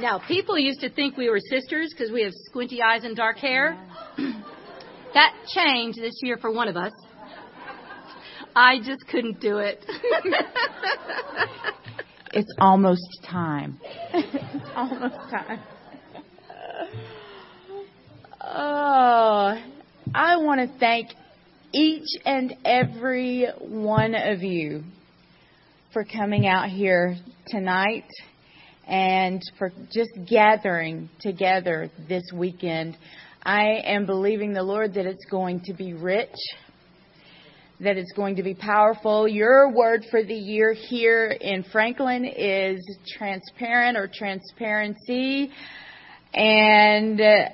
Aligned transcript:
Now, 0.00 0.20
people 0.26 0.58
used 0.58 0.80
to 0.80 0.90
think 0.90 1.16
we 1.16 1.30
were 1.30 1.38
sisters 1.38 1.94
because 1.96 2.10
we 2.10 2.22
have 2.22 2.32
squinty 2.46 2.82
eyes 2.82 3.04
and 3.04 3.14
dark 3.14 3.36
hair. 3.36 3.78
that 5.14 5.32
changed 5.54 6.00
this 6.00 6.18
year 6.22 6.36
for 6.36 6.50
one 6.50 6.66
of 6.66 6.76
us. 6.76 6.92
I 8.56 8.78
just 8.78 9.06
couldn't 9.06 9.40
do 9.40 9.58
it. 9.58 9.84
it's 12.32 12.52
almost 12.58 13.06
time. 13.28 13.78
it's 14.12 14.70
almost 14.76 15.14
time. 15.30 15.60
Oh, 18.40 19.54
I 20.14 20.36
want 20.36 20.60
to 20.60 20.78
thank 20.78 21.08
each 21.72 22.08
and 22.24 22.54
every 22.64 23.48
one 23.58 24.14
of 24.14 24.42
you 24.42 24.84
for 25.92 26.04
coming 26.04 26.46
out 26.46 26.68
here 26.68 27.16
tonight 27.48 28.06
and 28.86 29.42
for 29.58 29.72
just 29.92 30.10
gathering 30.28 31.08
together 31.20 31.90
this 32.08 32.24
weekend. 32.34 32.96
I 33.42 33.80
am 33.84 34.06
believing 34.06 34.52
the 34.52 34.62
Lord 34.62 34.94
that 34.94 35.06
it's 35.06 35.24
going 35.30 35.60
to 35.66 35.74
be 35.74 35.92
rich, 35.92 36.34
that 37.80 37.96
it's 37.96 38.12
going 38.12 38.36
to 38.36 38.42
be 38.42 38.54
powerful. 38.54 39.28
Your 39.28 39.70
word 39.72 40.04
for 40.10 40.22
the 40.22 40.34
year 40.34 40.72
here 40.72 41.26
in 41.28 41.64
Franklin 41.64 42.24
is 42.24 42.80
transparent 43.18 43.96
or 43.96 44.10
transparency. 44.12 45.50
And 46.32 47.20
uh, 47.20 47.48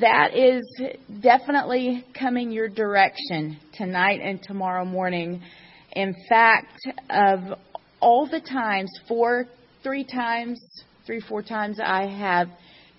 that 0.00 0.36
is 0.36 0.62
definitely 1.20 2.04
coming 2.18 2.52
your 2.52 2.68
direction 2.68 3.58
tonight 3.74 4.20
and 4.22 4.42
tomorrow 4.42 4.84
morning. 4.84 5.42
In 5.92 6.14
fact, 6.28 6.80
of 7.10 7.58
all 8.00 8.28
the 8.28 8.40
times, 8.40 8.90
four 9.08 9.46
three 9.82 10.04
times, 10.04 10.60
three, 11.06 11.20
four 11.20 11.42
times, 11.42 11.78
I 11.82 12.06
have 12.06 12.48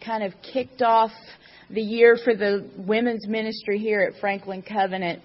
kind 0.05 0.23
of 0.23 0.33
kicked 0.41 0.81
off 0.81 1.11
the 1.69 1.81
year 1.81 2.17
for 2.23 2.35
the 2.35 2.69
women's 2.77 3.27
ministry 3.27 3.79
here 3.79 4.01
at 4.01 4.19
Franklin 4.19 4.61
Covenant 4.61 5.21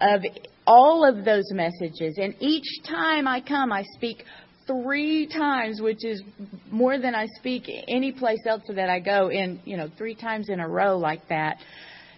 of 0.00 0.22
all 0.66 1.04
of 1.04 1.24
those 1.24 1.50
messages. 1.52 2.18
And 2.18 2.34
each 2.40 2.82
time 2.88 3.26
I 3.26 3.40
come, 3.40 3.72
I 3.72 3.82
speak 3.94 4.24
three 4.66 5.26
times, 5.26 5.80
which 5.80 6.04
is 6.04 6.22
more 6.70 6.98
than 6.98 7.14
I 7.14 7.26
speak 7.38 7.68
any 7.88 8.12
place 8.12 8.40
else 8.46 8.62
that 8.68 8.88
I 8.88 9.00
go 9.00 9.28
in, 9.28 9.60
you 9.64 9.76
know, 9.76 9.88
three 9.98 10.14
times 10.14 10.48
in 10.48 10.60
a 10.60 10.68
row 10.68 10.96
like 10.96 11.28
that. 11.28 11.58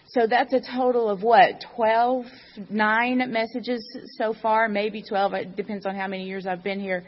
So 0.09 0.27
that's 0.29 0.53
a 0.53 0.61
total 0.61 1.09
of 1.09 1.23
what, 1.23 1.65
12, 1.75 2.27
9 2.71 3.33
messages 3.33 3.83
so 4.19 4.35
far, 4.41 4.69
maybe 4.69 5.03
12. 5.03 5.35
It 5.35 5.57
depends 5.57 5.87
on 5.87 5.97
how 5.97 6.07
many 6.07 6.25
years 6.25 6.47
I've 6.47 6.63
been 6.63 6.79
here. 6.79 7.05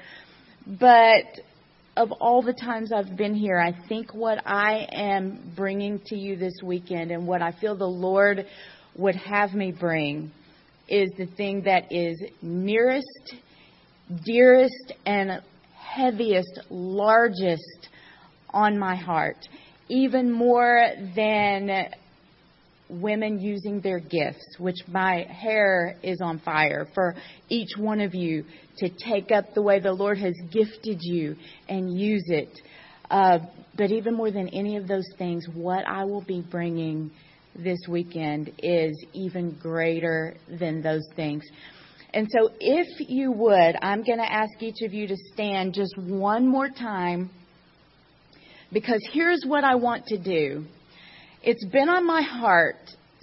But 0.67 1.41
of 1.97 2.13
all 2.13 2.43
the 2.43 2.53
times 2.53 2.93
I've 2.93 3.17
been 3.17 3.35
here, 3.35 3.59
I 3.59 3.75
think 3.89 4.13
what 4.13 4.47
I 4.47 4.87
am 4.93 5.53
bringing 5.57 5.99
to 6.07 6.17
you 6.17 6.37
this 6.37 6.55
weekend 6.63 7.11
and 7.11 7.27
what 7.27 7.41
I 7.41 7.53
feel 7.53 7.75
the 7.75 7.87
Lord 7.87 8.47
would 8.97 9.17
have 9.17 9.55
me 9.55 9.73
bring 9.73 10.31
is 10.89 11.11
the 11.17 11.27
thing 11.27 11.63
that 11.63 11.91
is 11.91 12.23
nearest, 12.43 13.35
dearest, 14.25 14.93
and 15.07 15.43
heaviest, 15.75 16.61
largest 16.69 17.89
on 18.51 18.79
my 18.79 18.95
heart, 18.95 19.39
even 19.89 20.31
more 20.31 20.89
than 21.15 21.89
women 22.89 23.41
using 23.41 23.81
their 23.81 23.99
gifts, 23.99 24.57
which 24.59 24.77
my 24.87 25.27
hair 25.29 25.97
is 26.03 26.21
on 26.21 26.39
fire 26.41 26.87
for 26.95 27.15
each 27.49 27.77
one 27.77 28.01
of 28.01 28.15
you 28.15 28.45
to 28.79 28.89
take 28.89 29.31
up 29.31 29.55
the 29.55 29.63
way 29.63 29.81
the 29.81 29.93
Lord 29.93 30.19
has 30.19 30.35
gifted 30.51 30.99
you 31.01 31.37
and 31.69 31.99
use 31.99 32.25
it. 32.29 32.61
Uh, 33.11 33.39
but 33.77 33.91
even 33.91 34.15
more 34.15 34.31
than 34.31 34.49
any 34.49 34.77
of 34.77 34.89
those 34.89 35.09
things, 35.19 35.47
what 35.53 35.87
I 35.87 36.05
will 36.05 36.25
be 36.25 36.43
bringing 36.49 37.11
this 37.55 37.79
weekend 37.89 38.53
is 38.59 39.05
even 39.13 39.57
greater 39.61 40.35
than 40.49 40.83
those 40.83 41.07
things. 41.15 41.45
And 42.13 42.29
so, 42.31 42.51
if 42.61 42.87
you 43.09 43.33
would, 43.33 43.77
I'm 43.83 44.03
going 44.03 44.19
to 44.19 44.33
ask 44.33 44.51
each 44.61 44.83
of 44.83 44.95
you 44.95 45.07
to 45.09 45.17
stand 45.35 45.75
just 45.75 45.97
one 45.99 46.47
more 46.47 46.69
time 46.69 47.31
because 48.73 49.01
here's 49.13 49.45
what 49.47 49.65
I 49.65 49.75
want 49.75 50.07
to 50.07 50.19
do. 50.19 50.65
It's 51.49 51.65
been 51.65 51.89
on 51.89 52.05
my 52.05 52.23
heart 52.23 52.75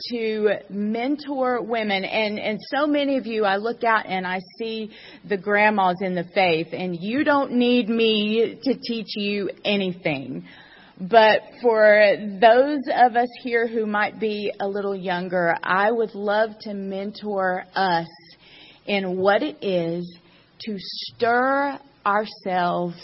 to 0.09 0.55
mentor 0.69 1.61
women 1.61 2.05
and 2.05 2.39
and 2.39 2.57
so 2.73 2.87
many 2.87 3.17
of 3.17 3.27
you 3.27 3.43
I 3.43 3.57
look 3.57 3.83
out 3.83 4.05
and 4.05 4.25
I 4.25 4.39
see 4.57 4.91
the 5.27 5.35
grandmas 5.35 5.97
in 5.99 6.15
the 6.15 6.23
faith 6.33 6.67
and 6.71 6.95
you 6.97 7.25
don't 7.25 7.51
need 7.51 7.89
me 7.89 8.57
to 8.63 8.75
teach 8.75 9.17
you 9.17 9.49
anything. 9.65 10.45
But 11.01 11.41
for 11.61 12.15
those 12.39 12.79
of 12.95 13.17
us 13.17 13.27
here 13.41 13.67
who 13.67 13.85
might 13.85 14.21
be 14.21 14.53
a 14.57 14.69
little 14.69 14.95
younger, 14.95 15.57
I 15.61 15.91
would 15.91 16.15
love 16.15 16.51
to 16.61 16.73
mentor 16.73 17.65
us 17.75 18.07
in 18.85 19.17
what 19.17 19.43
it 19.43 19.61
is 19.61 20.17
to 20.61 20.75
stir 20.77 21.77
ourselves 22.05 22.95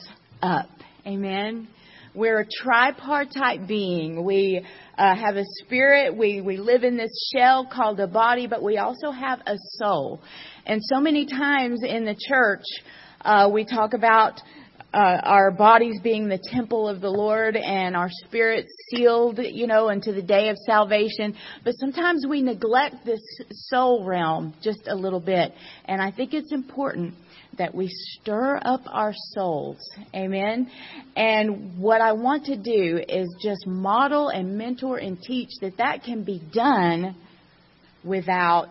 up. 0.42 0.70
Amen. 1.06 1.68
We're 2.16 2.40
a 2.40 2.46
tripartite 2.64 3.68
being. 3.68 4.24
We 4.26 4.66
uh, 4.98 5.16
have 5.16 5.36
a 5.36 5.44
spirit. 5.64 6.16
We, 6.16 6.42
we 6.42 6.58
live 6.58 6.84
in 6.84 6.98
this 6.98 7.32
shell 7.34 7.70
called 7.72 8.00
a 8.00 8.08
body, 8.08 8.48
but 8.48 8.64
we 8.64 8.78
also 8.78 9.12
have 9.12 9.40
a 9.46 9.56
soul. 9.78 10.20
And 10.66 10.82
so 10.84 11.00
many 11.00 11.28
times 11.28 11.82
in 11.84 12.06
the 12.06 12.16
church, 12.28 12.64
uh, 13.22 13.50
we 13.54 13.64
talk 13.64 13.94
about 13.94 14.42
uh, 14.92 14.98
our 15.24 15.52
bodies 15.52 16.00
being 16.02 16.28
the 16.28 16.40
temple 16.52 16.88
of 16.90 17.00
the 17.00 17.10
Lord 17.10 17.56
and 17.56 17.96
our 17.96 18.10
spirits 18.26 18.72
sealed, 18.90 19.38
you 19.40 19.68
know, 19.68 19.90
unto 19.90 20.12
the 20.12 20.24
day 20.24 20.50
of 20.50 20.58
salvation. 20.66 21.36
But 21.64 21.74
sometimes 21.74 22.26
we 22.28 22.42
neglect 22.42 23.06
this 23.06 23.22
soul 23.52 24.04
realm 24.04 24.56
just 24.64 24.88
a 24.88 24.96
little 24.96 25.20
bit. 25.20 25.54
And 25.86 26.02
I 26.02 26.12
think 26.12 26.34
it's 26.34 26.52
important 26.52 27.14
that 27.58 27.76
we 27.76 27.90
stir 27.90 28.60
up 28.64 28.82
our 28.88 29.14
souls. 29.34 29.78
Amen. 30.16 30.70
And 31.16 31.80
what 31.80 32.02
I 32.02 32.14
want 32.14 32.46
to 32.46 32.56
do 32.56 33.00
is 33.08 33.28
just 33.42 33.68
model 33.68 34.30
and 34.30 34.58
mentor 34.58 34.98
and 34.98 35.22
teach 35.22 35.50
that 35.62 35.78
that 35.78 36.04
can 36.04 36.24
be 36.24 36.42
done 36.54 37.16
without 38.04 38.70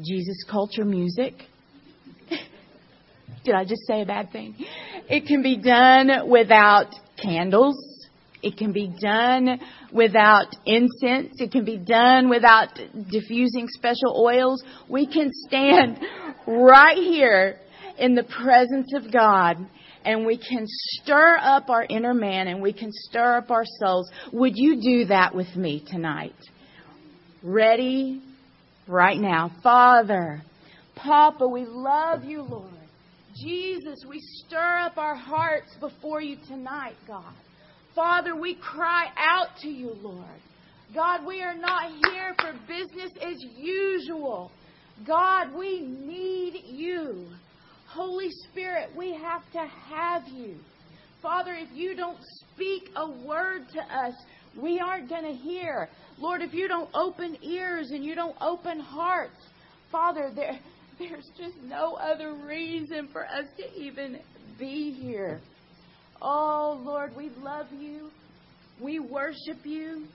Jesus 0.00 0.44
culture 0.50 0.84
music. 0.84 1.34
Did 3.44 3.54
I 3.54 3.64
just 3.64 3.86
say 3.86 4.02
a 4.02 4.06
bad 4.06 4.30
thing? 4.30 4.54
It 5.08 5.26
can 5.26 5.42
be 5.42 5.56
done 5.56 6.30
without 6.30 6.94
candles. 7.20 7.76
It 8.42 8.56
can 8.56 8.72
be 8.72 8.92
done 9.00 9.60
without 9.92 10.54
incense. 10.66 11.40
It 11.40 11.52
can 11.52 11.64
be 11.64 11.76
done 11.76 12.28
without 12.28 12.68
diffusing 13.10 13.68
special 13.68 14.20
oils. 14.20 14.62
We 14.88 15.06
can 15.06 15.30
stand 15.46 15.98
right 16.46 16.96
here 16.96 17.58
in 17.98 18.14
the 18.14 18.24
presence 18.24 18.92
of 18.94 19.12
God 19.12 19.56
and 20.04 20.26
we 20.26 20.36
can 20.36 20.64
stir 20.66 21.38
up 21.40 21.70
our 21.70 21.84
inner 21.88 22.14
man 22.14 22.48
and 22.48 22.60
we 22.60 22.72
can 22.72 22.90
stir 22.92 23.36
up 23.36 23.50
our 23.50 23.64
souls. 23.80 24.10
Would 24.32 24.52
you 24.56 24.80
do 24.80 25.06
that 25.06 25.34
with 25.34 25.54
me 25.56 25.84
tonight? 25.86 26.34
Ready? 27.42 28.22
Right 28.88 29.18
now. 29.18 29.52
Father, 29.62 30.42
Papa, 30.96 31.46
we 31.46 31.64
love 31.64 32.24
you, 32.24 32.42
Lord. 32.42 32.70
Jesus, 33.34 34.04
we 34.08 34.20
stir 34.20 34.78
up 34.78 34.98
our 34.98 35.14
hearts 35.14 35.74
before 35.80 36.20
you 36.20 36.36
tonight, 36.48 36.96
God. 37.06 37.32
Father, 37.94 38.34
we 38.36 38.54
cry 38.56 39.06
out 39.16 39.48
to 39.62 39.68
you, 39.68 39.94
Lord. 40.02 40.40
God, 40.94 41.24
we 41.26 41.40
are 41.40 41.56
not 41.56 41.90
here 42.10 42.34
for 42.38 42.52
business 42.66 43.10
as 43.20 43.42
usual. 43.56 44.50
God, 45.06 45.54
we 45.56 45.80
need 45.80 46.62
you. 46.66 47.26
Holy 47.88 48.30
Spirit, 48.50 48.90
we 48.96 49.12
have 49.14 49.42
to 49.52 49.66
have 49.88 50.28
you. 50.28 50.56
Father, 51.20 51.54
if 51.54 51.68
you 51.74 51.94
don't 51.94 52.18
speak 52.54 52.90
a 52.96 53.10
word 53.26 53.62
to 53.74 53.80
us, 53.80 54.14
we 54.60 54.80
aren't 54.80 55.08
going 55.08 55.24
to 55.24 55.32
hear. 55.32 55.88
Lord, 56.18 56.42
if 56.42 56.52
you 56.52 56.68
don't 56.68 56.90
open 56.94 57.36
ears 57.42 57.90
and 57.90 58.04
you 58.04 58.14
don't 58.14 58.36
open 58.40 58.80
hearts, 58.80 59.36
Father, 59.90 60.30
there, 60.34 60.58
there's 60.98 61.30
just 61.38 61.56
no 61.64 61.94
other 61.94 62.34
reason 62.34 63.08
for 63.12 63.24
us 63.24 63.46
to 63.56 63.80
even 63.80 64.18
be 64.58 64.92
here. 64.92 65.40
Oh, 66.20 66.80
Lord, 66.84 67.12
we 67.16 67.30
love 67.42 67.66
you. 67.72 68.10
We 68.80 68.98
worship 69.00 69.64
you. 69.64 70.06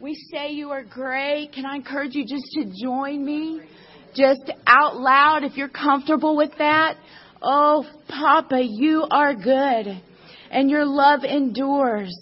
We 0.00 0.14
say 0.32 0.50
you 0.50 0.70
are 0.70 0.82
great. 0.82 1.52
Can 1.52 1.64
I 1.64 1.76
encourage 1.76 2.14
you 2.14 2.24
just 2.26 2.44
to 2.54 2.64
join 2.82 3.24
me? 3.24 3.60
Just 4.14 4.50
out 4.66 4.96
loud 4.96 5.44
if 5.44 5.56
you're 5.56 5.68
comfortable 5.68 6.36
with 6.36 6.52
that. 6.58 6.96
Oh, 7.42 7.84
Papa, 8.08 8.60
you 8.62 9.06
are 9.10 9.34
good 9.34 10.00
and 10.50 10.70
your 10.70 10.84
love 10.84 11.24
endures. 11.24 12.14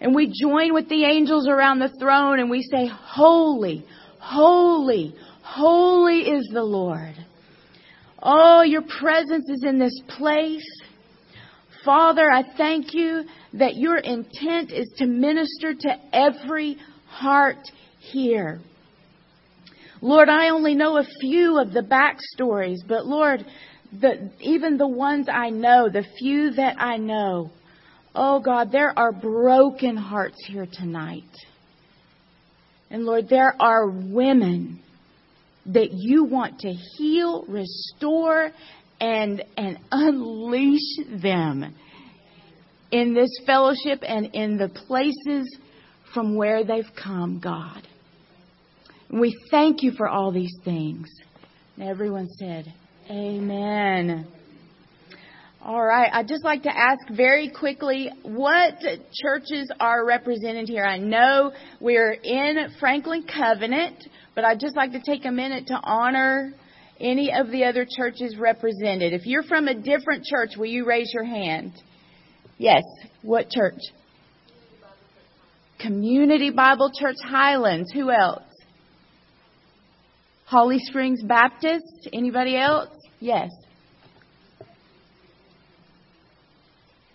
And 0.00 0.14
we 0.14 0.32
join 0.42 0.74
with 0.74 0.88
the 0.88 1.04
angels 1.04 1.48
around 1.48 1.80
the 1.80 1.92
throne 1.98 2.38
and 2.38 2.50
we 2.50 2.62
say, 2.62 2.86
Holy, 2.86 3.84
holy, 4.20 5.14
holy 5.42 6.20
is 6.20 6.48
the 6.52 6.62
Lord. 6.62 7.14
Oh, 8.22 8.62
your 8.62 8.82
presence 8.82 9.48
is 9.48 9.64
in 9.64 9.78
this 9.78 10.00
place. 10.08 10.66
Father, 11.84 12.30
I 12.30 12.42
thank 12.56 12.92
you 12.92 13.24
that 13.54 13.76
your 13.76 13.96
intent 13.96 14.70
is 14.70 14.88
to 14.98 15.06
minister 15.06 15.72
to 15.74 15.96
every 16.12 16.76
heart 17.06 17.70
here. 18.00 18.60
Lord, 20.00 20.28
I 20.28 20.50
only 20.50 20.74
know 20.74 20.98
a 20.98 21.06
few 21.20 21.58
of 21.58 21.72
the 21.72 21.82
backstories, 21.82 22.78
but 22.86 23.06
Lord, 23.06 23.44
the, 23.92 24.30
even 24.40 24.76
the 24.78 24.88
ones 24.88 25.28
I 25.32 25.50
know, 25.50 25.88
the 25.88 26.04
few 26.18 26.52
that 26.52 26.80
I 26.80 26.98
know, 26.98 27.50
oh 28.14 28.40
God, 28.40 28.70
there 28.70 28.96
are 28.96 29.12
broken 29.12 29.96
hearts 29.96 30.38
here 30.46 30.66
tonight. 30.70 31.24
And 32.90 33.04
Lord, 33.04 33.28
there 33.28 33.54
are 33.60 33.88
women 33.88 34.80
that 35.66 35.92
you 35.92 36.24
want 36.24 36.60
to 36.60 36.70
heal, 36.70 37.44
restore, 37.48 38.50
and, 39.00 39.42
and 39.56 39.78
unleash 39.90 41.20
them 41.22 41.74
in 42.90 43.14
this 43.14 43.30
fellowship 43.46 44.02
and 44.02 44.26
in 44.32 44.56
the 44.56 44.68
places 44.68 45.56
from 46.14 46.36
where 46.36 46.64
they've 46.64 46.90
come, 47.02 47.40
God. 47.42 47.86
We 49.10 49.36
thank 49.50 49.82
you 49.82 49.92
for 49.92 50.08
all 50.08 50.32
these 50.32 50.54
things. 50.64 51.08
And 51.76 51.88
everyone 51.88 52.28
said, 52.38 52.72
Amen. 53.10 54.26
All 55.62 55.84
right. 55.84 56.10
I'd 56.12 56.28
just 56.28 56.44
like 56.44 56.62
to 56.64 56.76
ask 56.76 57.08
very 57.14 57.50
quickly 57.50 58.10
what 58.22 58.74
churches 59.12 59.70
are 59.80 60.04
represented 60.04 60.68
here. 60.68 60.84
I 60.84 60.98
know 60.98 61.52
we're 61.80 62.12
in 62.12 62.68
Franklin 62.78 63.24
Covenant, 63.24 63.96
but 64.34 64.44
I'd 64.44 64.60
just 64.60 64.76
like 64.76 64.92
to 64.92 65.00
take 65.00 65.24
a 65.24 65.32
minute 65.32 65.66
to 65.68 65.80
honor 65.82 66.52
any 67.00 67.32
of 67.32 67.50
the 67.50 67.64
other 67.64 67.86
churches 67.96 68.36
represented. 68.38 69.12
If 69.12 69.26
you're 69.26 69.42
from 69.42 69.68
a 69.68 69.74
different 69.74 70.24
church, 70.24 70.50
will 70.56 70.66
you 70.66 70.84
raise 70.84 71.10
your 71.12 71.24
hand? 71.24 71.72
Yes. 72.58 72.82
What 73.22 73.50
church? 73.50 73.80
Community 75.80 76.50
Bible 76.50 76.90
Church 76.98 77.16
Highlands. 77.24 77.90
Who 77.92 78.10
else? 78.10 78.42
Holly 80.48 80.78
Springs 80.78 81.22
Baptist. 81.22 82.08
Anybody 82.10 82.56
else? 82.56 82.88
Yes. 83.20 83.50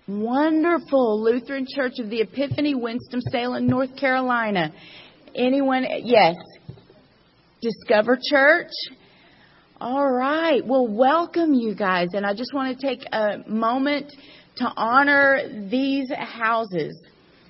Wonderful 0.08 1.24
Lutheran 1.24 1.66
Church 1.68 1.94
of 1.98 2.12
the 2.12 2.22
Epiphany, 2.22 2.76
Winston-Salem, 2.76 3.66
North 3.66 3.98
Carolina. 3.98 4.72
Anyone? 5.34 5.84
Yes. 6.04 6.36
Discover 7.60 8.20
Church. 8.24 8.70
All 9.82 10.12
right. 10.12 10.64
Well, 10.64 10.88
welcome 10.88 11.56
you 11.56 11.74
guys. 11.74 12.10
And 12.14 12.28
I 12.28 12.36
just 12.36 12.54
want 12.54 12.80
to 12.80 12.88
take 12.88 13.04
a 13.12 13.40
moment 13.48 14.14
to 14.58 14.66
honor 14.78 15.40
these 15.72 16.12
houses 16.16 17.02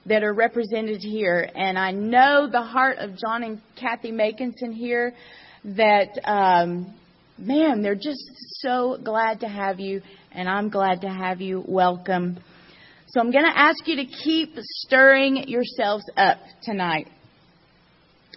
that 0.06 0.24
are 0.24 0.34
represented 0.34 1.02
here. 1.02 1.50
And 1.54 1.78
I 1.78 1.92
know 1.92 2.48
the 2.50 2.62
heart 2.62 3.00
of 3.00 3.18
John 3.18 3.44
and 3.44 3.62
Kathy 3.76 4.14
Makinson 4.14 4.74
here 4.74 5.14
that, 5.66 6.20
um, 6.26 6.94
man, 7.38 7.82
they're 7.82 7.96
just 7.96 8.24
so 8.62 8.98
glad 9.04 9.42
to 9.42 9.48
have 9.48 9.80
you. 9.80 10.02
And 10.32 10.50
I'm 10.50 10.70
glad 10.70 11.02
to 11.02 11.10
have 11.10 11.42
you. 11.42 11.64
Welcome. 11.68 12.40
So 13.08 13.20
I'm 13.20 13.32
going 13.32 13.46
to 13.46 13.58
ask 13.58 13.88
you 13.88 13.98
to 13.98 14.06
keep 14.06 14.56
stirring 14.58 15.48
yourselves 15.48 16.04
up 16.18 16.40
tonight. 16.64 17.08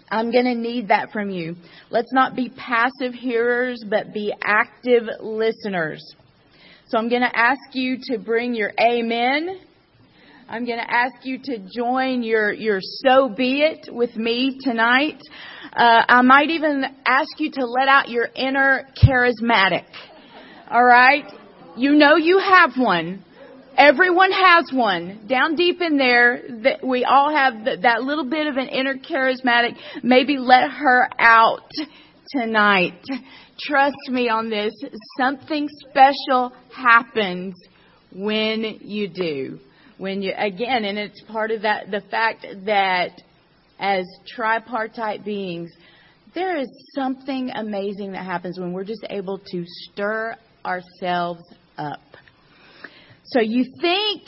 I'm 0.09 0.31
going 0.31 0.45
to 0.45 0.55
need 0.55 0.89
that 0.89 1.11
from 1.11 1.29
you. 1.31 1.55
Let's 1.89 2.13
not 2.13 2.35
be 2.35 2.49
passive 2.49 3.13
hearers, 3.13 3.83
but 3.89 4.13
be 4.13 4.33
active 4.41 5.03
listeners. 5.19 6.15
So 6.87 6.97
I'm 6.97 7.09
going 7.09 7.23
to 7.23 7.37
ask 7.37 7.59
you 7.73 7.97
to 8.11 8.17
bring 8.17 8.53
your 8.53 8.71
amen. 8.79 9.59
I'm 10.49 10.65
going 10.65 10.79
to 10.79 10.89
ask 10.89 11.25
you 11.25 11.39
to 11.43 11.57
join 11.75 12.23
your, 12.23 12.53
your 12.53 12.79
so 12.81 13.27
be 13.27 13.63
it 13.63 13.89
with 13.93 14.15
me 14.15 14.57
tonight. 14.61 15.21
Uh, 15.73 16.03
I 16.07 16.21
might 16.21 16.49
even 16.51 16.85
ask 17.05 17.37
you 17.37 17.51
to 17.51 17.65
let 17.65 17.89
out 17.89 18.07
your 18.07 18.29
inner 18.33 18.87
charismatic. 19.03 19.85
All 20.71 20.85
right? 20.85 21.25
You 21.75 21.95
know 21.95 22.15
you 22.15 22.39
have 22.39 22.71
one. 22.77 23.25
Everyone 23.77 24.31
has 24.31 24.71
one. 24.71 25.27
Down 25.27 25.55
deep 25.55 25.81
in 25.81 25.97
there, 25.97 26.41
that 26.63 26.79
we 26.81 27.03
all 27.03 27.29
have 27.29 27.65
that 27.81 28.03
little 28.03 28.29
bit 28.29 28.47
of 28.47 28.55
an 28.55 28.69
inner 28.69 28.95
charismatic. 28.95 29.75
Maybe 30.01 30.37
let 30.37 30.71
her 30.71 31.09
out 31.19 31.69
tonight. 32.31 33.01
Trust 33.59 33.97
me 34.09 34.29
on 34.29 34.49
this. 34.49 34.71
Something 35.19 35.67
special 35.89 36.53
happens 36.73 37.53
when 38.13 38.79
you 38.81 39.09
do. 39.09 39.59
When 39.97 40.21
you, 40.21 40.33
again, 40.37 40.85
and 40.85 40.97
it's 40.97 41.21
part 41.23 41.51
of 41.51 41.63
that, 41.63 41.89
the 41.89 42.01
fact 42.11 42.45
that 42.65 43.21
as 43.79 44.05
tripartite 44.27 45.25
beings, 45.25 45.71
there 46.35 46.57
is 46.57 46.69
something 46.93 47.49
amazing 47.53 48.11
that 48.11 48.23
happens 48.23 48.59
when 48.59 48.73
we're 48.73 48.83
just 48.83 49.05
able 49.09 49.39
to 49.39 49.63
stir 49.65 50.35
ourselves 50.63 51.43
up. 51.77 52.01
So 53.23 53.39
you 53.41 53.65
think 53.81 54.21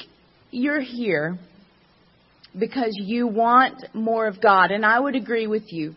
you're 0.52 0.82
here 0.82 1.38
because 2.58 2.94
you 2.96 3.28
want 3.28 3.86
more 3.94 4.28
of 4.28 4.42
God, 4.42 4.72
and 4.72 4.86
I 4.86 5.00
would 5.00 5.16
agree 5.16 5.48
with 5.48 5.72
you. 5.72 5.94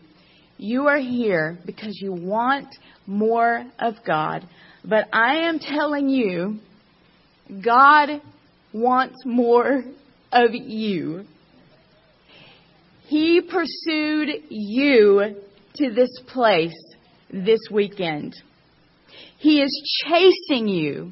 You 0.57 0.87
are 0.87 0.99
here 0.99 1.57
because 1.65 1.99
you 1.99 2.13
want 2.13 2.67
more 3.07 3.65
of 3.79 3.95
God. 4.05 4.47
But 4.85 5.07
I 5.11 5.47
am 5.47 5.59
telling 5.59 6.09
you, 6.09 6.59
God 7.63 8.21
wants 8.73 9.23
more 9.25 9.83
of 10.31 10.51
you. 10.53 11.25
He 13.07 13.41
pursued 13.41 14.29
you 14.49 15.35
to 15.75 15.91
this 15.91 16.19
place 16.27 16.73
this 17.31 17.59
weekend. 17.71 18.35
He 19.37 19.61
is 19.61 20.03
chasing 20.05 20.67
you, 20.67 21.11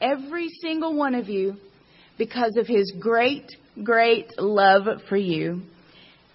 every 0.00 0.48
single 0.60 0.96
one 0.96 1.14
of 1.14 1.28
you, 1.28 1.56
because 2.18 2.56
of 2.58 2.66
His 2.66 2.92
great, 2.98 3.46
great 3.82 4.38
love 4.38 4.86
for 5.08 5.16
you. 5.16 5.62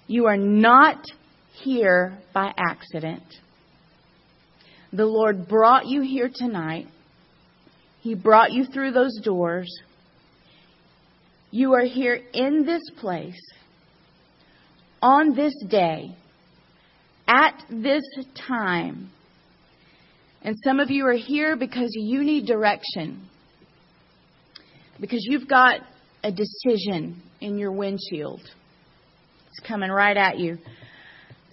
You 0.07 0.25
are 0.25 0.37
not 0.37 1.03
here 1.53 2.17
by 2.33 2.53
accident. 2.57 3.23
The 4.91 5.05
Lord 5.05 5.47
brought 5.47 5.85
you 5.85 6.01
here 6.01 6.31
tonight. 6.33 6.87
He 8.01 8.15
brought 8.15 8.51
you 8.51 8.65
through 8.65 8.91
those 8.91 9.19
doors. 9.23 9.69
You 11.51 11.73
are 11.73 11.85
here 11.85 12.19
in 12.33 12.65
this 12.65 12.83
place 12.99 13.41
on 15.01 15.35
this 15.35 15.53
day 15.67 16.15
at 17.27 17.63
this 17.69 18.03
time. 18.47 19.09
And 20.41 20.55
some 20.63 20.79
of 20.79 20.89
you 20.89 21.05
are 21.07 21.13
here 21.13 21.55
because 21.55 21.91
you 21.93 22.23
need 22.23 22.45
direction. 22.45 23.27
Because 24.99 25.25
you've 25.29 25.47
got 25.47 25.81
a 26.23 26.31
decision 26.31 27.21
in 27.41 27.57
your 27.57 27.71
windshield. 27.71 28.41
It's 28.41 29.67
coming 29.67 29.89
right 29.89 30.17
at 30.17 30.37
you. 30.37 30.57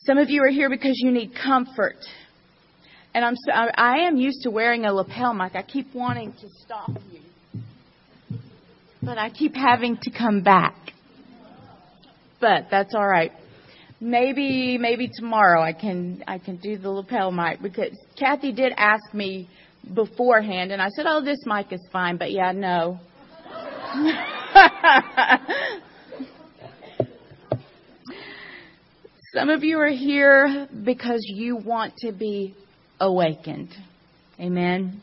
Some 0.00 0.18
of 0.18 0.28
you 0.28 0.42
are 0.42 0.50
here 0.50 0.68
because 0.68 0.94
you 0.96 1.10
need 1.10 1.32
comfort. 1.34 1.96
And 3.14 3.24
I'm 3.24 3.34
so, 3.34 3.52
I 3.52 4.00
am 4.00 4.16
used 4.16 4.42
to 4.42 4.50
wearing 4.50 4.84
a 4.84 4.92
lapel 4.92 5.32
mic. 5.32 5.56
I 5.56 5.62
keep 5.62 5.94
wanting 5.94 6.32
to 6.32 6.48
stop 6.62 6.90
you. 7.10 7.20
But 9.06 9.18
I 9.18 9.30
keep 9.30 9.54
having 9.54 9.96
to 10.02 10.10
come 10.10 10.42
back. 10.42 10.74
But 12.40 12.66
that's 12.72 12.92
all 12.92 13.06
right. 13.06 13.30
Maybe 14.00 14.78
maybe 14.78 15.08
tomorrow 15.16 15.62
I 15.62 15.72
can 15.72 16.24
I 16.26 16.38
can 16.38 16.56
do 16.56 16.76
the 16.76 16.90
lapel 16.90 17.30
mic 17.30 17.62
because 17.62 17.96
Kathy 18.18 18.50
did 18.50 18.72
ask 18.76 19.14
me 19.14 19.48
beforehand 19.94 20.72
and 20.72 20.82
I 20.82 20.88
said, 20.88 21.06
"Oh, 21.08 21.22
this 21.24 21.38
mic 21.46 21.72
is 21.72 21.80
fine." 21.92 22.16
But 22.16 22.32
yeah, 22.32 22.50
no. 22.50 22.98
Some 29.32 29.48
of 29.50 29.62
you 29.62 29.78
are 29.78 29.86
here 29.86 30.66
because 30.84 31.20
you 31.22 31.54
want 31.56 31.94
to 31.98 32.10
be 32.10 32.56
awakened. 32.98 33.72
Amen. 34.40 35.00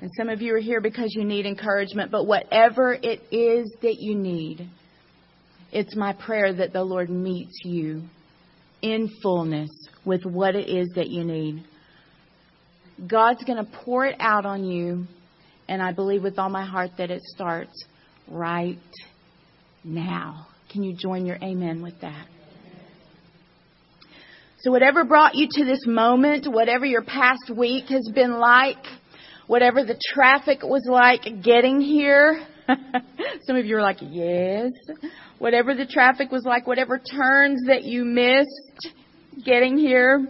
And 0.00 0.10
some 0.16 0.28
of 0.28 0.40
you 0.40 0.54
are 0.54 0.60
here 0.60 0.80
because 0.80 1.12
you 1.14 1.24
need 1.24 1.44
encouragement, 1.44 2.10
but 2.10 2.24
whatever 2.24 2.92
it 2.92 3.20
is 3.32 3.74
that 3.82 3.96
you 3.98 4.14
need, 4.14 4.68
it's 5.72 5.96
my 5.96 6.12
prayer 6.12 6.52
that 6.52 6.72
the 6.72 6.84
Lord 6.84 7.10
meets 7.10 7.60
you 7.64 8.02
in 8.80 9.10
fullness 9.22 9.70
with 10.04 10.24
what 10.24 10.54
it 10.54 10.68
is 10.68 10.88
that 10.94 11.08
you 11.08 11.24
need. 11.24 11.64
God's 13.06 13.42
going 13.44 13.64
to 13.64 13.70
pour 13.84 14.06
it 14.06 14.16
out 14.20 14.46
on 14.46 14.64
you, 14.64 15.06
and 15.68 15.82
I 15.82 15.92
believe 15.92 16.22
with 16.22 16.38
all 16.38 16.48
my 16.48 16.64
heart 16.64 16.92
that 16.98 17.10
it 17.10 17.22
starts 17.22 17.84
right 18.28 18.78
now. 19.84 20.46
Can 20.70 20.84
you 20.84 20.96
join 20.96 21.26
your 21.26 21.36
amen 21.42 21.82
with 21.82 22.00
that? 22.02 22.26
So, 24.60 24.72
whatever 24.72 25.04
brought 25.04 25.34
you 25.36 25.48
to 25.50 25.64
this 25.64 25.86
moment, 25.86 26.46
whatever 26.48 26.84
your 26.84 27.02
past 27.02 27.50
week 27.56 27.86
has 27.90 28.10
been 28.12 28.32
like, 28.32 28.84
whatever 29.48 29.82
the 29.82 30.00
traffic 30.14 30.62
was 30.62 30.86
like 30.88 31.42
getting 31.42 31.80
here, 31.80 32.46
Some 33.42 33.56
of 33.56 33.66
you 33.66 33.76
are 33.76 33.82
like, 33.82 33.98
yes. 34.00 34.72
Whatever 35.38 35.74
the 35.74 35.86
traffic 35.86 36.30
was 36.30 36.44
like, 36.44 36.66
whatever 36.66 36.98
turns 36.98 37.66
that 37.66 37.84
you 37.84 38.04
missed 38.04 38.94
getting 39.44 39.78
here, 39.78 40.26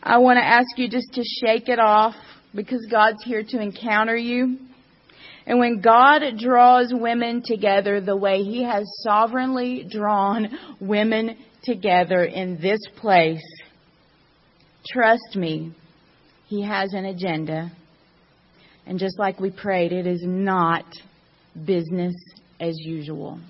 I 0.00 0.18
want 0.18 0.38
to 0.38 0.44
ask 0.44 0.66
you 0.76 0.88
just 0.88 1.12
to 1.14 1.22
shake 1.22 1.68
it 1.68 1.78
off 1.78 2.14
because 2.54 2.86
God's 2.90 3.22
here 3.24 3.42
to 3.48 3.60
encounter 3.60 4.16
you. 4.16 4.58
And 5.46 5.58
when 5.58 5.80
God 5.80 6.22
draws 6.38 6.92
women 6.92 7.42
together 7.44 8.00
the 8.00 8.16
way 8.16 8.42
He 8.42 8.62
has 8.62 8.84
sovereignly 9.02 9.86
drawn 9.90 10.56
women 10.80 11.36
together 11.64 12.24
in 12.24 12.60
this 12.60 12.80
place, 12.96 13.42
trust 14.86 15.34
me, 15.34 15.74
He 16.52 16.60
has 16.60 16.92
an 16.92 17.06
agenda. 17.06 17.72
And 18.84 18.98
just 18.98 19.18
like 19.18 19.40
we 19.40 19.50
prayed, 19.50 19.90
it 19.90 20.06
is 20.06 20.20
not 20.22 20.84
business 21.64 22.12
as 22.60 22.74
usual. 22.78 23.40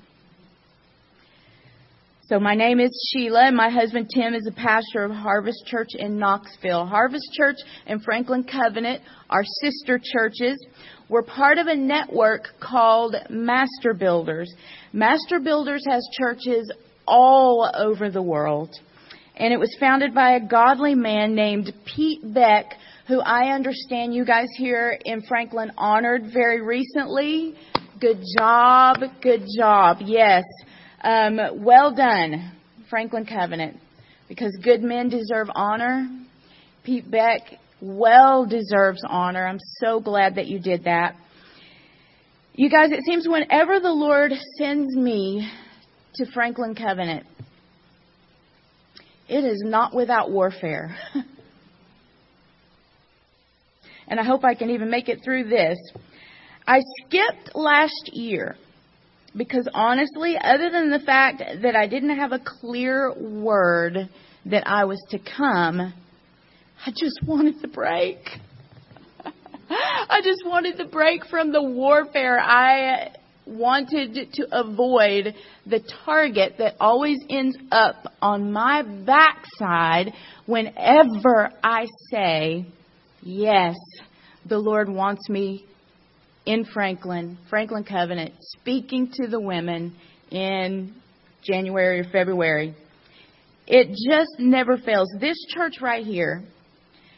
So 2.28 2.38
my 2.38 2.54
name 2.54 2.78
is 2.78 2.90
Sheila 3.10 3.48
and 3.48 3.56
my 3.56 3.70
husband 3.70 4.08
Tim 4.14 4.34
is 4.34 4.46
a 4.46 4.54
pastor 4.54 5.02
of 5.02 5.10
Harvest 5.10 5.66
Church 5.66 5.88
in 5.98 6.16
Knoxville. 6.16 6.86
Harvest 6.86 7.28
Church 7.32 7.56
and 7.86 8.00
Franklin 8.04 8.44
Covenant 8.44 9.02
are 9.28 9.42
sister 9.60 9.98
churches. 10.00 10.64
We're 11.08 11.24
part 11.24 11.58
of 11.58 11.66
a 11.66 11.74
network 11.74 12.50
called 12.60 13.16
Master 13.28 13.94
Builders. 13.94 14.48
Master 14.92 15.40
Builders 15.40 15.84
has 15.90 16.08
churches 16.20 16.72
all 17.08 17.68
over 17.76 18.12
the 18.12 18.22
world. 18.22 18.70
And 19.34 19.52
it 19.52 19.58
was 19.58 19.74
founded 19.80 20.14
by 20.14 20.36
a 20.36 20.46
godly 20.46 20.94
man 20.94 21.34
named 21.34 21.72
Pete 21.84 22.20
Beck, 22.32 22.76
who 23.08 23.20
I 23.20 23.52
understand 23.52 24.14
you 24.14 24.24
guys 24.24 24.48
here 24.56 24.98
in 25.04 25.22
Franklin 25.22 25.72
honored 25.76 26.30
very 26.32 26.62
recently. 26.62 27.54
Good 28.00 28.22
job, 28.38 28.98
good 29.20 29.44
job. 29.56 29.98
Yes. 30.04 30.44
Um, 31.02 31.64
well 31.64 31.94
done, 31.94 32.52
Franklin 32.88 33.26
Covenant, 33.26 33.78
because 34.28 34.56
good 34.62 34.82
men 34.82 35.08
deserve 35.08 35.48
honor. 35.54 36.08
Pete 36.84 37.10
Beck 37.10 37.58
well 37.80 38.46
deserves 38.46 39.02
honor. 39.08 39.46
I'm 39.46 39.58
so 39.80 40.00
glad 40.00 40.36
that 40.36 40.46
you 40.46 40.60
did 40.60 40.84
that. 40.84 41.16
You 42.54 42.70
guys, 42.70 42.92
it 42.92 43.02
seems 43.04 43.26
whenever 43.26 43.80
the 43.80 43.92
Lord 43.92 44.32
sends 44.58 44.94
me 44.94 45.50
to 46.16 46.26
Franklin 46.32 46.74
Covenant, 46.74 47.26
it 49.28 49.44
is 49.44 49.62
not 49.64 49.94
without 49.94 50.30
warfare. 50.30 50.96
and 54.08 54.20
I 54.20 54.24
hope 54.24 54.44
I 54.44 54.54
can 54.54 54.70
even 54.70 54.90
make 54.90 55.08
it 55.08 55.20
through 55.24 55.48
this. 55.48 55.78
I 56.66 56.80
skipped 57.04 57.54
last 57.54 58.10
year 58.12 58.56
because 59.36 59.68
honestly, 59.72 60.36
other 60.42 60.70
than 60.70 60.90
the 60.90 61.00
fact 61.00 61.42
that 61.62 61.74
I 61.74 61.86
didn't 61.86 62.16
have 62.16 62.32
a 62.32 62.38
clear 62.38 63.12
word 63.14 64.08
that 64.46 64.66
I 64.66 64.84
was 64.84 65.02
to 65.10 65.18
come, 65.18 65.80
I 66.84 66.90
just 66.90 67.20
wanted 67.26 67.60
the 67.62 67.68
break. 67.68 68.18
I 69.70 70.20
just 70.22 70.44
wanted 70.44 70.76
the 70.76 70.84
break 70.84 71.24
from 71.26 71.52
the 71.52 71.62
warfare. 71.62 72.38
I 72.38 73.14
wanted 73.46 74.32
to 74.34 74.46
avoid 74.52 75.34
the 75.66 75.80
target 76.04 76.54
that 76.58 76.74
always 76.80 77.18
ends 77.28 77.56
up 77.70 78.12
on 78.20 78.52
my 78.52 78.82
backside 78.82 80.12
whenever 80.46 81.50
I 81.62 81.86
say, 82.10 82.66
Yes, 83.22 83.76
the 84.48 84.58
Lord 84.58 84.88
wants 84.88 85.28
me 85.28 85.64
in 86.44 86.64
Franklin, 86.64 87.38
Franklin 87.48 87.84
Covenant, 87.84 88.34
speaking 88.40 89.12
to 89.14 89.28
the 89.28 89.40
women 89.40 89.94
in 90.30 90.92
January 91.42 92.00
or 92.00 92.04
February. 92.10 92.74
It 93.68 93.88
just 93.88 94.40
never 94.40 94.76
fails. 94.76 95.08
This 95.20 95.36
church 95.54 95.80
right 95.80 96.04
here 96.04 96.42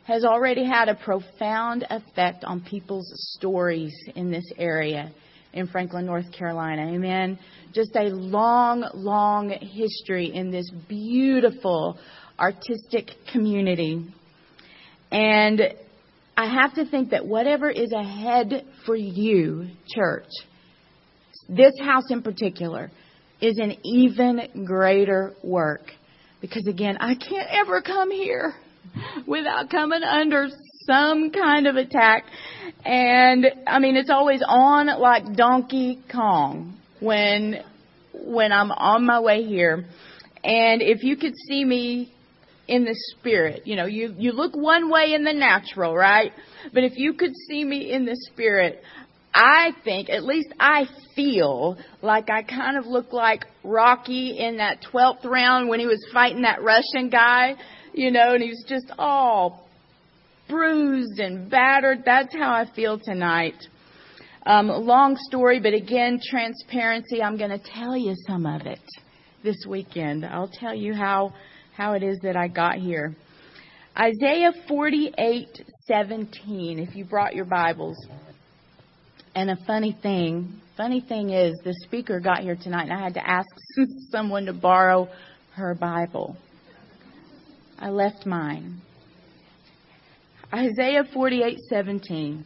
has 0.05 0.27
already 0.27 0.67
had 0.67 0.91
a 0.91 0.95
profound 0.95 1.87
effect 1.89 2.45
on 2.45 2.61
people's 2.61 3.11
stories 3.39 3.95
in 4.15 4.31
this 4.31 4.45
area 4.59 5.11
in 5.55 5.67
Franklin, 5.69 6.05
North 6.05 6.31
Carolina. 6.33 6.83
Amen. 6.93 7.39
Just 7.73 7.97
a 7.97 8.11
long, 8.11 8.87
long 8.93 9.49
history 9.49 10.35
in 10.35 10.51
this 10.51 10.71
beautiful 10.87 11.99
artistic 12.39 13.11
community. 13.33 14.07
And 15.11 15.63
I 16.37 16.53
have 16.53 16.75
to 16.75 16.85
think 16.85 17.11
that 17.11 17.26
whatever 17.26 17.71
is 17.71 17.93
ahead 17.93 18.64
for 18.87 18.97
you, 18.97 19.69
church, 19.95 20.26
this 21.49 21.73
house 21.81 22.11
in 22.11 22.23
particular, 22.23 22.91
is 23.41 23.59
an 23.59 23.76
even 23.85 24.64
greater 24.67 25.33
work. 25.43 25.93
Because 26.41 26.67
again, 26.67 26.97
I 27.00 27.14
can't 27.14 27.49
ever 27.50 27.83
come 27.83 28.11
here 28.11 28.55
without 29.26 29.71
coming 29.71 30.03
under 30.03 30.49
some 30.87 31.31
kind 31.31 31.67
of 31.67 31.76
attack. 31.76 32.25
And 32.85 33.47
I 33.67 33.79
mean, 33.79 33.97
it's 33.97 34.11
always 34.11 34.43
on 34.47 34.87
like 35.00 35.37
Donkey 35.37 36.00
Kong 36.12 36.79
when, 37.00 37.62
when 38.12 38.53
I'm 38.53 38.71
on 38.73 39.07
my 39.07 39.21
way 39.21 39.45
here. 39.45 39.85
And 40.43 40.83
if 40.83 41.03
you 41.03 41.17
could 41.17 41.35
see 41.49 41.64
me 41.64 42.12
in 42.68 42.85
the 42.85 42.94
spirit. 42.94 43.66
You 43.66 43.76
know, 43.76 43.87
you, 43.87 44.14
you 44.18 44.33
look 44.33 44.54
one 44.54 44.90
way 44.90 45.14
in 45.14 45.25
the 45.25 45.33
natural, 45.33 45.94
right? 45.94 46.33
But 46.73 46.85
if 46.85 46.92
you 46.97 47.14
could 47.14 47.33
see 47.49 47.64
me 47.64 47.92
in 47.92 48.04
the 48.04 48.16
spirit, 48.33 48.83
I 49.35 49.73
think, 49.83 50.11
at 50.11 50.25
least 50.25 50.49
I 50.61 50.87
feel 51.16 51.76
like 52.02 52.30
I 52.30 52.42
kind 52.42 52.78
of 52.78 52.87
look 52.87 53.12
like 53.12 53.44
Rocky 53.64 54.38
in 54.38 54.59
that 54.59 54.78
12th 54.92 55.25
round 55.25 55.68
when 55.68 55.80
he 55.80 55.87
was 55.87 56.04
fighting 56.12 56.42
that 56.42 56.62
Russian 56.62 57.11
guy, 57.11 57.56
you 57.92 58.11
know, 58.11 58.35
and 58.35 58.42
he 58.42 58.50
was 58.50 58.64
just 58.68 58.92
all 58.97 59.68
bruised 60.49 61.18
and 61.18 61.50
battered. 61.50 62.02
That's 62.04 62.35
how 62.35 62.52
I 62.52 62.66
feel 62.75 62.99
tonight. 62.99 63.56
Um, 64.47 64.68
long 64.68 65.16
story, 65.16 65.59
but 65.59 65.73
again, 65.73 66.21
transparency. 66.23 67.23
I'm 67.23 67.38
going 67.38 67.50
to 67.50 67.59
tell 67.59 67.97
you 67.97 68.14
some 68.26 68.47
of 68.47 68.62
it 68.66 68.80
this 69.42 69.56
weekend. 69.66 70.25
I'll 70.25 70.50
tell 70.52 70.75
you 70.75 70.94
how 70.94 71.33
how 71.76 71.93
it 71.93 72.02
is 72.02 72.19
that 72.23 72.37
I 72.37 72.49
got 72.49 72.76
here. 72.76 73.14
Isaiah 73.99 74.52
48:17 74.69 76.78
if 76.78 76.97
you 76.97 77.04
brought 77.04 77.35
your 77.35 77.45
Bibles. 77.45 77.97
And 79.35 79.50
a 79.50 79.57
funny 79.66 79.97
thing, 80.00 80.61
funny 80.76 81.00
thing 81.00 81.31
is 81.31 81.59
the 81.64 81.75
speaker 81.85 82.21
got 82.21 82.40
here 82.40 82.57
tonight 82.57 82.85
and 82.85 82.93
I 82.93 83.00
had 83.00 83.14
to 83.14 83.28
ask 83.28 83.49
someone 84.11 84.47
to 84.47 84.52
borrow 84.52 85.09
her 85.54 85.75
Bible. 85.75 86.37
I 87.78 87.90
left 87.90 88.26
mine. 88.26 88.81
Isaiah 90.52 91.04
48:17 91.04 92.45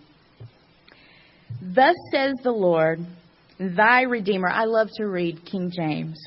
Thus 1.60 1.96
says 2.12 2.34
the 2.42 2.52
Lord, 2.52 3.00
thy 3.58 4.02
redeemer. 4.02 4.48
I 4.48 4.64
love 4.64 4.88
to 4.96 5.06
read 5.06 5.44
King 5.44 5.70
James. 5.74 6.18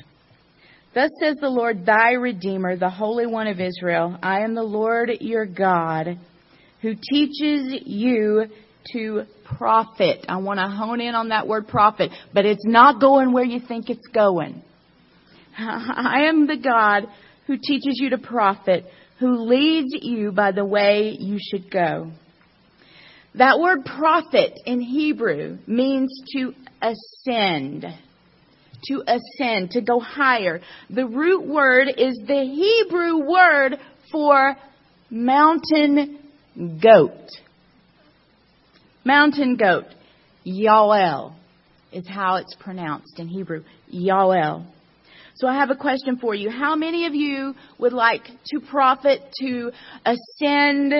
Thus 0.94 1.10
says 1.20 1.36
the 1.40 1.48
Lord, 1.48 1.86
thy 1.86 2.12
Redeemer, 2.12 2.76
the 2.76 2.90
Holy 2.90 3.26
One 3.26 3.46
of 3.46 3.60
Israel 3.60 4.18
I 4.22 4.40
am 4.40 4.54
the 4.54 4.62
Lord 4.62 5.10
your 5.20 5.46
God, 5.46 6.18
who 6.82 6.94
teaches 6.94 7.80
you 7.86 8.46
to 8.92 9.22
profit. 9.56 10.26
I 10.28 10.36
want 10.38 10.58
to 10.58 10.68
hone 10.68 11.00
in 11.00 11.14
on 11.14 11.30
that 11.30 11.48
word 11.48 11.68
profit, 11.68 12.10
but 12.34 12.44
it's 12.44 12.66
not 12.66 13.00
going 13.00 13.32
where 13.32 13.44
you 13.44 13.60
think 13.60 13.88
it's 13.88 14.06
going. 14.08 14.62
I 15.58 16.24
am 16.28 16.46
the 16.46 16.58
God 16.58 17.06
who 17.46 17.56
teaches 17.56 17.98
you 18.00 18.10
to 18.10 18.18
profit, 18.18 18.84
who 19.18 19.46
leads 19.46 19.94
you 20.02 20.32
by 20.32 20.52
the 20.52 20.64
way 20.64 21.16
you 21.18 21.38
should 21.40 21.70
go. 21.70 22.10
That 23.36 23.58
word 23.58 23.86
profit 23.86 24.52
in 24.66 24.80
Hebrew 24.80 25.56
means 25.66 26.10
to 26.36 26.52
ascend 26.82 27.86
to 28.88 29.02
ascend, 29.06 29.70
to 29.72 29.80
go 29.80 30.00
higher. 30.00 30.60
The 30.90 31.06
root 31.06 31.46
word 31.46 31.88
is 31.88 32.18
the 32.26 32.44
Hebrew 32.44 33.28
word 33.28 33.78
for 34.10 34.56
mountain 35.10 36.18
goat. 36.82 37.28
Mountain 39.04 39.56
goat. 39.56 39.86
Yael 40.46 41.34
is 41.92 42.06
how 42.08 42.36
it's 42.36 42.54
pronounced 42.58 43.18
in 43.18 43.28
Hebrew. 43.28 43.64
Yael. 43.92 44.66
So 45.34 45.48
I 45.48 45.54
have 45.54 45.70
a 45.70 45.76
question 45.76 46.18
for 46.18 46.34
you. 46.34 46.50
How 46.50 46.76
many 46.76 47.06
of 47.06 47.14
you 47.14 47.54
would 47.78 47.92
like 47.92 48.24
to 48.46 48.60
profit, 48.60 49.20
to 49.40 49.72
ascend, 50.04 50.92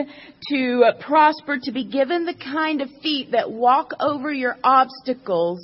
to 0.49 0.93
prosper, 1.01 1.59
to 1.62 1.73
be 1.73 1.85
given 1.85 2.25
the 2.25 2.35
kind 2.35 2.81
of 2.81 2.89
feet 3.03 3.33
that 3.33 3.51
walk 3.51 3.93
over 4.01 4.33
your 4.33 4.57
obstacles 4.65 5.61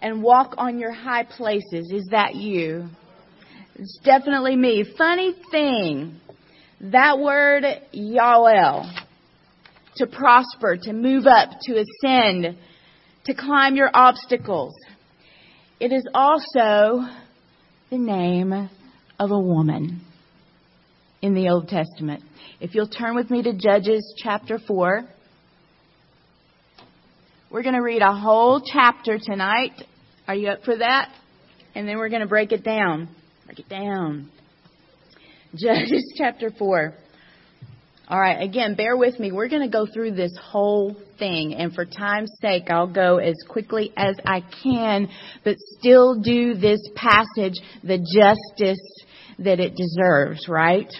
and 0.00 0.22
walk 0.22 0.54
on 0.58 0.78
your 0.78 0.92
high 0.92 1.24
places. 1.24 1.90
Is 1.92 2.08
that 2.10 2.34
you? 2.34 2.88
It's 3.74 3.98
definitely 4.04 4.56
me. 4.56 4.84
Funny 4.96 5.34
thing, 5.50 6.20
that 6.80 7.18
word 7.18 7.64
Yael, 7.94 8.92
to 9.96 10.06
prosper, 10.06 10.76
to 10.82 10.92
move 10.92 11.26
up, 11.26 11.50
to 11.62 11.82
ascend, 11.82 12.56
to 13.24 13.34
climb 13.34 13.76
your 13.76 13.90
obstacles. 13.92 14.74
It 15.78 15.92
is 15.92 16.06
also 16.14 17.06
the 17.90 17.98
name 17.98 18.52
of 19.18 19.30
a 19.30 19.38
woman 19.38 20.02
in 21.22 21.34
the 21.34 21.48
Old 21.48 21.68
Testament. 21.68 22.22
If 22.60 22.74
you'll 22.74 22.88
turn 22.88 23.14
with 23.14 23.30
me 23.30 23.42
to 23.42 23.52
Judges 23.52 24.14
chapter 24.22 24.58
4, 24.58 25.04
we're 27.50 27.62
going 27.62 27.74
to 27.74 27.82
read 27.82 28.02
a 28.02 28.14
whole 28.14 28.60
chapter 28.60 29.18
tonight. 29.18 29.72
Are 30.30 30.34
you 30.36 30.50
up 30.50 30.62
for 30.62 30.78
that? 30.78 31.12
And 31.74 31.88
then 31.88 31.98
we're 31.98 32.08
going 32.08 32.22
to 32.22 32.28
break 32.28 32.52
it 32.52 32.62
down. 32.62 33.08
Break 33.46 33.58
it 33.58 33.68
down. 33.68 34.30
Judges 35.56 36.14
chapter 36.18 36.52
4. 36.56 36.94
All 38.06 38.20
right, 38.20 38.40
again, 38.40 38.76
bear 38.76 38.96
with 38.96 39.18
me. 39.18 39.32
We're 39.32 39.48
going 39.48 39.62
to 39.62 39.68
go 39.68 39.88
through 39.92 40.12
this 40.12 40.30
whole 40.40 40.94
thing, 41.18 41.54
and 41.54 41.74
for 41.74 41.84
time's 41.84 42.30
sake, 42.40 42.70
I'll 42.70 42.86
go 42.86 43.16
as 43.16 43.34
quickly 43.48 43.92
as 43.96 44.14
I 44.24 44.44
can, 44.62 45.08
but 45.42 45.56
still 45.80 46.20
do 46.20 46.54
this 46.54 46.78
passage 46.94 47.54
the 47.82 47.98
justice 47.98 49.04
that 49.40 49.58
it 49.58 49.74
deserves, 49.74 50.46
right? 50.48 50.92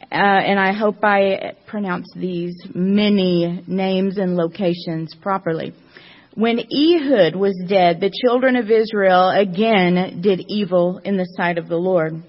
Uh, 0.00 0.14
and 0.14 0.58
I 0.58 0.72
hope 0.72 1.04
I 1.04 1.56
pronounce 1.66 2.10
these 2.16 2.54
many 2.74 3.62
names 3.66 4.16
and 4.16 4.34
locations 4.34 5.14
properly. 5.20 5.74
When 6.36 6.58
Ehud 6.58 7.34
was 7.34 7.58
dead, 7.66 7.98
the 7.98 8.12
children 8.22 8.56
of 8.56 8.70
Israel 8.70 9.30
again 9.30 10.20
did 10.20 10.44
evil 10.48 11.00
in 11.02 11.16
the 11.16 11.24
sight 11.34 11.56
of 11.56 11.66
the 11.66 11.78
Lord. 11.78 12.22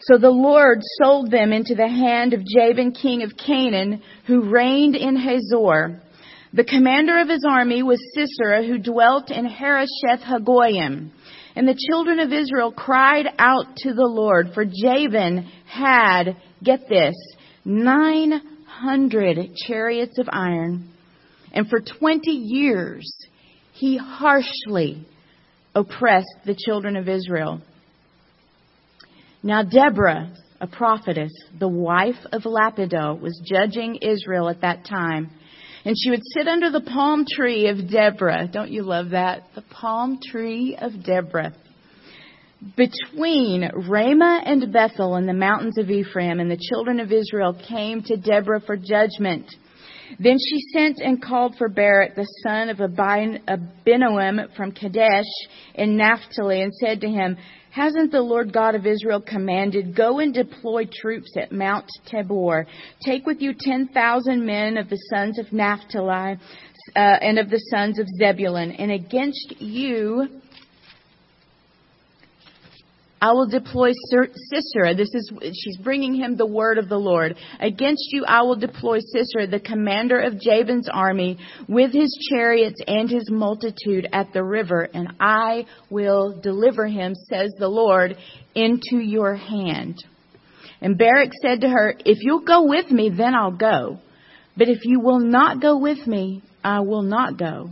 So 0.00 0.18
the 0.18 0.28
Lord 0.28 0.80
sold 1.02 1.30
them 1.30 1.50
into 1.50 1.74
the 1.74 1.88
hand 1.88 2.34
of 2.34 2.44
Jabin, 2.44 2.92
king 2.92 3.22
of 3.22 3.32
Canaan, 3.34 4.02
who 4.26 4.50
reigned 4.50 4.94
in 4.94 5.16
Hazor. 5.16 6.02
The 6.52 6.64
commander 6.64 7.18
of 7.18 7.30
his 7.30 7.46
army 7.48 7.82
was 7.82 7.98
Sisera, 8.14 8.62
who 8.62 8.76
dwelt 8.76 9.30
in 9.30 9.46
Harosheth 9.46 10.20
Hagoyim. 10.20 11.08
And 11.56 11.66
the 11.66 11.80
children 11.90 12.20
of 12.20 12.30
Israel 12.30 12.72
cried 12.72 13.26
out 13.38 13.74
to 13.76 13.94
the 13.94 14.06
Lord, 14.06 14.50
for 14.52 14.66
Jabin 14.66 15.50
had, 15.64 16.36
get 16.62 16.90
this, 16.90 17.14
900 17.64 19.54
chariots 19.66 20.18
of 20.18 20.28
iron. 20.30 20.90
And 21.54 21.68
for 21.68 21.80
20 21.80 22.30
years, 22.30 23.10
he 23.72 23.96
harshly 23.96 25.06
oppressed 25.74 26.36
the 26.44 26.56
children 26.56 26.96
of 26.96 27.08
Israel. 27.08 27.62
Now 29.42 29.62
Deborah, 29.62 30.34
a 30.60 30.66
prophetess, 30.66 31.32
the 31.58 31.68
wife 31.68 32.18
of 32.32 32.42
Lapido, 32.42 33.14
was 33.20 33.40
judging 33.44 33.96
Israel 33.96 34.48
at 34.48 34.62
that 34.62 34.84
time. 34.84 35.30
And 35.84 35.94
she 35.96 36.10
would 36.10 36.22
sit 36.34 36.48
under 36.48 36.70
the 36.70 36.80
palm 36.80 37.24
tree 37.30 37.68
of 37.68 37.90
Deborah. 37.90 38.48
Don't 38.50 38.70
you 38.70 38.82
love 38.82 39.10
that? 39.10 39.44
The 39.54 39.62
palm 39.62 40.18
tree 40.30 40.76
of 40.80 41.04
Deborah. 41.04 41.54
Between 42.76 43.70
Ramah 43.74 44.42
and 44.46 44.72
Bethel 44.72 45.16
in 45.16 45.26
the 45.26 45.34
mountains 45.34 45.76
of 45.76 45.90
Ephraim, 45.90 46.40
and 46.40 46.50
the 46.50 46.68
children 46.72 46.98
of 46.98 47.12
Israel 47.12 47.60
came 47.68 48.02
to 48.04 48.16
Deborah 48.16 48.62
for 48.62 48.76
judgment. 48.78 49.54
Then 50.18 50.38
she 50.38 50.60
sent 50.72 50.98
and 50.98 51.22
called 51.22 51.56
for 51.56 51.68
Barak, 51.68 52.14
the 52.14 52.28
son 52.42 52.68
of 52.68 52.78
Abinoam 52.78 54.54
from 54.56 54.72
Kadesh 54.72 55.24
in 55.74 55.96
Naphtali, 55.96 56.62
and 56.62 56.72
said 56.74 57.00
to 57.00 57.08
him, 57.08 57.36
Hasn't 57.70 58.12
the 58.12 58.20
Lord 58.20 58.52
God 58.52 58.76
of 58.76 58.86
Israel 58.86 59.20
commanded, 59.20 59.96
Go 59.96 60.20
and 60.20 60.32
deploy 60.32 60.88
troops 60.92 61.36
at 61.36 61.50
Mount 61.50 61.86
Tabor? 62.06 62.66
Take 63.04 63.26
with 63.26 63.40
you 63.40 63.52
10,000 63.58 64.46
men 64.46 64.76
of 64.76 64.88
the 64.88 65.00
sons 65.10 65.40
of 65.40 65.52
Naphtali 65.52 66.38
uh, 66.94 66.98
and 66.98 67.38
of 67.38 67.50
the 67.50 67.58
sons 67.70 67.98
of 67.98 68.06
Zebulun, 68.18 68.70
and 68.72 68.92
against 68.92 69.54
you 69.58 70.28
I 73.24 73.32
will 73.32 73.46
deploy 73.46 73.92
Sisera. 74.10 74.94
This 74.94 75.08
is, 75.14 75.32
she's 75.54 75.78
bringing 75.78 76.14
him 76.14 76.36
the 76.36 76.44
word 76.44 76.76
of 76.76 76.90
the 76.90 76.98
Lord. 76.98 77.34
Against 77.58 78.08
you 78.12 78.26
I 78.28 78.42
will 78.42 78.56
deploy 78.56 78.98
Sisera, 78.98 79.46
the 79.46 79.60
commander 79.60 80.20
of 80.20 80.38
Jabin's 80.38 80.90
army, 80.92 81.38
with 81.66 81.94
his 81.94 82.14
chariots 82.28 82.82
and 82.86 83.08
his 83.08 83.30
multitude 83.30 84.06
at 84.12 84.34
the 84.34 84.44
river, 84.44 84.86
and 84.92 85.14
I 85.20 85.64
will 85.88 86.38
deliver 86.38 86.86
him, 86.86 87.14
says 87.14 87.50
the 87.58 87.66
Lord, 87.66 88.18
into 88.54 88.98
your 88.98 89.34
hand. 89.34 90.04
And 90.82 90.98
Barak 90.98 91.30
said 91.40 91.62
to 91.62 91.68
her, 91.70 91.94
If 92.04 92.18
you'll 92.20 92.44
go 92.44 92.68
with 92.68 92.90
me, 92.90 93.08
then 93.08 93.34
I'll 93.34 93.56
go. 93.56 94.00
But 94.54 94.68
if 94.68 94.84
you 94.84 95.00
will 95.00 95.20
not 95.20 95.62
go 95.62 95.78
with 95.78 96.06
me, 96.06 96.42
I 96.62 96.80
will 96.80 97.00
not 97.00 97.38
go. 97.38 97.70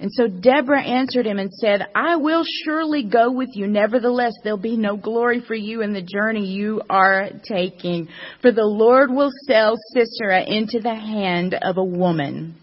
And 0.00 0.10
so 0.10 0.28
Deborah 0.28 0.82
answered 0.82 1.26
him 1.26 1.38
and 1.38 1.52
said, 1.52 1.82
I 1.94 2.16
will 2.16 2.42
surely 2.64 3.04
go 3.04 3.30
with 3.30 3.50
you. 3.52 3.66
Nevertheless, 3.66 4.32
there'll 4.42 4.58
be 4.58 4.78
no 4.78 4.96
glory 4.96 5.42
for 5.46 5.54
you 5.54 5.82
in 5.82 5.92
the 5.92 6.00
journey 6.00 6.46
you 6.46 6.80
are 6.88 7.28
taking. 7.46 8.08
For 8.40 8.50
the 8.50 8.64
Lord 8.64 9.10
will 9.10 9.30
sell 9.46 9.76
Sisera 9.92 10.42
into 10.42 10.80
the 10.80 10.94
hand 10.94 11.54
of 11.54 11.76
a 11.76 11.84
woman. 11.84 12.54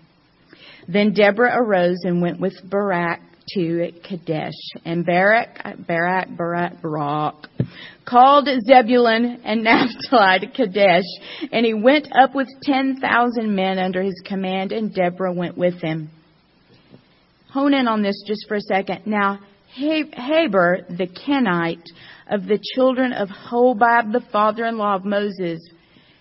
Then 0.87 1.13
Deborah 1.13 1.61
arose 1.61 1.99
and 2.05 2.23
went 2.23 2.39
with 2.39 2.55
Barak 2.67 3.21
to 3.53 3.91
Kadesh. 4.03 4.57
And 4.83 5.05
Barak, 5.05 5.61
Barak, 5.87 6.35
Barak, 6.35 6.81
Barak, 6.81 7.35
called 8.03 8.49
Zebulun 8.65 9.41
and 9.45 9.63
Naphtali 9.63 10.39
to 10.39 10.47
Kadesh. 10.47 11.03
And 11.51 11.67
he 11.67 11.75
went 11.75 12.07
up 12.19 12.33
with 12.33 12.47
10,000 12.63 13.55
men 13.55 13.77
under 13.77 14.01
his 14.01 14.19
command, 14.25 14.71
and 14.71 14.91
Deborah 14.91 15.33
went 15.33 15.55
with 15.55 15.79
him 15.83 16.09
hone 17.57 17.73
in 17.73 17.87
on 17.87 18.03
this 18.03 18.23
just 18.27 18.47
for 18.47 18.53
a 18.53 18.61
second. 18.61 19.07
Now, 19.07 19.39
Heber, 19.73 20.85
the 20.89 21.07
Kenite 21.07 21.89
of 22.29 22.45
the 22.45 22.59
children 22.75 23.13
of 23.13 23.29
Hobab, 23.29 24.11
the 24.11 24.23
father-in-law 24.31 24.97
of 24.97 25.05
Moses, 25.05 25.67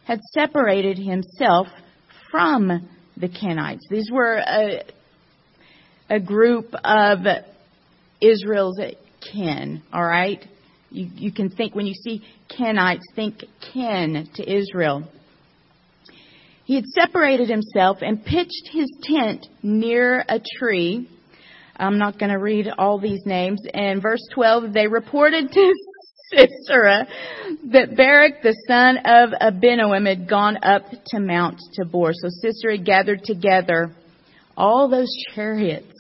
had 0.07 0.21
separated 0.33 0.97
himself 0.97 1.67
from 2.31 2.89
the 3.19 3.29
Kenites. 3.29 3.83
These 3.91 4.11
were 4.11 4.37
a, 4.37 4.83
a 6.09 6.19
group 6.19 6.75
of 6.83 7.19
Israel's 8.23 8.81
kin, 9.21 9.83
all 9.93 10.07
right? 10.07 10.43
You, 10.91 11.11
you 11.17 11.33
can 11.33 11.51
think, 11.51 11.75
when 11.75 11.87
you 11.87 11.95
see 11.95 12.25
Kenites, 12.49 13.03
think 13.15 13.45
kin 13.75 14.27
to 14.37 14.51
Israel. 14.51 15.07
He 16.65 16.77
had 16.77 16.87
separated 16.87 17.51
himself 17.51 17.99
and 18.01 18.25
pitched 18.25 18.71
his 18.73 18.91
tent 19.03 19.47
near 19.63 20.25
a 20.27 20.41
tree 20.59 21.11
I'm 21.79 21.99
not 21.99 22.19
going 22.19 22.31
to 22.31 22.39
read 22.39 22.69
all 22.79 22.99
these 22.99 23.25
names. 23.27 23.61
In 23.73 24.01
verse 24.01 24.23
12, 24.35 24.73
they 24.73 24.87
reported 24.87 25.51
to 25.53 25.75
Sisera 26.35 27.07
that 27.71 27.97
Barak, 27.97 28.43
the 28.43 28.57
son 28.67 28.99
of 28.99 29.31
Abinoam, 29.41 30.09
had 30.09 30.29
gone 30.29 30.59
up 30.63 30.83
to 31.09 31.21
Mount 31.21 31.61
Tabor. 31.77 32.13
So 32.13 32.29
Sisera 32.29 32.79
gathered 32.79 33.23
together 33.25 33.95
all 34.57 34.89
those 34.89 35.13
chariots, 35.35 35.93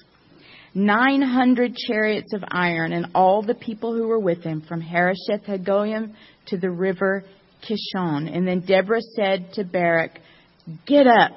900 0.74 1.76
chariots 1.76 2.32
of 2.32 2.42
iron, 2.50 2.92
and 2.92 3.08
all 3.14 3.42
the 3.42 3.54
people 3.54 3.94
who 3.94 4.08
were 4.08 4.18
with 4.18 4.42
him 4.42 4.62
from 4.62 4.80
Harosheth 4.80 5.44
Hagoyim 5.46 6.14
to 6.46 6.56
the 6.56 6.70
river 6.70 7.24
Kishon. 7.62 8.34
And 8.34 8.46
then 8.46 8.60
Deborah 8.60 9.00
said 9.14 9.52
to 9.54 9.64
Barak, 9.64 10.18
Get 10.86 11.06
up 11.06 11.32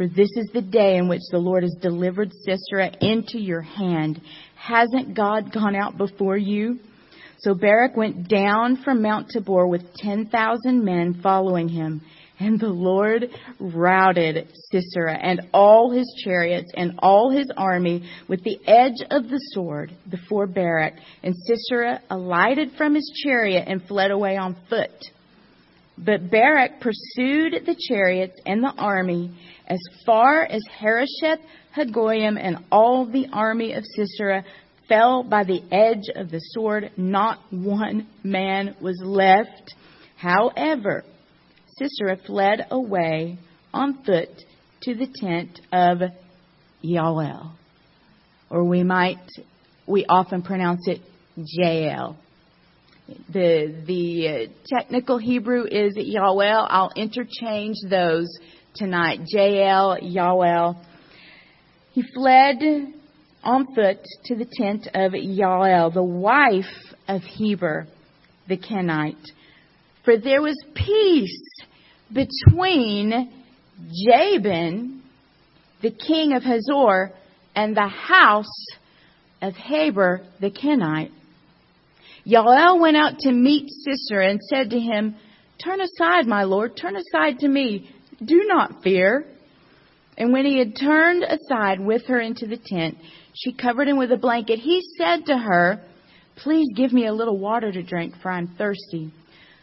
for 0.00 0.08
this 0.08 0.30
is 0.34 0.48
the 0.54 0.62
day 0.62 0.96
in 0.96 1.08
which 1.08 1.20
the 1.30 1.38
Lord 1.38 1.62
has 1.62 1.76
delivered 1.82 2.32
Sisera 2.32 2.90
into 3.02 3.38
your 3.38 3.60
hand. 3.60 4.18
Hasn't 4.56 5.14
God 5.14 5.52
gone 5.52 5.76
out 5.76 5.98
before 5.98 6.38
you? 6.38 6.78
So 7.40 7.52
Barak 7.52 7.98
went 7.98 8.26
down 8.26 8.82
from 8.82 9.02
Mount 9.02 9.28
Tabor 9.28 9.66
with 9.66 9.82
10,000 9.96 10.82
men 10.82 11.20
following 11.22 11.68
him. 11.68 12.00
And 12.38 12.58
the 12.58 12.70
Lord 12.70 13.26
routed 13.58 14.48
Sisera 14.72 15.18
and 15.18 15.42
all 15.52 15.90
his 15.90 16.10
chariots 16.24 16.72
and 16.74 16.98
all 17.00 17.30
his 17.30 17.50
army 17.54 18.08
with 18.26 18.42
the 18.42 18.58
edge 18.66 19.06
of 19.10 19.24
the 19.24 19.40
sword 19.52 19.92
before 20.10 20.46
Barak. 20.46 20.94
And 21.22 21.34
Sisera 21.46 22.00
alighted 22.08 22.70
from 22.78 22.94
his 22.94 23.20
chariot 23.22 23.64
and 23.68 23.82
fled 23.82 24.12
away 24.12 24.38
on 24.38 24.56
foot. 24.70 25.10
But 26.02 26.30
Barak 26.30 26.80
pursued 26.80 27.66
the 27.66 27.76
chariots 27.88 28.40
and 28.46 28.64
the 28.64 28.72
army 28.78 29.36
as 29.66 29.78
far 30.06 30.44
as 30.44 30.62
Harosheth 30.78 31.40
Hagoyim, 31.76 32.38
and 32.40 32.64
all 32.72 33.06
the 33.06 33.28
army 33.32 33.74
of 33.74 33.84
Sisera 33.84 34.44
fell 34.88 35.22
by 35.22 35.44
the 35.44 35.62
edge 35.70 36.08
of 36.16 36.30
the 36.30 36.40
sword. 36.40 36.90
Not 36.96 37.38
one 37.50 38.08
man 38.24 38.74
was 38.80 39.00
left. 39.04 39.74
However, 40.16 41.04
Sisera 41.78 42.16
fled 42.26 42.66
away 42.70 43.38
on 43.72 44.02
foot 44.04 44.30
to 44.82 44.94
the 44.94 45.06
tent 45.20 45.60
of 45.72 45.98
Yael. 46.82 47.52
Or 48.48 48.64
we 48.64 48.82
might, 48.82 49.18
we 49.86 50.06
often 50.06 50.42
pronounce 50.42 50.88
it 50.88 51.00
Jael. 51.36 52.16
The, 53.32 53.74
the 53.86 54.28
uh, 54.28 54.52
technical 54.66 55.18
Hebrew 55.18 55.64
is 55.64 55.96
Yael. 55.96 56.66
I'll 56.68 56.92
interchange 56.94 57.76
those 57.88 58.28
tonight. 58.74 59.20
Jael, 59.26 59.98
Yael. 60.00 60.76
he 61.92 62.02
fled 62.14 62.62
on 63.42 63.74
foot 63.74 63.98
to 64.26 64.36
the 64.36 64.46
tent 64.52 64.86
of 64.94 65.12
Yael, 65.12 65.92
the 65.92 66.02
wife 66.02 66.64
of 67.08 67.22
Heber 67.22 67.86
the 68.48 68.56
Kenite. 68.56 69.16
For 70.04 70.18
there 70.18 70.42
was 70.42 70.56
peace 70.74 71.42
between 72.12 73.32
Jabin, 74.06 75.02
the 75.82 75.90
king 75.90 76.34
of 76.34 76.42
Hazor, 76.42 77.12
and 77.54 77.76
the 77.76 77.88
house 77.88 78.66
of 79.42 79.54
Heber 79.54 80.22
the 80.40 80.50
Kenite. 80.50 81.12
Yael 82.30 82.80
went 82.80 82.96
out 82.96 83.18
to 83.20 83.32
meet 83.32 83.68
Sisera 83.84 84.30
and 84.30 84.40
said 84.40 84.70
to 84.70 84.78
him, 84.78 85.16
Turn 85.62 85.80
aside, 85.80 86.26
my 86.26 86.44
lord, 86.44 86.76
turn 86.76 86.96
aside 86.96 87.40
to 87.40 87.48
me. 87.48 87.90
Do 88.24 88.44
not 88.46 88.82
fear. 88.82 89.26
And 90.16 90.32
when 90.32 90.44
he 90.44 90.58
had 90.58 90.76
turned 90.76 91.24
aside 91.24 91.80
with 91.80 92.06
her 92.06 92.20
into 92.20 92.46
the 92.46 92.58
tent, 92.62 92.98
she 93.34 93.52
covered 93.52 93.88
him 93.88 93.98
with 93.98 94.12
a 94.12 94.16
blanket. 94.16 94.58
He 94.58 94.82
said 94.96 95.26
to 95.26 95.36
her, 95.36 95.80
Please 96.36 96.68
give 96.76 96.92
me 96.92 97.06
a 97.06 97.12
little 97.12 97.38
water 97.38 97.72
to 97.72 97.82
drink, 97.82 98.14
for 98.22 98.30
I'm 98.30 98.48
thirsty. 98.56 99.12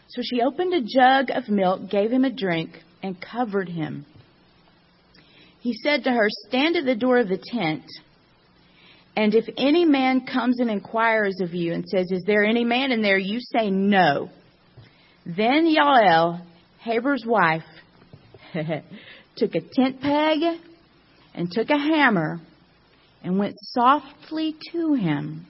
So 0.08 0.22
she 0.22 0.42
opened 0.42 0.74
a 0.74 0.80
jug 0.80 1.30
of 1.30 1.48
milk, 1.48 1.90
gave 1.90 2.10
him 2.10 2.24
a 2.24 2.30
drink, 2.30 2.82
and 3.02 3.16
covered 3.20 3.68
him. 3.68 4.04
He 5.60 5.74
said 5.74 6.04
to 6.04 6.10
her, 6.10 6.28
Stand 6.48 6.76
at 6.76 6.84
the 6.84 6.94
door 6.94 7.18
of 7.18 7.28
the 7.28 7.42
tent, 7.52 7.84
and 9.18 9.34
if 9.34 9.46
any 9.56 9.84
man 9.84 10.26
comes 10.26 10.60
and 10.60 10.70
inquires 10.70 11.40
of 11.40 11.52
you 11.52 11.72
and 11.72 11.84
says, 11.88 12.06
Is 12.12 12.22
there 12.24 12.44
any 12.44 12.62
man 12.62 12.92
in 12.92 13.02
there? 13.02 13.18
You 13.18 13.40
say 13.40 13.68
no. 13.68 14.30
Then 15.26 15.66
Yael, 15.66 16.40
Heber's 16.78 17.24
wife, 17.26 17.64
took 19.36 19.56
a 19.56 19.60
tent 19.72 20.00
peg 20.00 20.60
and 21.34 21.50
took 21.50 21.68
a 21.68 21.76
hammer 21.76 22.40
and 23.24 23.40
went 23.40 23.56
softly 23.58 24.54
to 24.70 24.94
him 24.94 25.46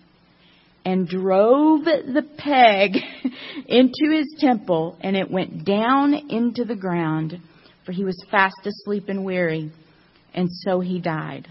and 0.86 1.06
drove 1.06 1.84
the 1.84 2.26
peg 2.38 2.92
into 3.66 4.10
his 4.10 4.34
temple, 4.38 4.96
and 5.02 5.14
it 5.14 5.30
went 5.30 5.66
down 5.66 6.14
into 6.30 6.64
the 6.64 6.74
ground, 6.74 7.38
for 7.84 7.92
he 7.92 8.04
was 8.06 8.16
fast 8.30 8.64
asleep 8.64 9.10
and 9.10 9.26
weary, 9.26 9.70
and 10.32 10.48
so 10.50 10.80
he 10.80 11.02
died. 11.02 11.48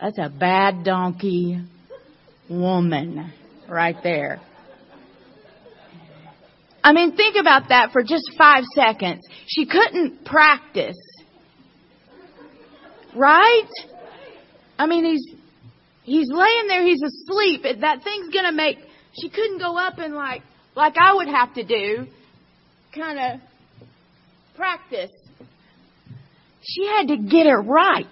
That's 0.00 0.18
a 0.18 0.28
bad 0.28 0.84
donkey 0.84 1.60
woman 2.48 3.32
right 3.68 3.96
there. 4.02 4.40
I 6.84 6.92
mean, 6.92 7.16
think 7.16 7.36
about 7.38 7.70
that 7.70 7.90
for 7.92 8.02
just 8.02 8.30
five 8.38 8.64
seconds. 8.74 9.26
She 9.46 9.66
couldn't 9.66 10.24
practice. 10.24 10.96
Right? 13.14 13.68
I 14.78 14.86
mean, 14.86 15.04
he's 15.04 15.34
he's 16.04 16.28
laying 16.30 16.68
there, 16.68 16.84
he's 16.84 17.02
asleep. 17.02 17.62
That 17.80 18.04
thing's 18.04 18.32
gonna 18.32 18.52
make, 18.52 18.78
she 19.20 19.28
couldn't 19.28 19.58
go 19.58 19.76
up 19.76 19.98
and 19.98 20.14
like, 20.14 20.42
like 20.76 20.94
I 20.96 21.14
would 21.14 21.28
have 21.28 21.54
to 21.54 21.64
do, 21.64 22.06
kind 22.94 23.18
of 23.18 23.40
practice. 24.56 25.10
She 26.62 26.86
had 26.86 27.08
to 27.08 27.16
get 27.16 27.46
it 27.46 27.56
right 27.66 28.06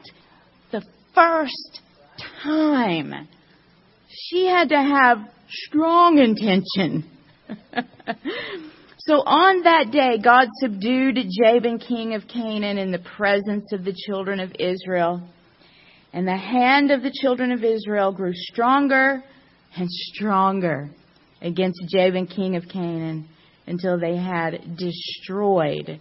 first 1.17 1.81
time. 2.43 3.27
She 4.09 4.47
had 4.47 4.69
to 4.69 4.77
have 4.77 5.19
strong 5.49 6.19
intention. 6.19 7.11
so 8.99 9.15
on 9.15 9.63
that 9.63 9.91
day, 9.91 10.19
God 10.23 10.49
subdued 10.61 11.19
Jabin, 11.43 11.79
king 11.79 12.15
of 12.15 12.23
Canaan, 12.29 12.79
in 12.79 12.93
the 12.93 13.03
presence 13.17 13.73
of 13.73 13.85
the 13.85 13.95
children 14.07 14.41
of 14.41 14.53
Israel. 14.59 15.27
And 16.13 16.27
the 16.27 16.37
hand 16.37 16.91
of 16.91 17.03
the 17.03 17.13
children 17.13 17.51
of 17.53 17.65
Israel 17.65 18.13
grew 18.13 18.33
stronger 18.35 19.23
and 19.77 19.89
stronger 19.91 20.91
against 21.43 21.81
Jabin, 21.91 22.27
king 22.27 22.57
of 22.57 22.65
Canaan, 22.69 23.29
until 23.67 23.99
they 23.99 24.17
had 24.17 24.77
destroyed 24.77 26.01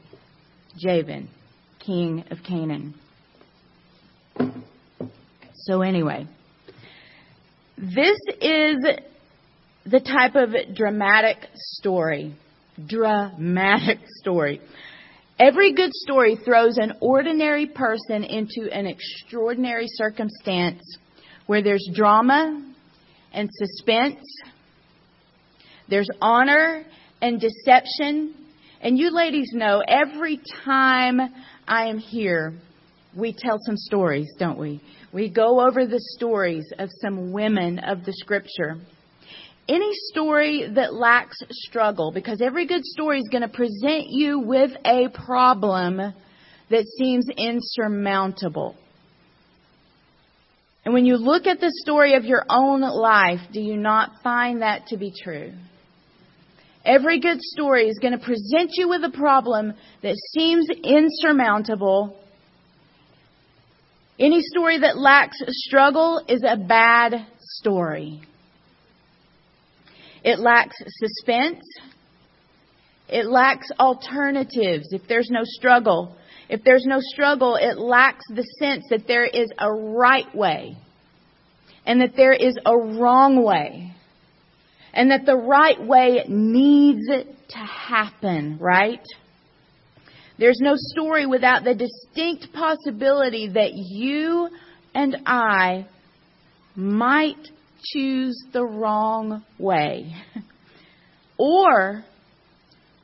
Jabin, 0.77 1.29
king 1.79 2.23
of 2.31 2.37
Canaan. 2.47 2.95
So, 5.65 5.81
anyway, 5.81 6.27
this 7.77 8.17
is 8.41 8.77
the 9.85 9.99
type 9.99 10.35
of 10.35 10.75
dramatic 10.75 11.37
story. 11.55 12.35
Dramatic 12.87 13.99
story 14.19 14.61
Every 15.37 15.73
good 15.73 15.93
story 15.93 16.37
throws 16.37 16.77
an 16.77 16.93
ordinary 17.01 17.65
person 17.65 18.23
into 18.23 18.71
an 18.71 18.85
extraordinary 18.85 19.87
circumstance 19.87 20.81
where 21.45 21.61
there's 21.61 21.85
drama 21.93 22.73
and 23.33 23.49
suspense, 23.51 24.23
there's 25.89 26.07
honor 26.21 26.85
and 27.21 27.41
deception. 27.41 28.33
And 28.79 28.97
you 28.97 29.13
ladies 29.13 29.51
know 29.53 29.83
every 29.85 30.39
time 30.63 31.19
I 31.67 31.87
am 31.87 31.97
here, 31.97 32.53
we 33.13 33.33
tell 33.33 33.57
some 33.65 33.75
stories, 33.75 34.31
don't 34.39 34.57
we? 34.57 34.81
We 35.15 35.29
go 35.29 35.65
over 35.65 35.87
the 35.87 36.01
stories 36.17 36.65
of 36.77 36.89
some 37.01 37.31
women 37.31 37.79
of 37.79 38.03
the 38.03 38.11
scripture 38.11 38.77
any 39.67 39.89
story 40.11 40.69
that 40.75 40.93
lacks 40.93 41.37
struggle, 41.49 42.11
because 42.11 42.39
every 42.39 42.67
good 42.67 42.83
story 42.83 43.19
is 43.19 43.27
going 43.31 43.41
to 43.41 43.47
present 43.47 44.05
you 44.09 44.39
with 44.39 44.71
a 44.85 45.09
problem 45.09 45.97
that 46.69 46.85
seems 46.99 47.25
insurmountable. 47.35 48.75
And 50.83 50.93
when 50.93 51.05
you 51.05 51.17
look 51.17 51.47
at 51.47 51.59
the 51.59 51.71
story 51.83 52.13
of 52.13 52.25
your 52.25 52.43
own 52.47 52.81
life, 52.81 53.39
do 53.51 53.59
you 53.59 53.75
not 53.75 54.11
find 54.23 54.61
that 54.61 54.87
to 54.87 54.97
be 54.97 55.11
true? 55.23 55.51
Every 56.83 57.19
good 57.19 57.41
story 57.41 57.87
is 57.87 57.97
going 57.97 58.15
to 58.15 58.23
present 58.23 58.69
you 58.73 58.87
with 58.87 59.03
a 59.03 59.09
problem 59.09 59.73
that 60.03 60.15
seems 60.35 60.67
insurmountable. 60.83 62.19
Any 64.17 64.41
story 64.41 64.79
that 64.79 64.97
lacks 64.97 65.37
struggle 65.49 66.23
is 66.27 66.41
a 66.47 66.55
bad 66.55 67.25
story. 67.39 68.21
It 70.23 70.39
lacks 70.39 70.77
suspense. 70.79 71.63
It 73.09 73.25
lacks 73.25 73.67
alternatives. 73.77 74.93
If 74.93 75.01
there's 75.07 75.29
no 75.29 75.41
struggle, 75.43 76.15
if 76.49 76.63
there's 76.63 76.85
no 76.85 76.99
struggle, 76.99 77.57
it 77.57 77.77
lacks 77.77 78.23
the 78.29 78.43
sense 78.59 78.85
that 78.89 79.05
there 79.07 79.25
is 79.25 79.49
a 79.59 79.71
right 79.71 80.33
way 80.33 80.77
and 81.85 82.01
that 82.01 82.15
there 82.15 82.33
is 82.33 82.57
a 82.65 82.75
wrong 82.75 83.43
way 83.43 83.93
and 84.93 85.11
that 85.11 85.25
the 85.25 85.35
right 85.35 85.81
way 85.85 86.23
needs 86.27 87.05
to 87.07 87.57
happen, 87.57 88.57
right? 88.59 89.05
There's 90.37 90.59
no 90.59 90.73
story 90.75 91.25
without 91.25 91.63
the 91.63 91.75
distinct 91.75 92.53
possibility 92.53 93.49
that 93.49 93.71
you 93.73 94.49
and 94.93 95.17
I 95.25 95.87
might 96.75 97.47
choose 97.93 98.37
the 98.51 98.65
wrong 98.65 99.43
way. 99.57 100.13
or 101.37 102.03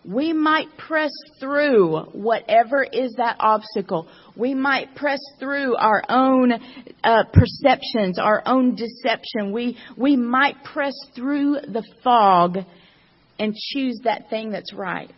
we 0.04 0.34
might 0.34 0.78
press 0.78 1.12
through 1.40 2.00
whatever 2.14 2.84
is 2.84 3.14
that 3.18 3.38
obstacle. 3.40 4.10
We 4.36 4.56
might 4.56 4.96
press 4.96 5.20
through 5.40 5.76
our 5.76 6.04
own 6.10 6.54
uh, 7.04 7.24
perceptions, 7.32 8.18
our 8.18 8.42
own 8.46 8.76
deception. 8.76 9.52
We, 9.54 9.78
we 9.96 10.16
might 10.16 10.64
press 10.64 10.96
through 11.16 11.58
the 11.68 11.84
fog 12.04 12.58
and 13.38 13.54
choose 13.56 14.00
that 14.04 14.30
thing 14.30 14.52
that's 14.52 14.74
right. 14.74 15.14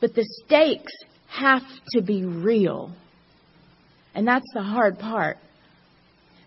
But 0.00 0.14
the 0.14 0.24
stakes 0.44 0.92
have 1.28 1.62
to 1.92 2.02
be 2.02 2.24
real. 2.24 2.92
And 4.14 4.26
that's 4.26 4.46
the 4.54 4.62
hard 4.62 4.98
part. 4.98 5.38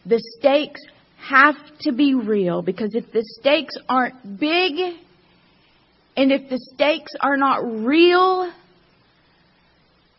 The 0.05 0.21
stakes 0.37 0.81
have 1.17 1.55
to 1.81 1.91
be 1.91 2.13
real 2.13 2.61
because 2.61 2.95
if 2.95 3.11
the 3.11 3.23
stakes 3.39 3.75
aren't 3.87 4.39
big 4.39 4.73
and 6.15 6.31
if 6.31 6.49
the 6.49 6.59
stakes 6.73 7.11
are 7.21 7.37
not 7.37 7.57
real, 7.57 8.51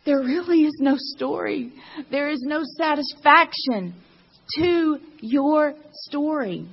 there 0.05 0.19
really 0.19 0.63
is 0.63 0.77
no 0.79 0.95
story. 0.97 1.73
There 2.09 2.29
is 2.29 2.41
no 2.41 2.61
satisfaction 2.77 3.93
to 4.57 4.99
your 5.19 5.75
story. 5.93 6.67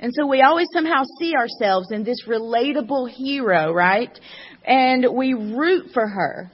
And 0.00 0.12
so 0.14 0.26
we 0.26 0.42
always 0.42 0.68
somehow 0.72 1.02
see 1.18 1.34
ourselves 1.34 1.92
in 1.92 2.04
this 2.04 2.26
relatable 2.26 3.10
hero, 3.10 3.72
right? 3.72 4.18
And 4.64 5.06
we 5.14 5.34
root 5.34 5.90
for 5.92 6.06
her 6.06 6.50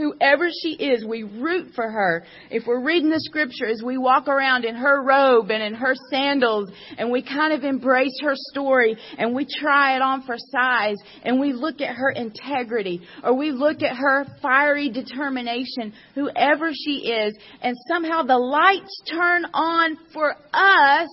whoever 0.00 0.48
she 0.62 0.70
is, 0.70 1.04
we 1.04 1.22
root 1.22 1.72
for 1.74 1.88
her. 1.88 2.24
If 2.50 2.66
we're 2.66 2.82
reading 2.82 3.10
the 3.10 3.20
scripture 3.20 3.66
as 3.66 3.82
we 3.84 3.98
walk 3.98 4.28
around 4.28 4.64
in 4.64 4.74
her 4.74 5.02
robe 5.02 5.50
and 5.50 5.62
in 5.62 5.74
her 5.74 5.94
sandals 6.10 6.70
and 6.96 7.10
we 7.10 7.22
kind 7.22 7.52
of 7.52 7.64
embrace 7.64 8.18
her 8.22 8.32
story 8.34 8.96
and 9.18 9.34
we 9.34 9.46
try 9.60 9.96
it 9.96 10.02
on 10.02 10.22
for 10.22 10.36
size 10.38 10.96
and 11.22 11.38
we 11.38 11.52
look 11.52 11.82
at 11.82 11.94
her 11.94 12.10
integrity 12.10 13.02
or 13.22 13.34
we 13.36 13.52
look 13.52 13.82
at 13.82 13.94
her 13.94 14.24
fiery 14.40 14.88
determination, 14.88 15.92
whoever 16.14 16.70
she 16.72 17.10
is, 17.10 17.36
and 17.60 17.76
somehow 17.86 18.22
the 18.22 18.38
lights 18.38 19.02
turn 19.10 19.44
on 19.52 19.98
for 20.14 20.34
us, 20.54 21.08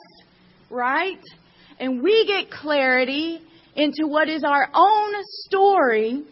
right? 0.70 1.20
And 1.80 2.02
we 2.02 2.26
get 2.26 2.52
clarity 2.52 3.42
into 3.76 4.08
what 4.08 4.30
is 4.30 4.44
our 4.44 4.70
own 4.74 5.13
story 5.46 6.24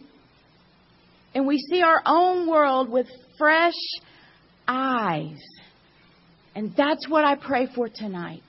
and 1.36 1.46
we 1.46 1.58
see 1.58 1.82
our 1.82 2.00
own 2.06 2.48
world 2.48 2.88
with 2.88 3.06
fresh 3.36 3.74
eyes. 4.66 5.38
And 6.54 6.72
that's 6.74 7.06
what 7.06 7.26
I 7.26 7.34
pray 7.34 7.68
for 7.74 7.90
tonight. 7.94 8.42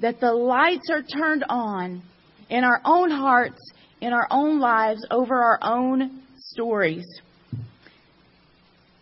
That 0.00 0.20
the 0.20 0.32
lights 0.32 0.90
are 0.92 1.02
turned 1.02 1.44
on 1.48 2.02
in 2.48 2.62
our 2.62 2.80
own 2.84 3.10
hearts, 3.10 3.58
in 4.00 4.12
our 4.12 4.28
own 4.30 4.60
lives, 4.60 5.04
over 5.10 5.34
our 5.34 5.58
own 5.60 6.22
stories. 6.36 7.04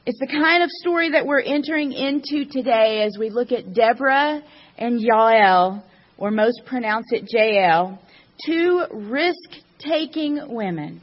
It's 0.06 0.18
the 0.18 0.26
kind 0.26 0.62
of 0.62 0.70
story 0.70 1.10
that 1.10 1.26
we're 1.26 1.42
entering 1.42 1.92
into 1.92 2.46
today 2.50 3.02
as 3.02 3.18
we 3.18 3.28
look 3.28 3.52
at 3.52 3.74
Deborah 3.74 4.42
and 4.78 5.00
Yael, 5.00 5.82
or 6.22 6.30
most 6.30 6.62
pronounce 6.66 7.06
it 7.10 7.24
Jael, 7.26 7.98
two 8.46 8.84
risk 8.92 9.50
taking 9.80 10.40
women 10.54 11.00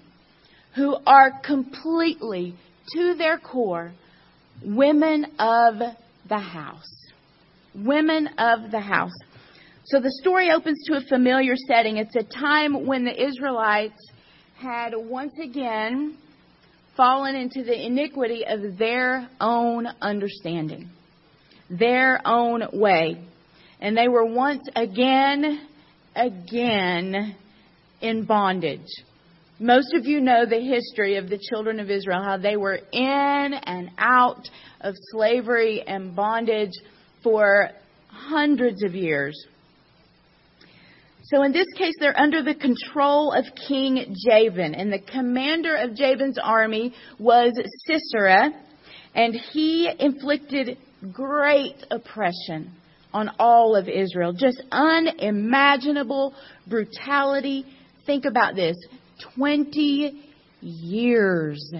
who 0.78 0.96
are 1.06 1.42
completely, 1.42 2.56
to 2.94 3.16
their 3.16 3.38
core, 3.38 3.92
women 4.64 5.26
of 5.38 5.76
the 6.30 6.40
house. 6.40 6.88
Women 7.76 8.30
of 8.38 8.72
the 8.72 8.80
house. 8.80 9.12
So 9.84 10.00
the 10.00 10.16
story 10.22 10.52
opens 10.52 10.82
to 10.86 10.96
a 10.96 11.02
familiar 11.02 11.56
setting. 11.68 11.98
It's 11.98 12.16
a 12.16 12.24
time 12.24 12.88
when 12.88 13.04
the 13.04 13.22
Israelites 13.22 14.02
had 14.56 14.94
once 14.96 15.34
again 15.44 16.18
fallen 16.96 17.36
into 17.36 17.66
the 17.66 17.86
iniquity 17.86 18.46
of 18.48 18.78
their 18.78 19.28
own 19.42 19.86
understanding, 20.02 20.90
their 21.70 22.26
own 22.26 22.64
way. 22.72 23.26
And 23.80 23.98
they 23.98 24.08
were 24.08 24.26
once 24.26 24.68
again, 24.76 25.68
again 26.16 27.36
in 28.02 28.26
bondage. 28.26 28.88
Most 29.60 29.94
of 29.94 30.06
you 30.06 30.22
know 30.22 30.46
the 30.46 30.62
history 30.62 31.18
of 31.18 31.30
the 31.30 31.38
children 31.38 31.80
of 31.80 31.90
Israel, 31.90 32.24
how 32.24 32.38
they 32.38 32.56
were 32.56 32.80
in 32.92 33.54
and 33.54 33.92
out 33.98 34.48
of 34.82 34.96
slavery 35.12 35.84
and 35.86 36.16
bondage 36.16 36.72
for 37.24 37.70
hundreds 38.08 38.84
of 38.84 38.96
years. 38.96 39.36
So 41.24 41.44
in 41.44 41.52
this 41.52 41.68
case, 41.78 41.94
they're 42.00 42.18
under 42.20 42.42
the 42.42 42.56
control 42.56 43.34
of 43.34 43.46
King 43.68 44.16
Jabin, 44.26 44.74
and 44.74 44.92
the 44.92 45.00
commander 45.00 45.76
of 45.76 45.94
Jabin's 45.94 46.40
army 46.42 46.94
was 47.20 47.52
Sisera, 47.86 48.50
and 49.14 49.36
he 49.36 49.90
inflicted 50.00 50.78
great 51.14 51.86
oppression 51.92 52.72
on 53.14 53.30
all 53.40 53.76
of 53.76 53.88
Israel. 53.88 54.34
Just 54.34 54.62
unimaginable 54.72 56.34
brutality. 56.68 57.66
Think 58.06 58.26
about 58.26 58.56
this. 58.56 58.76
20 59.36 60.24
years 60.62 61.74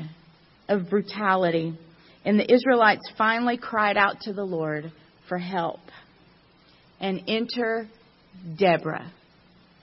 of 0.68 0.90
brutality. 0.90 1.78
And 2.26 2.40
the 2.40 2.52
Israelites 2.52 3.10
finally 3.18 3.58
cried 3.58 3.98
out 3.98 4.22
to 4.22 4.34
the 4.34 4.44
Lord 4.44 4.92
for 5.28 5.38
help. 5.38 5.80
And 7.00 7.24
enter 7.28 7.88
Deborah. 8.58 9.12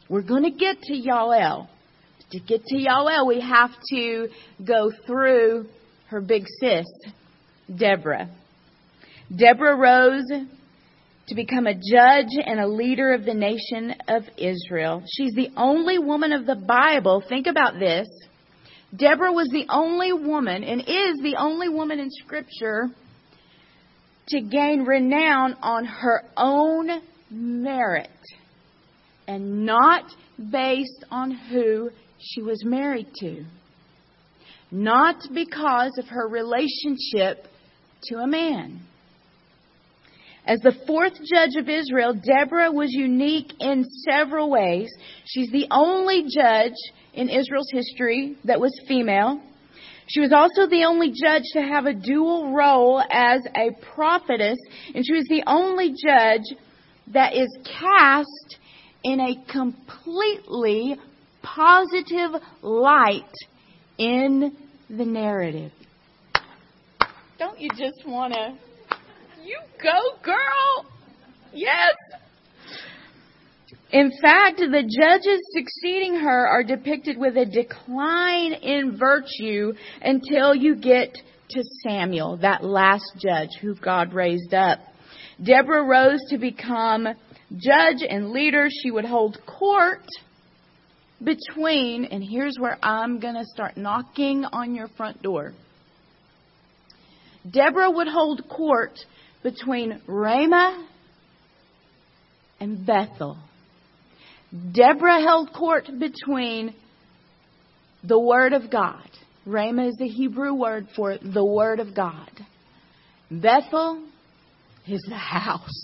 We're 0.08 0.22
going 0.22 0.44
to 0.44 0.50
get 0.50 0.80
to 0.82 0.92
Yael. 0.92 1.68
To 2.32 2.40
get 2.40 2.64
to 2.64 2.76
Yael, 2.76 3.26
we 3.26 3.40
have 3.40 3.70
to 3.90 4.28
go 4.64 4.90
through 5.06 5.66
her 6.08 6.20
big 6.20 6.44
sis, 6.60 6.86
Deborah. 7.74 8.28
Deborah 9.34 9.76
rose 9.76 10.30
to 11.28 11.34
become 11.34 11.66
a 11.66 11.74
judge 11.74 12.30
and 12.44 12.60
a 12.60 12.68
leader 12.68 13.12
of 13.12 13.24
the 13.24 13.34
nation 13.34 13.94
of 14.08 14.22
Israel. 14.36 15.02
She's 15.16 15.34
the 15.34 15.50
only 15.56 15.98
woman 15.98 16.32
of 16.32 16.46
the 16.46 16.54
Bible. 16.54 17.22
Think 17.28 17.46
about 17.46 17.78
this. 17.78 18.08
Deborah 18.94 19.32
was 19.32 19.48
the 19.48 19.66
only 19.68 20.12
woman 20.12 20.62
and 20.62 20.80
is 20.80 21.18
the 21.22 21.36
only 21.38 21.68
woman 21.68 21.98
in 21.98 22.10
Scripture 22.10 22.88
to 24.28 24.40
gain 24.40 24.84
renown 24.84 25.56
on 25.62 25.84
her 25.84 26.22
own 26.36 27.02
merit 27.30 28.08
and 29.26 29.66
not 29.66 30.04
based 30.50 31.04
on 31.10 31.32
who 31.32 31.90
she 32.20 32.42
was 32.42 32.64
married 32.64 33.08
to. 33.20 33.44
Not 34.70 35.16
because 35.32 35.92
of 35.98 36.06
her 36.08 36.28
relationship 36.28 37.46
to 38.04 38.18
a 38.18 38.26
man. 38.26 38.85
As 40.46 40.60
the 40.60 40.76
fourth 40.86 41.14
judge 41.24 41.56
of 41.56 41.68
Israel, 41.68 42.14
Deborah 42.14 42.70
was 42.70 42.92
unique 42.92 43.52
in 43.58 43.84
several 44.08 44.48
ways. 44.48 44.88
She's 45.24 45.50
the 45.50 45.66
only 45.72 46.24
judge 46.32 46.76
in 47.14 47.28
Israel's 47.28 47.70
history 47.72 48.36
that 48.44 48.60
was 48.60 48.72
female. 48.86 49.42
She 50.06 50.20
was 50.20 50.32
also 50.32 50.68
the 50.68 50.84
only 50.84 51.10
judge 51.10 51.42
to 51.54 51.60
have 51.60 51.86
a 51.86 51.92
dual 51.92 52.54
role 52.54 53.02
as 53.10 53.40
a 53.56 53.70
prophetess, 53.94 54.58
and 54.94 55.04
she 55.04 55.14
was 55.14 55.26
the 55.28 55.42
only 55.48 55.88
judge 55.88 56.44
that 57.12 57.34
is 57.34 57.48
cast 57.64 58.58
in 59.02 59.18
a 59.18 59.34
completely 59.50 60.96
positive 61.42 62.40
light 62.62 63.24
in 63.98 64.56
the 64.88 65.04
narrative. 65.04 65.72
Don't 67.36 67.60
you 67.60 67.68
just 67.70 68.06
want 68.06 68.32
to 68.32 68.54
you 69.46 69.58
go, 69.82 70.18
girl. 70.22 70.86
Yes. 71.52 71.94
In 73.90 74.10
fact, 74.20 74.58
the 74.58 74.82
judges 74.82 75.40
succeeding 75.52 76.16
her 76.16 76.48
are 76.48 76.64
depicted 76.64 77.16
with 77.16 77.36
a 77.36 77.46
decline 77.46 78.52
in 78.54 78.98
virtue 78.98 79.72
until 80.02 80.54
you 80.54 80.74
get 80.74 81.16
to 81.50 81.62
Samuel, 81.84 82.38
that 82.38 82.64
last 82.64 83.12
judge 83.18 83.50
who 83.60 83.76
God 83.76 84.12
raised 84.12 84.52
up. 84.52 84.80
Deborah 85.42 85.84
rose 85.84 86.20
to 86.30 86.38
become 86.38 87.06
judge 87.56 88.02
and 88.08 88.30
leader. 88.30 88.68
She 88.70 88.90
would 88.90 89.04
hold 89.04 89.38
court 89.46 90.04
between, 91.22 92.06
and 92.06 92.22
here's 92.22 92.56
where 92.58 92.78
I'm 92.82 93.20
going 93.20 93.34
to 93.34 93.44
start 93.44 93.76
knocking 93.76 94.44
on 94.44 94.74
your 94.74 94.88
front 94.96 95.22
door. 95.22 95.52
Deborah 97.48 97.90
would 97.90 98.08
hold 98.08 98.48
court 98.48 98.98
between 99.46 100.02
Ramah 100.08 100.88
and 102.58 102.84
Bethel. 102.84 103.38
Deborah 104.72 105.20
held 105.20 105.52
court 105.52 105.84
between 106.00 106.74
the 108.02 108.18
Word 108.18 108.54
of 108.54 108.72
God. 108.72 109.08
Ramah 109.46 109.86
is 109.86 109.94
the 110.00 110.08
Hebrew 110.08 110.52
word 110.52 110.88
for 110.96 111.16
the 111.18 111.44
Word 111.44 111.78
of 111.78 111.94
God. 111.94 112.28
Bethel 113.30 114.04
is 114.88 115.00
the 115.08 115.14
house. 115.14 115.80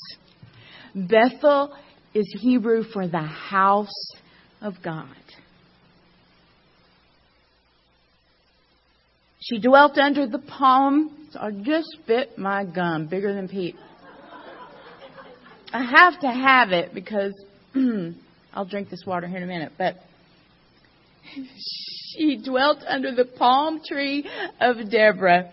Bethel 0.96 1.72
is 2.14 2.26
Hebrew 2.40 2.82
for 2.92 3.06
the 3.06 3.22
house 3.22 4.08
of 4.60 4.74
God. 4.82 5.06
She 9.42 9.60
dwelt 9.60 9.98
under 9.98 10.26
the 10.26 10.38
palm 10.38 11.22
so 11.32 11.40
I 11.40 11.50
just 11.50 11.88
spit 12.02 12.36
my 12.36 12.64
gum, 12.64 13.06
bigger 13.06 13.32
than 13.32 13.48
Pete. 13.48 13.76
I 15.72 15.82
have 15.82 16.20
to 16.20 16.30
have 16.30 16.72
it 16.72 16.92
because 16.92 17.32
I'll 18.52 18.66
drink 18.66 18.90
this 18.90 19.04
water 19.06 19.26
here 19.26 19.38
in 19.38 19.42
a 19.42 19.46
minute, 19.46 19.72
but 19.78 19.96
she 22.14 22.36
dwelt 22.44 22.84
under 22.86 23.14
the 23.14 23.24
palm 23.24 23.80
tree 23.82 24.28
of 24.60 24.90
Deborah 24.90 25.50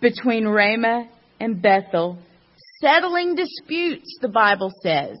between 0.00 0.46
Ramah 0.46 1.08
and 1.40 1.60
Bethel, 1.60 2.16
settling 2.80 3.34
disputes, 3.34 4.18
the 4.20 4.28
Bible 4.28 4.70
says, 4.84 5.18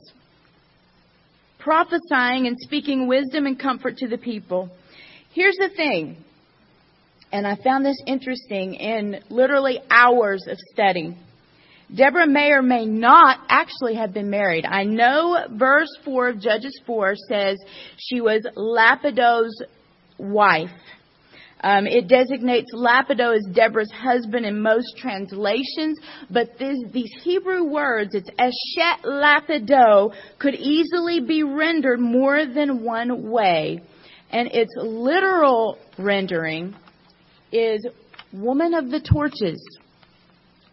prophesying 1.58 2.46
and 2.46 2.56
speaking 2.60 3.08
wisdom 3.08 3.46
and 3.46 3.58
comfort 3.58 3.96
to 3.96 4.06
the 4.06 4.18
people. 4.18 4.70
Here's 5.32 5.56
the 5.56 5.70
thing 5.74 6.24
and 7.32 7.46
I 7.46 7.56
found 7.56 7.84
this 7.84 8.00
interesting 8.06 8.74
in 8.74 9.20
literally 9.28 9.80
hours 9.90 10.46
of 10.48 10.56
study. 10.72 11.16
Deborah 11.94 12.26
may 12.26 12.50
or 12.50 12.62
may 12.62 12.84
not 12.84 13.40
actually 13.48 13.94
have 13.94 14.12
been 14.12 14.28
married. 14.28 14.66
I 14.66 14.84
know 14.84 15.46
verse 15.52 15.88
4 16.04 16.28
of 16.28 16.40
Judges 16.40 16.78
4 16.86 17.14
says 17.28 17.58
she 17.96 18.20
was 18.20 18.46
Lapido's 18.56 19.62
wife. 20.18 20.70
Um, 21.60 21.86
it 21.86 22.06
designates 22.06 22.70
Lapido 22.72 23.34
as 23.34 23.44
Deborah's 23.52 23.90
husband 23.90 24.46
in 24.46 24.62
most 24.62 24.96
translations, 24.96 25.98
but 26.30 26.56
this, 26.58 26.78
these 26.92 27.12
Hebrew 27.22 27.64
words, 27.64 28.14
it's 28.14 28.30
Eshet 28.30 29.04
Lapido, 29.04 30.14
could 30.38 30.54
easily 30.54 31.20
be 31.20 31.42
rendered 31.42 31.98
more 31.98 32.46
than 32.46 32.84
one 32.84 33.28
way. 33.28 33.82
And 34.30 34.48
its 34.52 34.70
literal 34.76 35.78
rendering 35.98 36.76
is 37.52 37.86
woman 38.32 38.74
of 38.74 38.90
the 38.90 39.00
torches. 39.00 39.62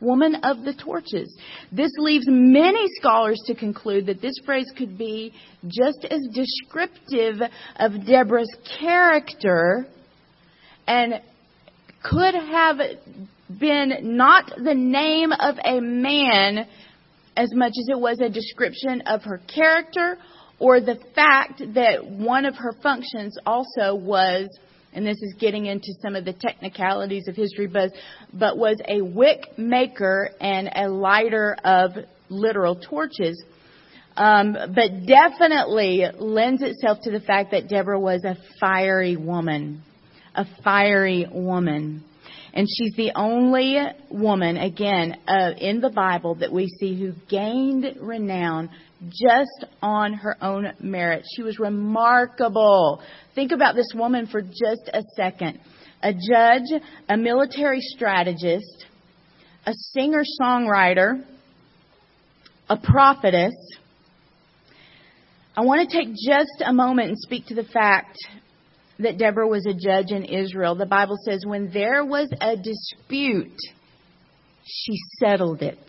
Woman 0.02 0.36
of 0.44 0.64
the 0.64 0.74
torches. 0.74 1.36
This 1.72 1.92
leaves 1.98 2.26
many 2.28 2.86
scholars 3.00 3.42
to 3.48 3.56
conclude 3.56 4.08
that 4.08 4.22
this 4.22 4.36
phrase 4.46 4.72
could 4.78 4.98
be 4.98 5.34
just 5.68 6.06
as 6.10 6.20
descriptive 6.34 7.42
of 7.78 8.06
Deborah's 8.06 8.54
character 8.80 9.88
and 10.86 11.22
could 12.04 12.36
have 12.36 12.78
been 13.60 14.18
not 14.18 14.52
the 14.58 14.74
name 14.74 15.32
of 15.32 15.56
a 15.64 15.80
man 15.80 16.68
as 17.38 17.50
much 17.54 17.74
as 17.80 17.88
it 17.90 18.00
was 18.00 18.20
a 18.20 18.30
description 18.30 19.02
of 19.08 19.24
her 19.24 19.42
character 19.54 20.18
or 20.60 20.80
the 20.80 21.00
fact 21.14 21.62
that 21.74 22.06
one 22.06 22.46
of 22.46 22.56
her 22.56 22.74
functions 22.82 23.38
also 23.46 23.96
was 23.96 24.48
and 24.96 25.06
this 25.06 25.22
is 25.22 25.36
getting 25.38 25.66
into 25.66 25.94
some 26.02 26.16
of 26.16 26.26
the 26.26 26.34
technicalities 26.34 27.28
of 27.28 27.36
history, 27.36 27.68
but, 27.68 27.92
but 28.34 28.58
was 28.58 28.78
a 28.88 29.02
wick 29.02 29.58
maker 29.58 30.30
and 30.40 30.70
a 30.74 30.88
lighter 30.88 31.56
of 31.64 31.92
literal 32.30 32.76
torches. 32.76 33.44
Um, 34.16 34.54
but 34.54 35.06
definitely 35.06 36.06
lends 36.18 36.62
itself 36.62 37.00
to 37.04 37.12
the 37.12 37.20
fact 37.20 37.52
that 37.52 37.68
Deborah 37.68 38.00
was 38.00 38.24
a 38.24 38.38
fiery 38.60 39.18
woman. 39.18 39.84
A 40.34 40.46
fiery 40.64 41.28
woman. 41.30 42.04
And 42.56 42.68
she's 42.70 42.96
the 42.96 43.12
only 43.16 43.78
woman, 44.10 44.56
again, 44.56 45.18
uh, 45.28 45.52
in 45.58 45.82
the 45.82 45.90
Bible 45.90 46.36
that 46.36 46.54
we 46.54 46.70
see 46.80 46.98
who 46.98 47.12
gained 47.28 47.98
renown 48.00 48.70
just 49.10 49.66
on 49.82 50.14
her 50.14 50.38
own 50.42 50.72
merit. 50.80 51.26
She 51.36 51.44
was 51.44 51.60
remarkable. 51.60 53.02
Think 53.36 53.52
about 53.52 53.76
this 53.76 53.92
woman 53.94 54.28
for 54.28 54.42
just 54.42 54.90
a 54.94 55.04
second. 55.18 55.60
A 56.02 56.14
judge, 56.14 56.82
a 57.10 57.18
military 57.18 57.82
strategist, 57.82 58.86
a 59.66 59.74
singer 59.94 60.24
songwriter, 60.42 61.26
a 62.70 62.78
prophetess. 62.78 63.54
I 65.58 65.62
want 65.62 65.90
to 65.90 65.98
take 65.98 66.10
just 66.10 66.64
a 66.66 66.72
moment 66.72 67.10
and 67.10 67.18
speak 67.20 67.48
to 67.48 67.56
the 67.56 67.64
fact 67.64 68.18
that 69.00 69.18
Deborah 69.18 69.48
was 69.48 69.66
a 69.66 69.74
judge 69.74 70.12
in 70.12 70.24
Israel. 70.26 70.76
The 70.76 70.86
Bible 70.86 71.18
says 71.26 71.44
when 71.46 71.72
there 71.72 72.06
was 72.06 72.30
a 72.40 72.56
dispute, 72.56 73.60
she 74.66 74.94
settled 75.20 75.62
it. 75.62 75.80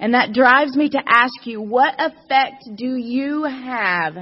And 0.00 0.14
that 0.14 0.32
drives 0.32 0.76
me 0.76 0.88
to 0.90 1.02
ask 1.06 1.44
you, 1.46 1.60
what 1.60 1.94
effect 1.98 2.64
do 2.76 2.96
you 2.96 3.44
have? 3.44 4.14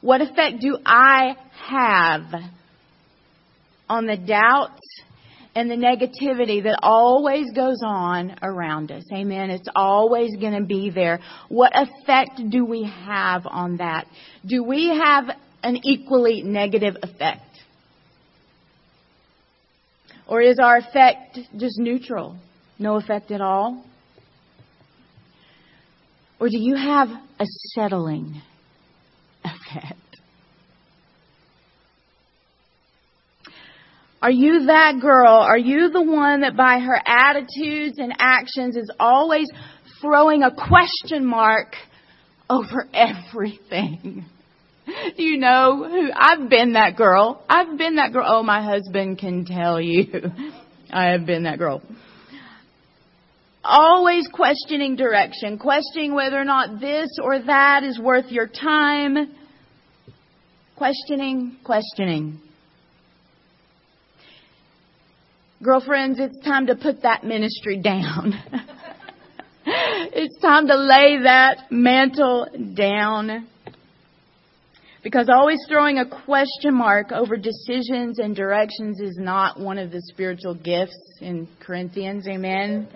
What 0.00 0.20
effect 0.20 0.60
do 0.60 0.76
I 0.84 1.36
have 1.68 2.22
on 3.88 4.06
the 4.06 4.16
doubts 4.16 4.80
and 5.54 5.70
the 5.70 5.76
negativity 5.76 6.62
that 6.62 6.80
always 6.82 7.50
goes 7.52 7.80
on 7.84 8.36
around 8.42 8.90
us? 8.90 9.04
Amen. 9.12 9.50
It's 9.50 9.68
always 9.74 10.34
going 10.36 10.58
to 10.60 10.66
be 10.66 10.90
there. 10.90 11.20
What 11.48 11.72
effect 11.74 12.40
do 12.48 12.64
we 12.64 12.90
have 13.04 13.46
on 13.46 13.76
that? 13.76 14.06
Do 14.44 14.64
we 14.64 14.88
have 14.88 15.30
an 15.62 15.78
equally 15.84 16.42
negative 16.42 16.96
effect? 17.02 17.42
Or 20.26 20.40
is 20.40 20.58
our 20.58 20.76
effect 20.76 21.38
just 21.56 21.78
neutral? 21.78 22.36
No 22.78 22.96
effect 22.96 23.30
at 23.30 23.40
all? 23.40 23.84
Or 26.38 26.48
do 26.48 26.58
you 26.58 26.76
have 26.76 27.08
a 27.08 27.44
settling 27.74 28.40
effect? 29.44 29.98
Are 34.22 34.30
you 34.30 34.66
that 34.66 35.00
girl? 35.00 35.34
Are 35.34 35.58
you 35.58 35.90
the 35.90 36.02
one 36.02 36.42
that 36.42 36.56
by 36.56 36.78
her 36.78 37.00
attitudes 37.06 37.98
and 37.98 38.14
actions 38.18 38.76
is 38.76 38.90
always 39.00 39.48
throwing 40.00 40.42
a 40.42 40.50
question 40.54 41.24
mark 41.24 41.74
over 42.48 42.86
everything? 42.92 44.26
You 45.16 45.36
know 45.38 45.86
who? 45.88 46.10
I've 46.14 46.48
been 46.48 46.72
that 46.72 46.96
girl. 46.96 47.44
I've 47.48 47.76
been 47.78 47.96
that 47.96 48.12
girl. 48.12 48.24
Oh, 48.26 48.42
my 48.42 48.62
husband 48.62 49.18
can 49.18 49.44
tell 49.44 49.80
you. 49.80 50.06
I 50.90 51.10
have 51.10 51.26
been 51.26 51.44
that 51.44 51.58
girl 51.58 51.82
always 53.62 54.26
questioning 54.32 54.96
direction, 54.96 55.58
questioning 55.58 56.14
whether 56.14 56.40
or 56.40 56.44
not 56.44 56.80
this 56.80 57.08
or 57.22 57.40
that 57.42 57.84
is 57.84 57.98
worth 57.98 58.30
your 58.30 58.46
time. 58.46 59.34
Questioning, 60.76 61.58
questioning. 61.64 62.40
Girlfriends, 65.62 66.18
it's 66.18 66.42
time 66.42 66.68
to 66.68 66.74
put 66.74 67.02
that 67.02 67.22
ministry 67.22 67.78
down. 67.78 68.32
it's 69.66 70.40
time 70.40 70.66
to 70.68 70.76
lay 70.76 71.18
that 71.24 71.70
mantle 71.70 72.46
down. 72.74 73.46
Because 75.02 75.30
always 75.30 75.58
throwing 75.66 75.98
a 75.98 76.24
question 76.24 76.74
mark 76.74 77.10
over 77.10 77.36
decisions 77.36 78.18
and 78.18 78.36
directions 78.36 79.00
is 79.00 79.16
not 79.18 79.58
one 79.58 79.78
of 79.78 79.90
the 79.90 80.02
spiritual 80.02 80.54
gifts 80.54 81.18
in 81.20 81.48
Corinthians. 81.58 82.28
Amen. 82.28 82.86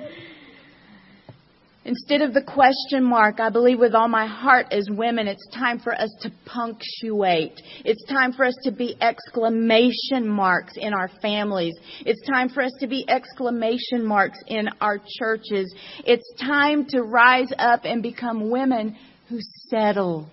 Instead 1.87 2.23
of 2.23 2.33
the 2.33 2.43
question 2.43 3.05
mark, 3.05 3.41
I 3.41 3.51
believe 3.51 3.79
with 3.79 3.95
all 3.95 4.09
my 4.09 4.27
heart 4.27 4.67
as 4.71 4.89
women, 4.91 5.29
it's 5.29 5.47
time 5.55 5.79
for 5.79 5.95
us 5.95 6.11
to 6.23 6.31
punctuate. 6.47 7.61
It's 7.85 8.03
time 8.07 8.33
for 8.33 8.47
us 8.47 8.57
to 8.65 8.71
be 8.71 8.97
exclamation 9.03 10.27
marks 10.27 10.75
in 10.77 10.95
our 10.95 11.09
families. 11.21 11.75
It's 12.07 12.27
time 12.27 12.49
for 12.49 12.63
us 12.63 12.73
to 12.81 12.87
be 12.87 13.05
exclamation 13.09 14.05
marks 14.05 14.39
in 14.47 14.69
our 14.81 14.99
churches. 15.19 15.75
It's 16.07 16.33
time 16.41 16.87
to 16.87 17.03
rise 17.03 17.53
up 17.59 17.81
and 17.85 18.03
become 18.03 18.49
women 18.51 18.97
who 19.29 19.39
settle 19.69 20.31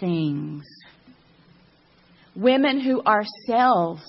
things. 0.00 0.66
Women 2.36 2.80
who 2.80 3.02
ourselves 3.02 4.04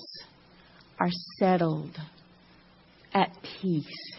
are 0.98 1.10
settled 1.38 1.96
at 3.14 3.30
peace 3.60 4.12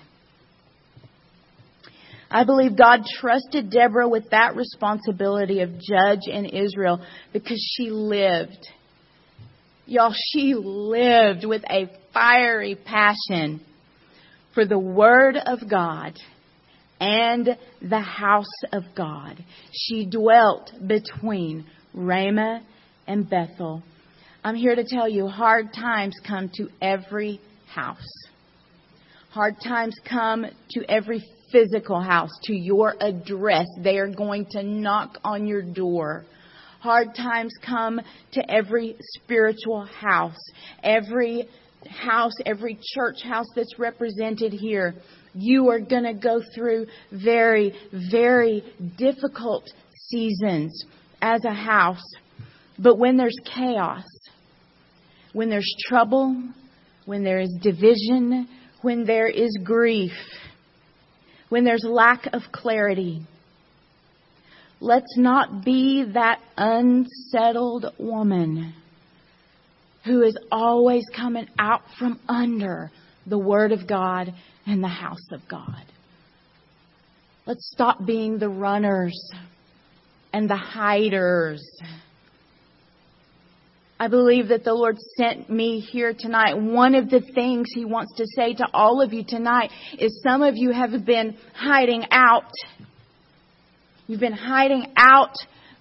I 2.33 2.45
believe 2.45 2.75
God 2.75 3.01
trusted 3.19 3.69
Deborah 3.69 4.09
with 4.09 4.31
that 4.31 4.55
responsibility 4.55 5.61
of 5.61 5.69
judge 5.79 6.21
in 6.25 6.45
Israel 6.45 7.05
because 7.31 7.63
she 7.77 7.91
lived. 7.91 8.67
Y'all, 9.85 10.15
she 10.31 10.55
lived 10.55 11.45
with 11.45 11.63
a 11.69 11.91
fiery 12.11 12.75
passion 12.75 13.61
for 14.55 14.65
the 14.65 14.79
Word 14.79 15.37
of 15.37 15.69
God 15.69 16.17
and 16.99 17.55
the 17.87 17.99
house 17.99 18.63
of 18.71 18.83
God. 18.95 19.43
She 19.71 20.07
dwelt 20.09 20.71
between 20.87 21.65
Ramah 21.93 22.63
and 23.05 23.29
Bethel. 23.29 23.83
I'm 24.45 24.55
here 24.55 24.75
to 24.75 24.83
tell 24.83 25.07
you 25.07 25.27
hard 25.27 25.73
times 25.73 26.15
come 26.27 26.49
to 26.55 26.67
every 26.81 27.39
house. 27.73 28.05
Hard 29.29 29.55
times 29.63 29.95
come 30.03 30.45
to 30.71 30.91
every 30.91 31.23
physical 31.49 32.01
house, 32.01 32.31
to 32.43 32.53
your 32.53 32.93
address. 32.99 33.67
They 33.81 33.99
are 33.99 34.09
going 34.09 34.47
to 34.51 34.61
knock 34.61 35.17
on 35.23 35.47
your 35.47 35.61
door. 35.61 36.25
Hard 36.81 37.15
times 37.15 37.53
come 37.65 38.01
to 38.33 38.51
every 38.51 38.97
spiritual 39.15 39.85
house, 39.85 40.43
every 40.83 41.47
house, 41.89 42.33
every 42.45 42.77
church 42.93 43.23
house 43.23 43.47
that's 43.55 43.79
represented 43.79 44.51
here. 44.51 44.93
You 45.33 45.69
are 45.69 45.79
going 45.79 46.03
to 46.03 46.13
go 46.13 46.41
through 46.53 46.87
very, 47.13 47.73
very 48.11 48.61
difficult 48.97 49.71
seasons 50.09 50.83
as 51.21 51.45
a 51.45 51.53
house. 51.53 52.03
But 52.77 52.97
when 52.97 53.15
there's 53.15 53.37
chaos, 53.45 54.03
when 55.33 55.49
there's 55.49 55.75
trouble, 55.87 56.41
when 57.05 57.23
there 57.23 57.39
is 57.39 57.53
division, 57.61 58.47
when 58.81 59.05
there 59.05 59.27
is 59.27 59.57
grief, 59.63 60.13
when 61.49 61.63
there's 61.63 61.85
lack 61.87 62.27
of 62.33 62.41
clarity. 62.51 63.21
Let's 64.79 65.17
not 65.17 65.63
be 65.63 66.03
that 66.13 66.39
unsettled 66.57 67.85
woman 67.97 68.73
who 70.05 70.21
is 70.23 70.37
always 70.51 71.05
coming 71.15 71.47
out 71.57 71.81
from 71.97 72.19
under 72.27 72.91
the 73.25 73.37
Word 73.37 73.71
of 73.71 73.87
God 73.87 74.33
and 74.65 74.83
the 74.83 74.89
house 74.89 75.31
of 75.31 75.41
God. 75.49 75.85
Let's 77.45 77.69
stop 77.71 78.05
being 78.05 78.37
the 78.37 78.49
runners 78.49 79.17
and 80.33 80.49
the 80.49 80.57
hiders. 80.57 81.65
I 84.03 84.09
believe 84.09 84.49
that 84.49 84.65
the 84.65 84.73
Lord 84.73 84.97
sent 85.15 85.49
me 85.49 85.79
here 85.79 86.13
tonight. 86.13 86.55
One 86.55 86.93
of 86.93 87.09
the 87.09 87.21
things 87.21 87.67
He 87.73 87.85
wants 87.85 88.13
to 88.17 88.27
say 88.35 88.53
to 88.55 88.67
all 88.73 89.01
of 89.01 89.13
you 89.13 89.23
tonight 89.25 89.71
is 89.97 90.21
some 90.21 90.43
of 90.43 90.57
you 90.57 90.73
have 90.73 91.05
been 91.05 91.37
hiding 91.55 92.03
out. 92.11 92.51
You've 94.05 94.19
been 94.19 94.33
hiding 94.33 94.87
out 94.97 95.33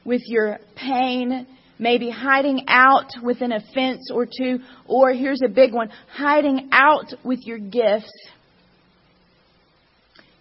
with 0.04 0.22
your 0.26 0.60
pain, 0.76 1.48
maybe 1.80 2.10
hiding 2.10 2.66
out 2.68 3.10
with 3.24 3.40
an 3.40 3.50
offense 3.50 4.08
or 4.14 4.24
two, 4.24 4.60
or 4.86 5.12
here's 5.12 5.42
a 5.44 5.48
big 5.48 5.74
one, 5.74 5.90
hiding 6.14 6.68
out 6.70 7.12
with 7.24 7.40
your 7.44 7.58
gifts. 7.58 8.12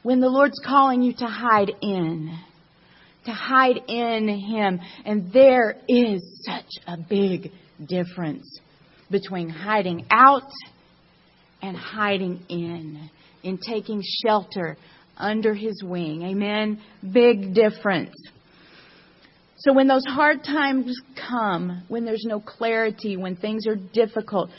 When 0.03 0.19
the 0.19 0.29
Lord's 0.29 0.61
calling 0.63 1.01
you 1.01 1.13
to 1.13 1.25
hide 1.25 1.71
in, 1.81 2.37
to 3.25 3.31
hide 3.31 3.77
in 3.87 4.27
Him, 4.27 4.79
and 5.05 5.31
there 5.31 5.75
is 5.87 6.21
such 6.45 6.83
a 6.87 6.97
big 6.97 7.51
difference 7.85 8.59
between 9.09 9.49
hiding 9.49 10.05
out 10.09 10.49
and 11.61 11.77
hiding 11.77 12.43
in, 12.49 13.09
in 13.43 13.57
taking 13.57 14.01
shelter 14.25 14.77
under 15.17 15.53
His 15.53 15.83
wing. 15.83 16.23
Amen? 16.23 16.81
Big 17.13 17.53
difference. 17.53 18.15
So 19.57 19.73
when 19.73 19.87
those 19.87 20.05
hard 20.05 20.43
times 20.43 20.99
come, 21.29 21.83
when 21.87 22.03
there's 22.03 22.25
no 22.25 22.39
clarity, 22.39 23.15
when 23.15 23.35
things 23.35 23.67
are 23.67 23.75
difficult, 23.75 24.49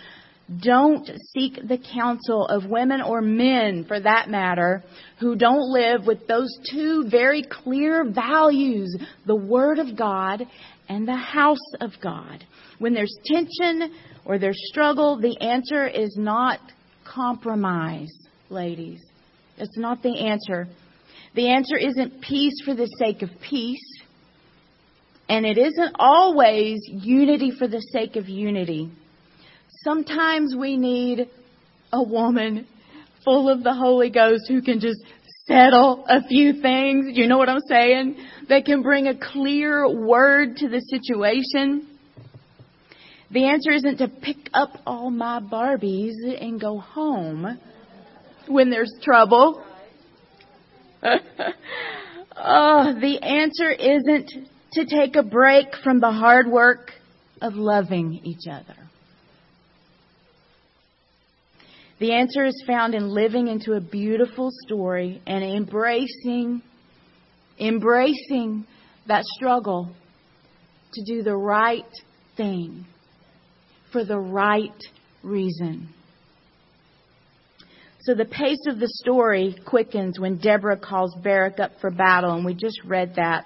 don't 0.61 1.09
seek 1.33 1.55
the 1.67 1.79
counsel 1.95 2.47
of 2.47 2.69
women 2.69 3.01
or 3.01 3.23
men, 3.23 3.85
for 3.85 3.99
that 4.01 4.29
matter, 4.29 4.83
who 5.21 5.37
don't 5.37 5.73
live 5.73 6.07
with 6.07 6.27
those 6.27 6.51
two 6.71 7.09
very 7.09 7.43
clear 7.43 8.05
values 8.05 8.97
the 9.27 9.37
Word 9.37 9.79
of 9.79 9.97
God 9.97 10.47
and 10.89 11.07
the 11.07 11.17
house 11.17 11.59
of 11.81 11.93
God. 12.03 12.45
When 12.79 12.93
there's 12.93 13.17
tension 13.25 13.95
or 14.25 14.39
there's 14.39 14.61
struggle, 14.69 15.19
the 15.21 15.41
answer 15.41 15.87
is 15.87 16.17
not 16.19 16.59
compromise, 17.05 18.13
ladies. 18.51 19.01
It's 19.59 19.79
not 19.79 20.03
the 20.03 20.27
answer. 20.27 20.67
The 21.35 21.49
answer 21.51 21.77
isn't 21.77 22.21
peace 22.21 22.61
for 22.65 22.75
the 22.75 22.89
sake 22.99 23.23
of 23.23 23.31
peace. 23.49 24.03
And 25.29 25.47
it 25.47 25.57
isn't 25.57 25.97
always 25.99 26.81
unity 26.89 27.53
for 27.57 27.69
the 27.69 27.81
sake 27.93 28.17
of 28.17 28.29
unity. 28.29 28.91
Sometimes 29.85 30.55
we 30.57 30.77
need 30.77 31.29
a 31.93 32.03
woman 32.03 32.67
full 33.25 33.49
of 33.49 33.65
the 33.65 33.75
Holy 33.75 34.11
Ghost 34.11 34.45
who 34.49 34.63
can 34.63 34.81
just 34.81 35.01
settle 35.47 36.05
a 36.09 36.23
few 36.29 36.61
things. 36.61 37.17
You 37.17 37.27
know 37.27 37.39
what 37.39 37.49
I'm 37.49 37.61
saying? 37.69 38.17
That 38.49 38.65
can 38.65 38.83
bring 38.83 39.09
a 39.09 39.19
clear 39.19 39.89
word 39.89 40.57
to 40.59 40.69
the 40.69 40.81
situation. 40.81 41.89
The 43.33 43.47
answer 43.47 43.73
isn't 43.73 43.97
to 43.99 44.09
pick 44.09 44.37
up 44.53 44.71
all 44.87 45.11
my 45.11 45.41
Barbies 45.41 46.13
and 46.41 46.61
go 46.61 46.79
home 46.79 47.59
when 48.47 48.71
there's 48.71 48.93
trouble. 49.03 49.65
oh, 51.03 52.95
the 53.01 53.19
answer 53.23 53.71
isn't 53.71 54.31
to 54.75 54.85
take 54.85 55.17
a 55.17 55.23
break 55.23 55.75
from 55.83 55.99
the 56.01 56.13
hard 56.13 56.47
work 56.47 56.93
of 57.41 57.55
loving 57.55 58.21
each 58.23 58.47
other. 58.51 58.82
The 62.03 62.15
answer 62.15 62.45
is 62.45 62.65
found 62.67 62.97
in 62.97 63.11
living 63.11 63.47
into 63.47 63.75
a 63.75 63.81
beautiful 63.81 64.51
story 64.67 65.23
and 65.25 65.45
embracing, 65.45 66.61
embracing 67.61 68.67
that 69.07 69.25
struggle 69.25 69.89
to 70.95 71.05
do 71.05 71.23
the 71.23 71.37
right 71.37 71.87
thing 72.37 72.87
for 73.93 74.05
the 74.05 74.19
right 74.19 74.75
reason. 75.23 75.91
So 78.01 78.15
the 78.15 78.25
pace 78.25 78.67
of 78.67 78.81
the 78.81 78.89
story 78.89 79.55
quickens 79.65 80.19
when 80.19 80.39
Deborah 80.39 80.81
calls 80.81 81.15
Barak 81.23 81.61
up 81.61 81.71
for 81.81 81.93
battle, 81.93 82.33
and 82.35 82.45
we 82.45 82.55
just 82.55 82.81
read 82.85 83.15
that. 83.15 83.45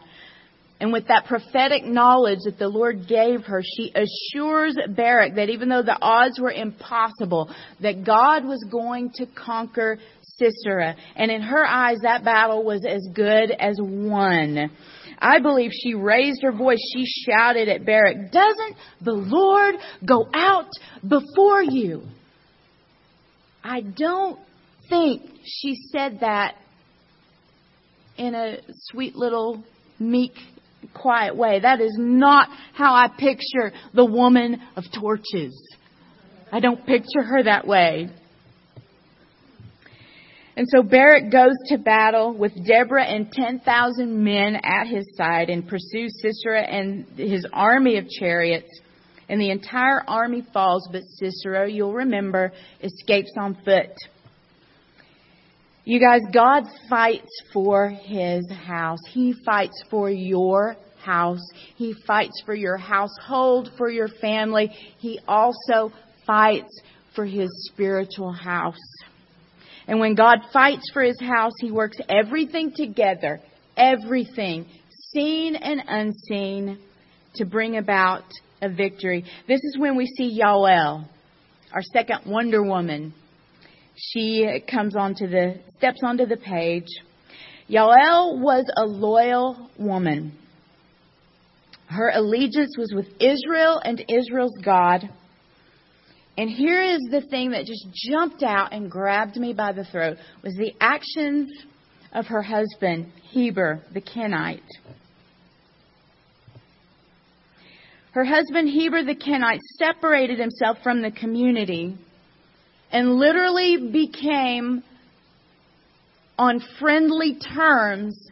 And 0.79 0.93
with 0.93 1.09
that 1.09 1.25
prophetic 1.25 1.85
knowledge 1.85 2.41
that 2.45 2.59
the 2.59 2.69
Lord 2.69 3.09
gave 3.09 3.45
her, 3.45 3.63
she 3.63 3.93
assures 3.95 4.77
Barak 4.95 5.37
that 5.37 5.49
even 5.49 5.71
though 5.71 5.83
the 5.83 5.99
odds 6.01 6.39
were 6.39 6.53
impossible, 6.53 7.51
that 7.81 8.05
God 8.05 8.45
was 8.45 8.63
going 8.71 9.11
to 9.15 9.27
conquer 9.27 9.99
Sisera. 10.39 10.95
And 11.15 11.31
in 11.31 11.41
her 11.41 11.65
eyes, 11.65 11.97
that 12.03 12.25
battle 12.25 12.63
was 12.63 12.85
as 12.87 13.01
good 13.15 13.51
as 13.53 13.77
won. 13.81 14.71
I 15.19 15.39
believe 15.39 15.71
she 15.73 15.95
raised 15.95 16.43
her 16.43 16.53
voice. 16.53 16.79
She 16.93 17.07
shouted 17.27 17.71
at 17.71 17.87
Barak, 17.87 18.31
Doesn't 18.31 18.77
the 19.01 19.13
Lord 19.13 19.77
go 20.05 20.29
out 20.35 20.69
before 21.07 21.63
you? 21.63 22.03
I 23.65 23.81
don't 23.81 24.39
think 24.91 25.23
she 25.45 25.75
said 25.91 26.21
that 26.21 26.57
in 28.19 28.35
a 28.35 28.59
sweet 28.91 29.17
little 29.17 29.65
meek 29.99 30.35
quiet 30.95 31.37
way. 31.37 31.61
That 31.61 31.81
is 31.81 31.95
not 31.99 32.49
how 32.75 32.95
I 32.95 33.09
picture 33.09 33.73
the 33.95 34.05
woman 34.05 34.61
of 34.77 34.85
torches. 34.99 35.57
I 36.53 36.61
don't 36.61 36.85
picture 36.87 37.23
her 37.23 37.43
that 37.43 37.67
way. 37.67 38.09
And 40.57 40.67
so 40.71 40.83
Barak 40.83 41.31
goes 41.31 41.55
to 41.67 41.77
battle 41.77 42.33
with 42.33 42.53
Deborah 42.67 43.05
and 43.05 43.31
10,000 43.31 44.25
men 44.25 44.57
at 44.57 44.87
his 44.87 45.07
side 45.15 45.51
and 45.51 45.69
pursues 45.69 46.19
Sisera 46.23 46.63
and 46.63 47.07
his 47.17 47.47
army 47.53 47.99
of 47.99 48.09
chariots. 48.09 48.81
And 49.29 49.39
the 49.41 49.51
entire 49.51 50.03
army 50.09 50.47
falls, 50.55 50.89
but 50.91 51.03
Sisera, 51.19 51.71
you'll 51.71 51.93
remember, 51.93 52.53
escapes 52.83 53.33
on 53.39 53.57
foot. 53.65 53.91
You 55.89 56.01
guys, 56.01 56.23
God 56.35 56.65
fights 56.91 57.31
for 57.53 57.89
his 57.89 58.51
house. 58.51 58.99
He 59.09 59.33
fights 59.45 59.85
for 59.89 60.11
your 60.11 60.75
house. 61.05 61.49
He 61.77 61.95
fights 62.05 62.43
for 62.45 62.57
your 62.57 62.77
household, 62.77 63.71
for 63.79 63.89
your 63.89 64.09
family. 64.09 64.67
He 64.99 65.21
also 65.29 65.93
fights 66.27 66.81
for 67.15 67.25
his 67.25 67.49
spiritual 67.73 68.33
house. 68.33 68.75
And 69.87 70.01
when 70.01 70.17
God 70.17 70.39
fights 70.53 70.91
for 70.93 71.03
his 71.03 71.21
house, 71.21 71.53
he 71.61 71.71
works 71.71 71.99
everything 72.09 72.73
together, 72.75 73.41
everything, 73.77 74.67
seen 75.13 75.55
and 75.55 75.81
unseen, 75.87 76.81
to 77.37 77.45
bring 77.45 77.77
about 77.77 78.25
a 78.61 78.69
victory. 78.69 79.25
This 79.47 79.61
is 79.63 79.79
when 79.79 79.95
we 79.95 80.07
see 80.07 80.37
Yael, 80.37 81.07
our 81.73 81.83
second 81.93 82.23
Wonder 82.27 82.65
Woman 82.65 83.15
she 83.97 84.63
comes 84.71 84.95
onto 84.95 85.27
the 85.27 85.59
steps 85.79 86.01
onto 86.05 86.27
the 86.27 86.37
page. 86.37 86.87
Yael 87.69 88.39
was 88.41 88.65
a 88.77 88.85
loyal 88.85 89.71
woman. 89.79 90.39
Her 91.87 92.11
allegiance 92.11 92.77
was 92.77 92.93
with 92.95 93.07
Israel 93.21 93.81
and 93.83 94.05
Israel's 94.09 94.57
God. 94.65 95.09
And 96.39 96.51
here 96.51 96.83
is 96.83 97.01
the 97.11 97.23
thing 97.23 97.53
that 97.53 97.65
just 97.65 97.87
jumped 98.11 98.43
out 98.43 98.73
and 98.73 98.91
grabbed 98.91 99.37
me 99.37 99.55
by 99.55 99.73
the 99.73 99.85
throat 99.85 100.19
was 100.43 100.55
the 100.55 100.75
actions 100.81 101.51
of 102.13 102.27
her 102.27 102.43
husband, 102.43 103.11
Heber 103.31 103.83
the 103.95 104.01
Kenite. 104.01 104.61
Her 108.13 108.25
husband, 108.25 108.69
Heber 108.69 109.05
the 109.05 109.15
Kenite, 109.15 109.61
separated 109.79 110.39
himself 110.39 110.79
from 110.83 111.03
the 111.03 111.11
community 111.11 111.97
and 112.91 113.17
literally 113.17 113.91
became 113.91 114.83
on 116.39 116.61
friendly 116.79 117.39
terms 117.39 118.31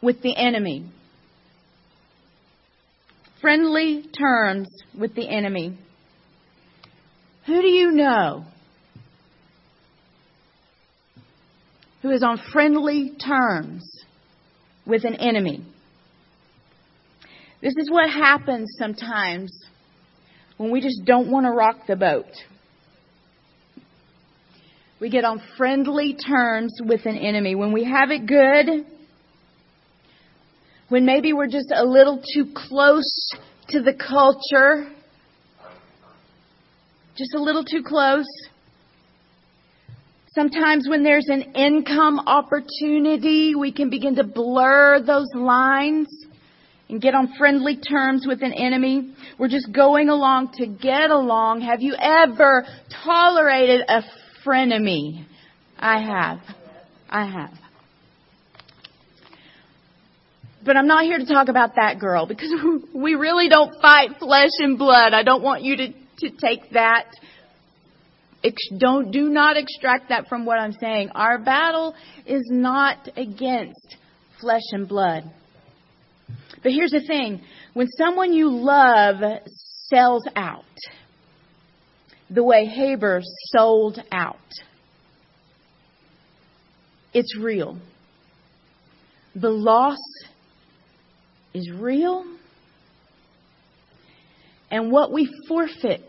with 0.00 0.22
the 0.22 0.36
enemy. 0.36 0.84
Friendly 3.40 4.04
terms 4.16 4.68
with 4.98 5.14
the 5.14 5.28
enemy. 5.28 5.76
Who 7.46 7.60
do 7.60 7.68
you 7.68 7.90
know 7.90 8.44
who 12.02 12.10
is 12.10 12.22
on 12.22 12.40
friendly 12.52 13.12
terms 13.24 13.84
with 14.86 15.04
an 15.04 15.16
enemy? 15.16 15.64
This 17.60 17.74
is 17.76 17.90
what 17.90 18.10
happens 18.10 18.68
sometimes 18.78 19.52
when 20.56 20.70
we 20.70 20.80
just 20.80 21.04
don't 21.04 21.30
want 21.30 21.46
to 21.46 21.50
rock 21.50 21.86
the 21.86 21.96
boat. 21.96 22.26
We 25.02 25.10
get 25.10 25.24
on 25.24 25.42
friendly 25.56 26.14
terms 26.14 26.78
with 26.80 27.06
an 27.06 27.18
enemy. 27.18 27.56
When 27.56 27.72
we 27.72 27.82
have 27.82 28.12
it 28.12 28.24
good, 28.24 28.86
when 30.90 31.04
maybe 31.04 31.32
we're 31.32 31.48
just 31.48 31.72
a 31.74 31.84
little 31.84 32.22
too 32.32 32.52
close 32.54 33.12
to 33.70 33.82
the 33.82 33.94
culture, 33.94 34.88
just 37.16 37.34
a 37.34 37.42
little 37.42 37.64
too 37.64 37.82
close. 37.84 38.28
Sometimes 40.36 40.88
when 40.88 41.02
there's 41.02 41.26
an 41.26 41.56
income 41.56 42.20
opportunity, 42.20 43.56
we 43.56 43.72
can 43.72 43.90
begin 43.90 44.14
to 44.14 44.24
blur 44.24 45.02
those 45.04 45.34
lines 45.34 46.06
and 46.88 47.02
get 47.02 47.16
on 47.16 47.34
friendly 47.36 47.76
terms 47.76 48.24
with 48.24 48.40
an 48.42 48.52
enemy. 48.52 49.16
We're 49.36 49.48
just 49.48 49.72
going 49.72 50.10
along 50.10 50.52
to 50.58 50.66
get 50.68 51.10
along. 51.10 51.62
Have 51.62 51.82
you 51.82 51.96
ever 52.00 52.64
tolerated 53.04 53.80
a 53.88 54.02
frenemy? 54.44 55.24
I 55.78 56.00
have. 56.00 56.38
I 57.08 57.26
have. 57.26 57.50
But 60.64 60.76
I'm 60.76 60.86
not 60.86 61.04
here 61.04 61.18
to 61.18 61.26
talk 61.26 61.48
about 61.48 61.74
that 61.76 61.98
girl 61.98 62.26
because 62.26 62.52
we 62.94 63.14
really 63.14 63.48
don't 63.48 63.80
fight 63.80 64.10
flesh 64.18 64.50
and 64.58 64.78
blood. 64.78 65.12
I 65.12 65.22
don't 65.22 65.42
want 65.42 65.62
you 65.62 65.76
to, 65.76 65.88
to 65.88 66.30
take 66.30 66.70
that. 66.72 67.06
Don't, 68.78 69.10
do 69.10 69.28
not 69.28 69.56
extract 69.56 70.08
that 70.08 70.28
from 70.28 70.44
what 70.44 70.58
I'm 70.58 70.72
saying. 70.72 71.10
Our 71.14 71.38
battle 71.38 71.94
is 72.26 72.42
not 72.50 73.08
against 73.16 73.96
flesh 74.40 74.62
and 74.72 74.88
blood. 74.88 75.24
But 76.62 76.72
here's 76.72 76.90
the 76.90 77.04
thing. 77.06 77.42
When 77.74 77.88
someone 77.98 78.32
you 78.32 78.50
love 78.50 79.16
sells 79.88 80.24
out, 80.36 80.64
the 82.32 82.42
way 82.42 82.64
Haber 82.64 83.20
sold 83.50 84.02
out, 84.10 84.36
it's 87.12 87.36
real. 87.36 87.78
The 89.34 89.50
loss 89.50 89.98
is 91.52 91.70
real. 91.70 92.24
And 94.70 94.90
what 94.90 95.12
we 95.12 95.28
forfeit 95.46 96.02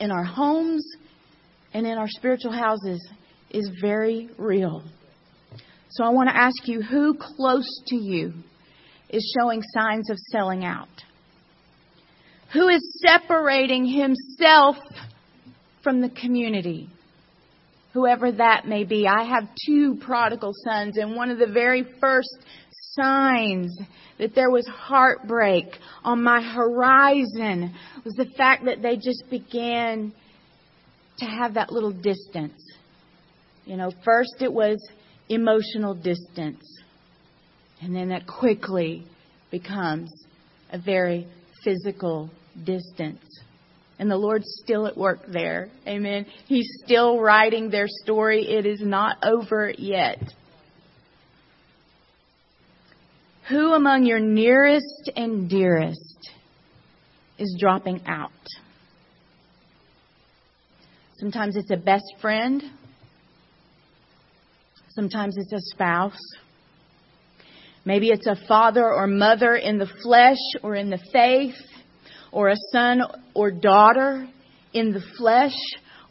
in 0.00 0.10
our 0.10 0.24
homes 0.24 0.84
and 1.72 1.86
in 1.86 1.96
our 1.96 2.08
spiritual 2.08 2.52
houses 2.52 3.06
is 3.50 3.70
very 3.80 4.28
real. 4.38 4.82
So 5.90 6.04
I 6.04 6.08
want 6.08 6.28
to 6.28 6.36
ask 6.36 6.66
you 6.66 6.82
who 6.82 7.14
close 7.14 7.82
to 7.86 7.96
you 7.96 8.32
is 9.08 9.34
showing 9.38 9.62
signs 9.62 10.10
of 10.10 10.16
selling 10.32 10.64
out? 10.64 10.88
Who 12.52 12.68
is 12.68 12.82
separating 13.06 13.86
himself 13.86 14.76
from 15.82 16.00
the 16.00 16.10
community? 16.10 16.88
Whoever 17.92 18.30
that 18.32 18.66
may 18.66 18.84
be. 18.84 19.06
I 19.06 19.24
have 19.24 19.48
two 19.66 19.98
prodigal 20.04 20.52
sons, 20.64 20.96
and 20.96 21.16
one 21.16 21.30
of 21.30 21.38
the 21.38 21.46
very 21.46 21.84
first 22.00 22.36
signs 22.92 23.76
that 24.18 24.34
there 24.34 24.50
was 24.50 24.66
heartbreak 24.66 25.66
on 26.04 26.22
my 26.22 26.40
horizon 26.40 27.74
was 28.04 28.14
the 28.14 28.26
fact 28.36 28.64
that 28.64 28.82
they 28.82 28.96
just 28.96 29.24
began 29.30 30.12
to 31.18 31.24
have 31.24 31.54
that 31.54 31.72
little 31.72 31.92
distance. 31.92 32.62
You 33.64 33.76
know, 33.76 33.92
first 34.04 34.36
it 34.40 34.52
was 34.52 34.78
emotional 35.28 35.94
distance. 35.94 36.64
And 37.82 37.94
then 37.94 38.10
that 38.10 38.26
quickly 38.26 39.06
becomes 39.50 40.10
a 40.72 40.78
very 40.78 41.26
physical 41.66 42.30
distance. 42.64 43.20
And 43.98 44.10
the 44.10 44.16
Lord's 44.16 44.46
still 44.62 44.86
at 44.86 44.96
work 44.96 45.20
there. 45.26 45.68
Amen. 45.86 46.26
He's 46.46 46.68
still 46.84 47.18
writing 47.18 47.70
their 47.70 47.88
story. 47.88 48.46
It 48.46 48.66
is 48.66 48.80
not 48.80 49.16
over 49.24 49.72
yet. 49.76 50.22
Who 53.48 53.72
among 53.72 54.04
your 54.04 54.20
nearest 54.20 55.10
and 55.16 55.48
dearest 55.48 56.30
is 57.38 57.56
dropping 57.58 58.06
out? 58.06 58.30
Sometimes 61.18 61.56
it's 61.56 61.70
a 61.70 61.76
best 61.76 62.04
friend. 62.20 62.62
Sometimes 64.90 65.36
it's 65.38 65.52
a 65.52 65.60
spouse. 65.72 66.18
Maybe 67.86 68.08
it's 68.08 68.26
a 68.26 68.36
father 68.48 68.84
or 68.84 69.06
mother 69.06 69.54
in 69.54 69.78
the 69.78 69.88
flesh 70.02 70.36
or 70.62 70.74
in 70.74 70.90
the 70.90 70.98
faith, 71.12 71.54
or 72.32 72.48
a 72.48 72.56
son 72.72 73.00
or 73.32 73.52
daughter 73.52 74.28
in 74.74 74.92
the 74.92 75.02
flesh 75.16 75.56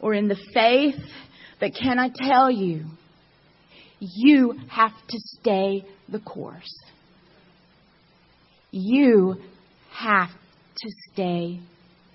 or 0.00 0.14
in 0.14 0.26
the 0.26 0.38
faith. 0.54 0.98
But 1.60 1.72
can 1.80 1.98
I 1.98 2.10
tell 2.14 2.50
you, 2.50 2.86
you 4.00 4.54
have 4.68 4.92
to 5.08 5.18
stay 5.40 5.84
the 6.08 6.18
course. 6.18 6.74
You 8.70 9.36
have 9.92 10.30
to 10.30 10.90
stay 11.12 11.60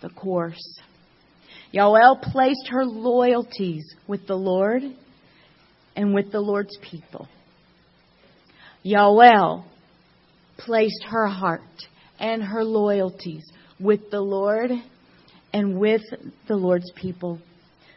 the 0.01 0.09
course. 0.09 0.80
Yael 1.74 2.20
placed 2.22 2.68
her 2.70 2.84
loyalties 2.84 3.95
with 4.07 4.26
the 4.28 4.36
Lord 4.36 4.82
and 5.95 6.14
with 6.14 6.32
the 6.32 6.39
Lord's 6.39 6.78
people. 6.82 7.28
Yael 8.86 9.64
placed 10.58 11.04
her 11.10 11.28
heart 11.28 11.62
and 12.20 12.44
her 12.44 12.64
loyalties 12.64 13.44
with 13.80 14.10
the 14.12 14.22
Lord 14.22 14.72
and 15.54 15.80
with 15.80 16.02
the 16.48 16.56
Lord's 16.56 16.92
people. 16.96 17.40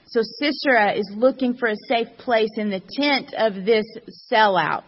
So 0.06 0.20
Sisera 0.38 0.92
is 0.92 1.10
looking 1.14 1.54
for 1.54 1.68
a 1.68 1.76
safe 1.88 2.08
place 2.18 2.50
in 2.56 2.70
the 2.70 2.80
tent 2.80 3.34
of 3.36 3.64
this 3.64 3.84
sellout, 4.30 4.84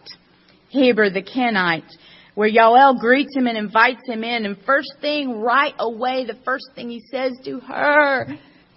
Heber 0.69 1.09
the 1.09 1.23
Kenite, 1.23 1.91
where 2.35 2.49
Yael 2.49 2.99
greets 2.99 3.35
him 3.35 3.47
and 3.47 3.57
invites 3.57 4.07
him 4.07 4.23
in. 4.23 4.45
And 4.45 4.57
first 4.65 4.93
thing, 5.01 5.39
right 5.41 5.73
away, 5.79 6.25
the 6.25 6.37
first 6.45 6.65
thing 6.75 6.89
he 6.89 7.01
says 7.11 7.33
to 7.45 7.59
her, 7.59 8.27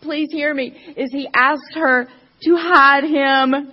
please 0.01 0.29
hear 0.33 0.55
me, 0.55 0.95
is 0.97 1.11
he 1.13 1.29
asks 1.35 1.75
her 1.75 2.09
to 2.43 2.57
hide 2.57 3.05
him 3.05 3.73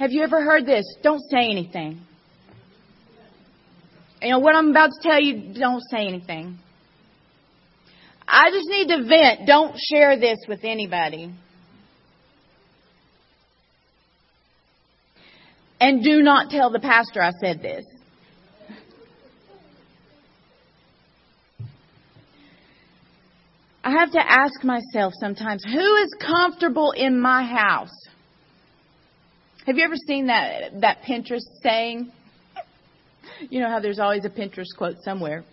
have 0.00 0.12
you 0.12 0.22
ever 0.22 0.42
heard 0.42 0.64
this? 0.64 0.86
Don't 1.02 1.20
say 1.30 1.50
anything. 1.50 2.00
You 4.22 4.30
know 4.30 4.38
what 4.38 4.56
I'm 4.56 4.70
about 4.70 4.90
to 4.92 5.08
tell 5.08 5.20
you, 5.20 5.52
don't 5.52 5.82
say 5.90 6.06
anything. 6.06 6.58
I 8.26 8.50
just 8.50 8.66
need 8.70 8.88
to 8.88 9.04
vent. 9.06 9.46
Don't 9.46 9.76
share 9.78 10.18
this 10.18 10.38
with 10.48 10.60
anybody. 10.62 11.34
And 15.78 16.02
do 16.02 16.22
not 16.22 16.48
tell 16.48 16.70
the 16.70 16.80
pastor 16.80 17.22
I 17.22 17.32
said 17.32 17.60
this. 17.60 17.84
I 23.84 23.90
have 23.90 24.12
to 24.12 24.20
ask 24.20 24.64
myself 24.64 25.12
sometimes, 25.20 25.62
who 25.62 25.96
is 25.96 26.14
comfortable 26.20 26.92
in 26.92 27.20
my 27.20 27.44
house? 27.44 27.90
Have 29.66 29.76
you 29.76 29.84
ever 29.84 29.96
seen 30.06 30.26
that 30.28 30.80
that 30.80 31.02
Pinterest 31.02 31.46
saying? 31.62 32.12
You 33.50 33.60
know 33.60 33.68
how 33.68 33.80
there's 33.80 33.98
always 33.98 34.24
a 34.24 34.30
Pinterest 34.30 34.76
quote 34.76 34.96
somewhere. 35.02 35.44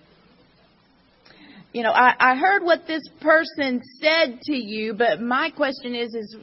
You 1.74 1.84
know, 1.84 1.91
I, 1.91 2.14
I 2.18 2.36
heard 2.36 2.64
what 2.64 2.88
this 2.88 3.03
person 3.22 3.82
said 4.01 4.39
to 4.43 4.55
you, 4.55 4.93
but 4.93 5.22
my 5.22 5.51
question 5.51 5.93
is, 5.93 6.14
is 6.16 6.38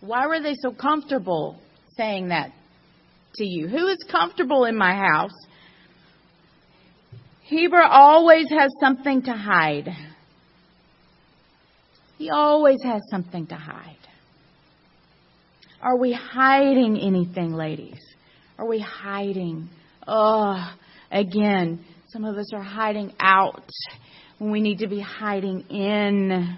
why 0.00 0.26
were 0.28 0.40
they 0.40 0.54
so 0.54 0.72
comfortable 0.72 1.60
saying 1.96 2.28
that 2.28 2.52
to 3.34 3.44
you? 3.44 3.68
Who 3.68 3.88
is 3.88 3.98
comfortable 4.10 4.64
in 4.64 4.76
my 4.76 4.94
house? 4.94 5.34
Heber 7.42 7.82
always 7.82 8.48
has 8.50 8.72
something 8.80 9.22
to 9.22 9.32
hide. 9.32 9.88
He 12.18 12.30
always 12.30 12.82
has 12.82 13.02
something 13.10 13.46
to 13.48 13.56
hide. 13.56 13.95
Are 15.82 15.96
we 15.96 16.12
hiding 16.12 16.98
anything, 16.98 17.52
ladies? 17.52 18.00
Are 18.58 18.66
we 18.66 18.80
hiding? 18.80 19.68
Oh, 20.06 20.74
again, 21.10 21.84
some 22.08 22.24
of 22.24 22.36
us 22.36 22.52
are 22.54 22.62
hiding 22.62 23.12
out 23.20 23.68
when 24.38 24.50
we 24.50 24.60
need 24.60 24.78
to 24.78 24.88
be 24.88 25.00
hiding 25.00 25.60
in. 25.68 26.56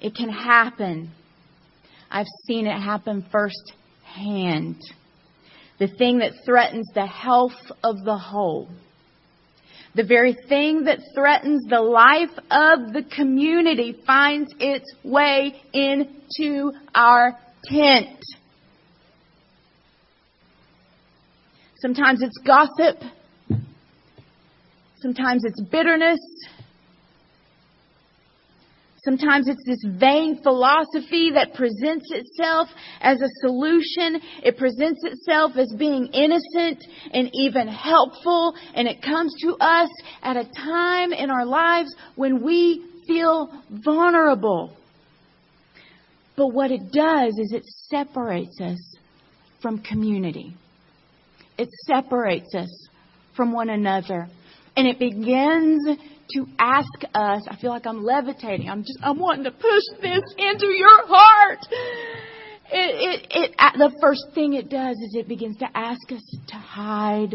It 0.00 0.14
can 0.14 0.28
happen. 0.28 1.10
I've 2.10 2.26
seen 2.46 2.66
it 2.66 2.80
happen 2.80 3.26
firsthand. 3.32 4.80
The 5.80 5.88
thing 5.88 6.18
that 6.18 6.32
threatens 6.44 6.88
the 6.94 7.06
health 7.06 7.52
of 7.82 8.04
the 8.04 8.16
whole. 8.16 8.68
The 9.94 10.04
very 10.04 10.36
thing 10.48 10.84
that 10.84 11.00
threatens 11.14 11.64
the 11.68 11.80
life 11.80 12.30
of 12.50 12.92
the 12.92 13.02
community 13.14 13.96
finds 14.06 14.52
its 14.60 14.84
way 15.02 15.60
into 15.72 16.72
our 16.94 17.36
tent. 17.64 18.18
Sometimes 21.80 22.22
it's 22.22 22.38
gossip. 22.38 23.00
Sometimes 25.00 25.44
it's 25.44 25.60
bitterness. 25.70 26.18
Sometimes 29.04 29.48
it's 29.48 29.64
this 29.64 29.82
vain 29.98 30.42
philosophy 30.42 31.30
that 31.32 31.54
presents 31.54 32.10
itself 32.10 32.68
as 33.00 33.20
a 33.22 33.28
solution. 33.40 34.20
It 34.42 34.58
presents 34.58 35.00
itself 35.04 35.52
as 35.56 35.72
being 35.78 36.08
innocent 36.08 36.84
and 37.12 37.30
even 37.32 37.68
helpful. 37.68 38.54
And 38.74 38.88
it 38.88 39.00
comes 39.00 39.34
to 39.42 39.56
us 39.60 39.88
at 40.22 40.36
a 40.36 40.44
time 40.44 41.12
in 41.12 41.30
our 41.30 41.46
lives 41.46 41.94
when 42.16 42.42
we 42.44 42.84
feel 43.06 43.50
vulnerable. 43.70 44.76
But 46.38 46.54
what 46.54 46.70
it 46.70 46.92
does 46.92 47.36
is 47.36 47.52
it 47.52 47.64
separates 47.66 48.60
us 48.60 48.78
from 49.60 49.80
community. 49.80 50.54
It 51.58 51.68
separates 51.84 52.54
us 52.54 52.88
from 53.36 53.52
one 53.52 53.68
another. 53.68 54.28
And 54.76 54.86
it 54.86 55.00
begins 55.00 55.98
to 56.30 56.46
ask 56.56 56.88
us, 57.12 57.42
I 57.48 57.56
feel 57.60 57.70
like 57.70 57.86
I'm 57.86 58.04
levitating. 58.04 58.70
I'm 58.70 58.82
just, 58.82 59.00
I'm 59.02 59.18
wanting 59.18 59.44
to 59.44 59.50
push 59.50 59.82
this 60.00 60.22
into 60.38 60.66
your 60.66 61.06
heart. 61.08 61.58
It, 62.70 63.26
it, 63.26 63.26
it, 63.30 63.56
the 63.76 63.92
first 64.00 64.26
thing 64.32 64.52
it 64.54 64.70
does 64.70 64.96
is 64.96 65.16
it 65.18 65.26
begins 65.26 65.56
to 65.56 65.66
ask 65.74 66.12
us 66.12 66.36
to 66.46 66.54
hide. 66.54 67.32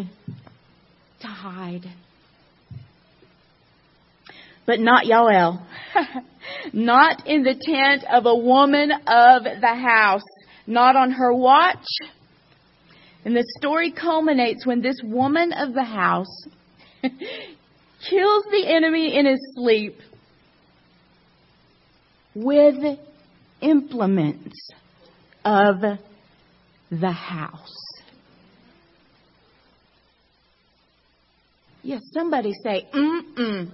To 1.19 1.27
hide. 1.27 1.83
But 4.65 4.79
not 4.79 5.05
Yael. 5.05 5.61
not 6.73 7.27
in 7.27 7.43
the 7.43 7.55
tent 7.59 8.03
of 8.11 8.25
a 8.25 8.35
woman 8.35 8.91
of 8.91 9.43
the 9.43 9.75
house. 9.75 10.23
Not 10.65 10.95
on 10.95 11.11
her 11.11 11.33
watch. 11.33 11.85
And 13.25 13.35
the 13.35 13.45
story 13.59 13.91
culminates 13.91 14.65
when 14.65 14.81
this 14.81 14.99
woman 15.03 15.53
of 15.53 15.73
the 15.73 15.83
house 15.83 16.45
kills 17.01 18.43
the 18.51 18.65
enemy 18.67 19.17
in 19.17 19.25
his 19.25 19.39
sleep 19.55 19.95
with 22.35 22.75
implements 23.61 24.69
of 25.45 25.81
the 26.89 27.11
house. 27.11 27.77
Yes, 31.81 32.01
somebody 32.13 32.53
say, 32.63 32.87
mm-mm, 32.93 33.35
mm, 33.35 33.71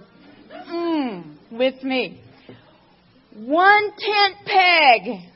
Mm, 0.50 1.36
with 1.52 1.82
me. 1.82 2.20
One 3.34 3.90
tent 3.98 4.36
peg, 4.44 5.30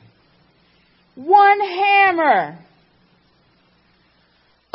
one 1.15 1.59
hammer, 1.59 2.59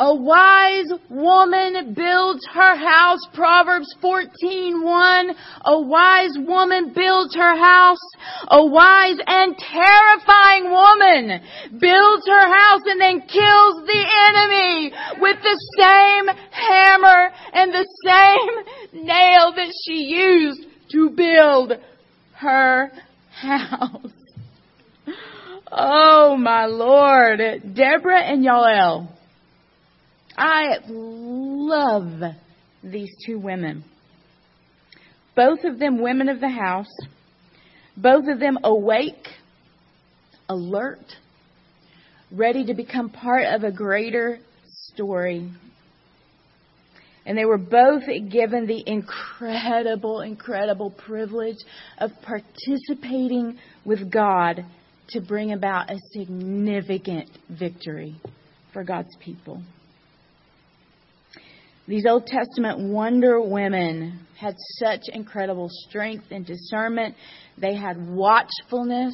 a 0.01 0.15
wise 0.15 0.91
woman 1.11 1.93
builds 1.93 2.43
her 2.51 2.75
house. 2.75 3.19
Proverbs 3.35 3.93
14:1. 4.01 5.35
A 5.65 5.79
wise 5.79 6.35
woman 6.39 6.91
builds 6.91 7.35
her 7.35 7.55
house. 7.55 8.01
A 8.47 8.65
wise 8.65 9.19
and 9.27 9.55
terrifying 9.55 10.71
woman 10.71 11.41
builds 11.77 12.27
her 12.27 12.47
house 12.47 12.81
and 12.87 12.99
then 12.99 13.21
kills 13.21 13.75
the 13.85 14.05
enemy 14.27 14.91
with 15.19 15.37
the 15.43 15.57
same 15.77 16.35
hammer 16.49 17.31
and 17.53 17.71
the 17.71 17.87
same 18.03 19.05
nail 19.05 19.53
that 19.55 19.71
she 19.85 19.97
used 20.05 20.65
to 20.93 21.11
build 21.11 21.73
her 22.33 22.91
house. 23.29 24.11
Oh 25.73 26.35
my 26.35 26.65
Lord. 26.65 27.39
Deborah 27.73 28.21
and 28.21 28.45
Yael 28.45 29.07
I 30.37 30.77
love 30.87 32.21
these 32.83 33.13
two 33.25 33.39
women. 33.39 33.83
Both 35.35 35.63
of 35.63 35.79
them 35.79 36.01
women 36.01 36.29
of 36.29 36.39
the 36.39 36.49
house, 36.49 36.91
both 37.95 38.25
of 38.27 38.39
them 38.39 38.57
awake, 38.63 39.27
alert, 40.49 41.05
ready 42.31 42.65
to 42.65 42.73
become 42.73 43.09
part 43.09 43.45
of 43.45 43.63
a 43.63 43.71
greater 43.71 44.39
story. 44.93 45.49
And 47.25 47.37
they 47.37 47.45
were 47.45 47.57
both 47.57 48.03
given 48.29 48.65
the 48.65 48.83
incredible, 48.85 50.21
incredible 50.21 50.89
privilege 50.89 51.59
of 51.99 52.11
participating 52.23 53.59
with 53.85 54.11
God 54.11 54.65
to 55.09 55.21
bring 55.21 55.53
about 55.53 55.91
a 55.91 55.97
significant 56.11 57.29
victory 57.49 58.19
for 58.73 58.83
God's 58.83 59.15
people. 59.19 59.61
These 61.91 62.05
Old 62.05 62.25
Testament 62.25 62.79
wonder 62.79 63.41
women 63.41 64.25
had 64.39 64.55
such 64.79 65.01
incredible 65.11 65.67
strength 65.69 66.23
and 66.31 66.45
discernment. 66.45 67.15
They 67.57 67.75
had 67.75 68.07
watchfulness 68.07 69.13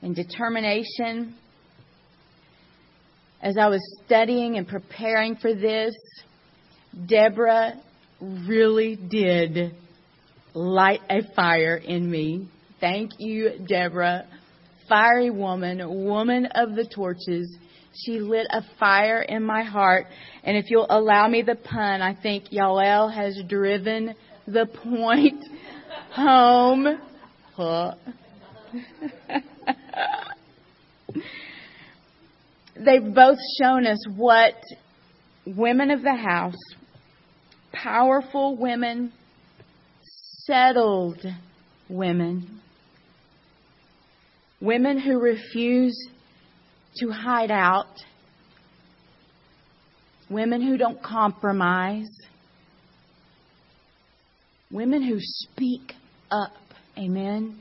and 0.00 0.14
determination. 0.14 1.34
As 3.42 3.58
I 3.58 3.66
was 3.66 3.80
studying 4.06 4.56
and 4.56 4.68
preparing 4.68 5.34
for 5.34 5.52
this, 5.52 5.96
Deborah 7.06 7.72
really 8.20 8.94
did 8.94 9.74
light 10.54 11.00
a 11.10 11.22
fire 11.34 11.74
in 11.74 12.08
me. 12.08 12.48
Thank 12.78 13.10
you, 13.18 13.50
Deborah. 13.66 14.28
Fiery 14.88 15.30
woman, 15.30 15.82
woman 16.04 16.46
of 16.54 16.76
the 16.76 16.86
torches. 16.86 17.52
She 17.94 18.18
lit 18.18 18.46
a 18.50 18.62
fire 18.78 19.22
in 19.22 19.42
my 19.44 19.62
heart. 19.62 20.06
And 20.42 20.56
if 20.56 20.70
you'll 20.70 20.86
allow 20.90 21.28
me 21.28 21.42
the 21.42 21.54
pun, 21.54 22.02
I 22.02 22.14
think 22.14 22.48
Yael 22.50 23.12
has 23.14 23.40
driven 23.48 24.14
the 24.46 24.66
point 24.66 25.44
home. 26.10 26.98
They've 32.76 33.14
both 33.14 33.38
shown 33.60 33.86
us 33.86 34.04
what 34.16 34.54
women 35.46 35.92
of 35.92 36.02
the 36.02 36.14
house, 36.14 36.58
powerful 37.72 38.56
women, 38.56 39.12
settled 40.46 41.24
women, 41.88 42.60
women 44.60 44.98
who 44.98 45.20
refuse 45.20 45.96
to 46.96 47.10
hide 47.10 47.50
out, 47.50 47.86
women 50.30 50.62
who 50.62 50.76
don't 50.76 51.02
compromise, 51.02 52.08
women 54.70 55.02
who 55.02 55.18
speak 55.20 55.92
up. 56.30 56.52
Amen. 56.96 57.58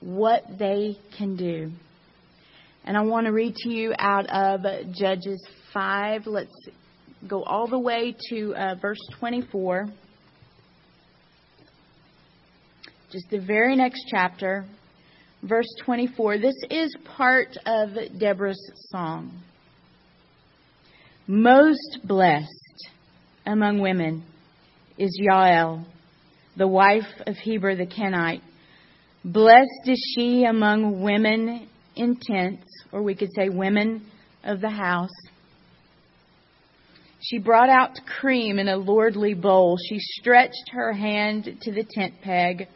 What 0.00 0.42
they 0.58 0.98
can 1.16 1.36
do. 1.36 1.70
And 2.84 2.96
I 2.96 3.00
want 3.02 3.26
to 3.26 3.32
read 3.32 3.54
to 3.56 3.70
you 3.70 3.94
out 3.98 4.26
of 4.28 4.60
Judges 4.92 5.42
5. 5.72 6.26
Let's 6.26 6.54
go 7.26 7.42
all 7.42 7.66
the 7.66 7.78
way 7.78 8.14
to 8.28 8.54
uh, 8.54 8.74
verse 8.80 8.98
24. 9.18 9.88
Just 13.10 13.30
the 13.30 13.38
very 13.38 13.76
next 13.76 14.04
chapter 14.10 14.66
verse 15.44 15.66
24. 15.84 16.38
This 16.38 16.56
is 16.70 16.94
part 17.16 17.56
of 17.66 17.90
Deborah's 18.18 18.70
song. 18.90 19.42
Most 21.26 21.98
blessed 22.04 22.88
among 23.46 23.80
women 23.80 24.24
is 24.96 25.20
Yael, 25.20 25.84
the 26.56 26.68
wife 26.68 27.02
of 27.26 27.36
Heber 27.36 27.76
the 27.76 27.86
Kenite. 27.86 28.42
Blessed 29.24 29.86
is 29.86 30.14
she 30.14 30.44
among 30.44 31.02
women 31.02 31.68
in 31.96 32.16
tents, 32.16 32.66
or 32.92 33.02
we 33.02 33.14
could 33.14 33.30
say 33.34 33.48
women 33.48 34.06
of 34.44 34.60
the 34.60 34.70
house. 34.70 35.10
She 37.20 37.38
brought 37.38 37.70
out 37.70 37.98
cream 38.20 38.58
in 38.58 38.68
a 38.68 38.76
lordly 38.76 39.34
bowl. 39.34 39.78
She 39.88 39.98
stretched 39.98 40.70
her 40.72 40.92
hand 40.92 41.48
to 41.62 41.72
the 41.72 41.84
tent 41.84 42.14
peg 42.22 42.68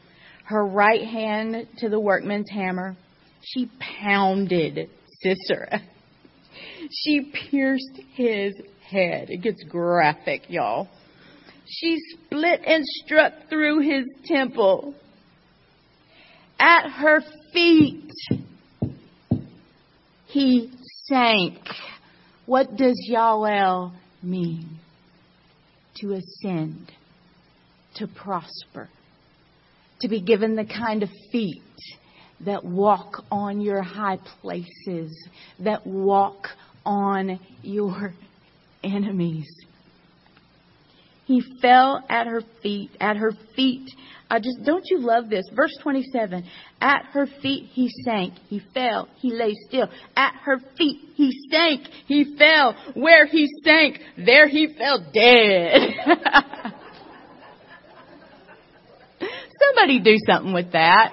her 0.48 0.64
right 0.64 1.04
hand 1.04 1.66
to 1.76 1.90
the 1.90 2.00
workman's 2.00 2.48
hammer. 2.50 2.96
She 3.42 3.70
pounded 3.78 4.88
Sisera. 5.20 5.82
She 6.90 7.32
pierced 7.50 8.00
his 8.14 8.54
head. 8.90 9.28
It 9.28 9.42
gets 9.42 9.62
graphic, 9.64 10.48
y'all. 10.48 10.88
She 11.66 11.98
split 12.14 12.62
and 12.66 12.82
struck 13.04 13.32
through 13.50 13.80
his 13.80 14.06
temple. 14.24 14.94
At 16.58 16.88
her 16.92 17.20
feet, 17.52 18.10
he 20.28 20.72
sank. 21.04 21.58
What 22.46 22.74
does 22.74 22.98
Yael 23.12 23.92
mean? 24.22 24.78
To 25.96 26.14
ascend, 26.14 26.90
to 27.96 28.06
prosper 28.06 28.88
to 30.00 30.08
be 30.08 30.20
given 30.20 30.56
the 30.56 30.64
kind 30.64 31.02
of 31.02 31.08
feet 31.32 31.62
that 32.44 32.64
walk 32.64 33.24
on 33.30 33.60
your 33.60 33.82
high 33.82 34.18
places, 34.40 35.28
that 35.58 35.86
walk 35.86 36.46
on 36.84 37.40
your 37.62 38.14
enemies. 38.82 39.48
He 41.26 41.42
fell 41.60 42.02
at 42.08 42.26
her 42.26 42.40
feet, 42.62 42.90
at 43.00 43.16
her 43.18 43.32
feet. 43.54 43.90
I 44.30 44.38
just, 44.38 44.62
don't 44.64 44.84
you 44.86 45.00
love 45.00 45.28
this? 45.28 45.44
Verse 45.54 45.76
27. 45.82 46.44
At 46.80 47.04
her 47.12 47.26
feet 47.42 47.64
he 47.72 47.90
sank. 48.04 48.34
He 48.48 48.62
fell. 48.72 49.08
He 49.18 49.32
lay 49.32 49.54
still. 49.68 49.88
At 50.16 50.34
her 50.44 50.58
feet 50.78 51.00
he 51.16 51.32
sank. 51.50 51.82
He 52.06 52.36
fell. 52.38 52.74
Where 52.94 53.26
he 53.26 53.46
sank, 53.62 53.98
there 54.16 54.48
he 54.48 54.74
fell 54.78 55.04
dead. 55.12 55.92
Somebody 59.58 60.00
do 60.00 60.16
something 60.26 60.52
with 60.52 60.72
that. 60.72 61.12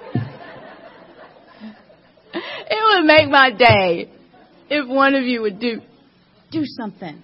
It 2.33 2.99
would 2.99 3.05
make 3.05 3.29
my 3.29 3.51
day 3.51 4.09
if 4.69 4.87
one 4.87 5.15
of 5.15 5.23
you 5.23 5.41
would 5.41 5.59
do 5.59 5.81
do 6.51 6.63
something 6.65 7.21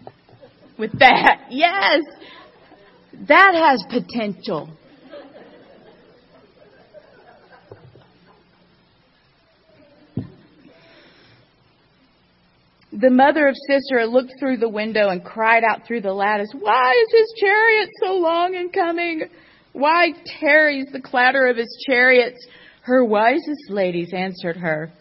with 0.78 0.98
that. 1.00 1.48
Yes. 1.50 2.02
That 3.28 3.54
has 3.54 3.84
potential. 3.90 4.70
The 12.94 13.10
mother 13.10 13.48
of 13.48 13.56
Sisera 13.68 14.06
looked 14.06 14.34
through 14.38 14.58
the 14.58 14.68
window 14.68 15.10
and 15.10 15.24
cried 15.24 15.64
out 15.64 15.88
through 15.88 16.02
the 16.02 16.14
lattice, 16.14 16.50
Why 16.58 16.92
is 16.92 17.20
his 17.20 17.34
chariot 17.40 17.90
so 18.04 18.14
long 18.16 18.54
in 18.54 18.70
coming? 18.70 19.24
Why 19.74 20.14
tarries 20.40 20.88
the 20.92 21.02
clatter 21.02 21.48
of 21.48 21.58
his 21.58 21.84
chariots? 21.88 22.46
Her 22.84 23.04
wisest 23.06 23.70
ladies 23.70 24.12
answered 24.14 24.58
her, 24.58 24.92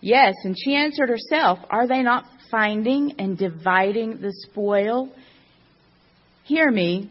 Yes, 0.00 0.34
and 0.44 0.56
she 0.58 0.74
answered 0.74 1.08
herself, 1.08 1.58
Are 1.70 1.86
they 1.86 2.02
not 2.02 2.24
finding 2.50 3.14
and 3.18 3.36
dividing 3.38 4.20
the 4.20 4.32
spoil? 4.32 5.12
Hear 6.44 6.70
me, 6.70 7.10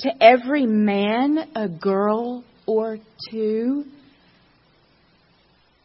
to 0.00 0.22
every 0.22 0.66
man 0.66 1.50
a 1.54 1.68
girl 1.68 2.44
or 2.66 2.98
two. 3.30 3.84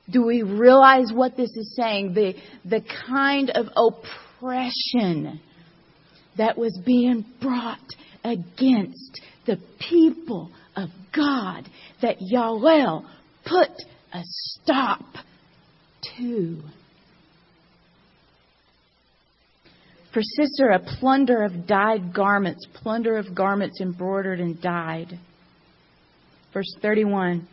Do 0.09 0.26
we 0.26 0.43
realize 0.43 1.11
what 1.13 1.38
this 1.38 1.51
is 1.55 1.76
saying? 1.76 2.13
The, 2.13 2.34
the 2.65 2.82
kind 3.07 3.49
of 3.51 3.67
oppression 3.76 5.39
that 6.38 6.57
was 6.57 6.78
being 6.86 7.26
brought 7.39 7.80
against 8.24 9.22
the 9.45 9.57
people 9.80 10.51
of 10.76 10.89
God 11.15 11.67
that 12.01 12.17
Yahweh 12.19 13.01
put 13.45 13.69
a 14.13 14.22
stop 14.24 15.03
to. 16.17 16.61
For 20.13 20.22
Sisera, 20.22 20.80
plunder 20.99 21.43
of 21.43 21.67
dyed 21.67 22.13
garments, 22.13 22.65
plunder 22.74 23.17
of 23.17 23.34
garments 23.34 23.80
embroidered 23.80 24.39
and 24.39 24.61
dyed. 24.61 25.17
Verse 26.53 26.76
31. 26.82 27.47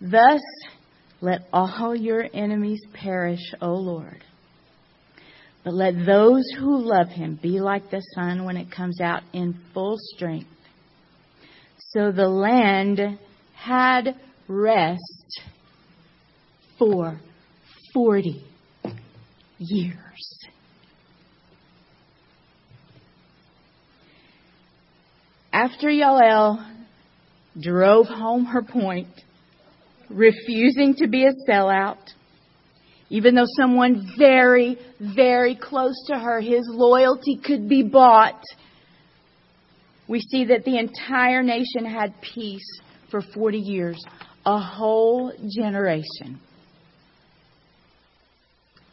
Thus 0.00 0.40
let 1.20 1.42
all 1.52 1.94
your 1.94 2.26
enemies 2.34 2.82
perish, 2.92 3.54
O 3.60 3.74
Lord. 3.74 4.24
But 5.64 5.74
let 5.74 5.94
those 6.04 6.42
who 6.58 6.82
love 6.82 7.08
him 7.08 7.38
be 7.40 7.60
like 7.60 7.88
the 7.90 8.02
sun 8.16 8.44
when 8.44 8.56
it 8.56 8.72
comes 8.72 9.00
out 9.00 9.22
in 9.32 9.60
full 9.72 9.96
strength. 10.16 10.48
So 11.94 12.10
the 12.10 12.28
land 12.28 13.18
had 13.54 14.16
rest 14.48 15.40
for 16.78 17.20
40 17.92 18.42
years. 19.58 20.38
After 25.52 25.88
Yael 25.88 26.66
drove 27.60 28.06
home 28.06 28.46
her 28.46 28.62
point, 28.62 29.08
refusing 30.08 30.94
to 30.94 31.06
be 31.08 31.26
a 31.26 31.32
sellout, 31.46 31.98
even 33.10 33.34
though 33.34 33.44
someone 33.58 34.14
very, 34.16 34.78
very 34.98 35.54
close 35.56 36.06
to 36.06 36.18
her, 36.18 36.40
his 36.40 36.66
loyalty 36.70 37.36
could 37.36 37.68
be 37.68 37.82
bought, 37.82 38.42
we 40.12 40.20
see 40.20 40.44
that 40.44 40.66
the 40.66 40.76
entire 40.76 41.42
nation 41.42 41.86
had 41.86 42.12
peace 42.20 42.68
for 43.10 43.22
40 43.22 43.56
years, 43.56 44.04
a 44.44 44.58
whole 44.58 45.32
generation. 45.48 46.38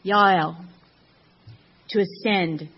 Yael, 0.02 0.64
to 1.90 2.00
ascend, 2.00 2.70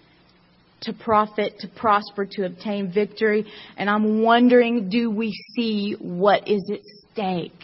to 0.80 0.92
profit, 0.92 1.60
to 1.60 1.68
prosper, 1.68 2.26
to 2.32 2.44
obtain 2.44 2.92
victory. 2.92 3.46
And 3.76 3.88
I'm 3.88 4.22
wondering, 4.22 4.88
do 4.90 5.08
we 5.08 5.32
see 5.54 5.94
what 6.00 6.48
is 6.48 6.68
at 6.68 6.80
stake? 7.12 7.62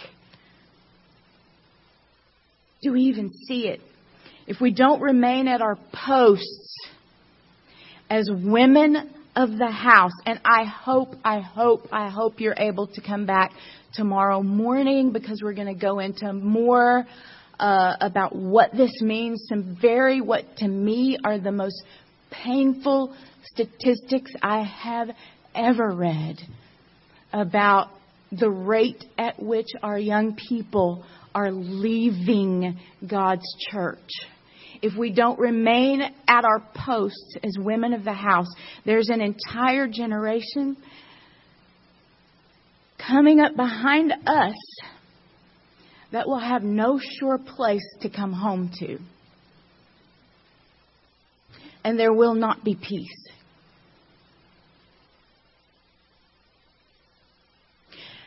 Do 2.83 2.93
we 2.93 3.01
even 3.01 3.33
see 3.49 3.67
it? 3.67 3.81
If 4.47 4.61
we 4.61 4.73
don't 4.73 5.01
remain 5.01 5.49
at 5.49 5.61
our 5.61 5.77
posts 5.93 6.77
as 8.09 8.31
women 8.33 9.13
of 9.39 9.57
the 9.57 9.71
house, 9.71 10.11
and 10.27 10.41
I 10.45 10.65
hope, 10.65 11.15
I 11.25 11.39
hope, 11.39 11.87
I 11.93 12.11
hope 12.11 12.41
you're 12.41 12.57
able 12.59 12.89
to 12.89 13.01
come 13.01 13.25
back 13.25 13.53
tomorrow 13.95 14.43
morning 14.43 15.13
because 15.13 15.41
we're 15.45 15.53
going 15.53 15.73
to 15.73 15.81
go 15.81 16.01
into 16.01 16.33
more 16.33 17.07
uh, 17.61 17.97
about 18.01 18.35
what 18.35 18.73
this 18.77 19.01
means. 19.01 19.47
Some 19.49 19.79
very, 19.81 20.21
what 20.21 20.45
to 20.57 20.67
me 20.67 21.19
are 21.25 21.39
the 21.39 21.53
most 21.53 21.81
painful 22.33 23.15
statistics 23.45 24.33
I 24.43 24.65
have 24.65 25.11
ever 25.55 25.93
read 25.95 26.41
about 27.33 27.91
the 28.33 28.51
rate 28.51 29.05
at 29.17 29.41
which 29.41 29.69
our 29.85 30.01
young 30.01 30.37
people 30.49 31.05
are 31.33 31.53
leaving 31.53 32.81
God's 33.09 33.47
church. 33.71 34.11
If 34.81 34.97
we 34.97 35.11
don't 35.13 35.39
remain 35.39 36.03
at 36.03 36.45
our 36.45 36.61
posts 36.75 37.37
as 37.43 37.57
women 37.59 37.93
of 37.93 38.05
the 38.05 38.13
house, 38.13 38.49
there's 38.85 39.09
an 39.09 39.21
entire 39.21 39.89
generation 39.89 40.77
coming 42.99 43.41
up 43.41 43.57
behind 43.57 44.13
us 44.27 44.55
that 46.13 46.27
will 46.27 46.39
have 46.39 46.63
no 46.63 46.99
sure 47.19 47.39
place 47.39 47.85
to 48.01 48.09
come 48.09 48.33
home 48.33 48.71
to. 48.79 48.99
And 51.85 51.99
there 51.99 52.13
will 52.13 52.35
not 52.35 52.65
be 52.65 52.75
peace. 52.75 53.29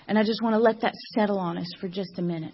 And 0.07 0.17
I 0.17 0.23
just 0.23 0.41
want 0.41 0.55
to 0.55 0.59
let 0.59 0.81
that 0.81 0.93
settle 1.15 1.39
on 1.39 1.57
us 1.57 1.67
for 1.79 1.87
just 1.87 2.17
a 2.17 2.21
minute. 2.21 2.53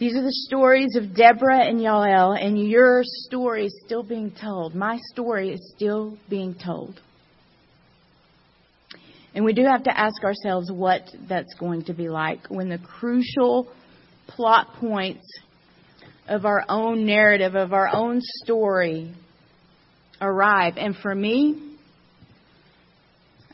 These 0.00 0.16
are 0.16 0.22
the 0.22 0.32
stories 0.32 0.96
of 0.96 1.14
Deborah 1.14 1.62
and 1.62 1.78
Yael, 1.78 2.34
and 2.42 2.58
your 2.58 3.02
story 3.04 3.66
is 3.66 3.82
still 3.84 4.02
being 4.02 4.30
told. 4.30 4.74
My 4.74 4.98
story 5.12 5.50
is 5.50 5.72
still 5.76 6.16
being 6.30 6.54
told. 6.54 6.98
And 9.34 9.44
we 9.44 9.52
do 9.52 9.62
have 9.66 9.82
to 9.84 9.96
ask 9.96 10.24
ourselves 10.24 10.72
what 10.72 11.02
that's 11.28 11.52
going 11.52 11.84
to 11.84 11.92
be 11.92 12.08
like 12.08 12.46
when 12.48 12.70
the 12.70 12.78
crucial 12.78 13.70
plot 14.26 14.68
points 14.80 15.26
of 16.28 16.46
our 16.46 16.64
own 16.70 17.04
narrative, 17.04 17.54
of 17.54 17.74
our 17.74 17.94
own 17.94 18.20
story 18.22 19.12
arrive. 20.18 20.78
And 20.78 20.96
for 20.96 21.14
me, 21.14 21.76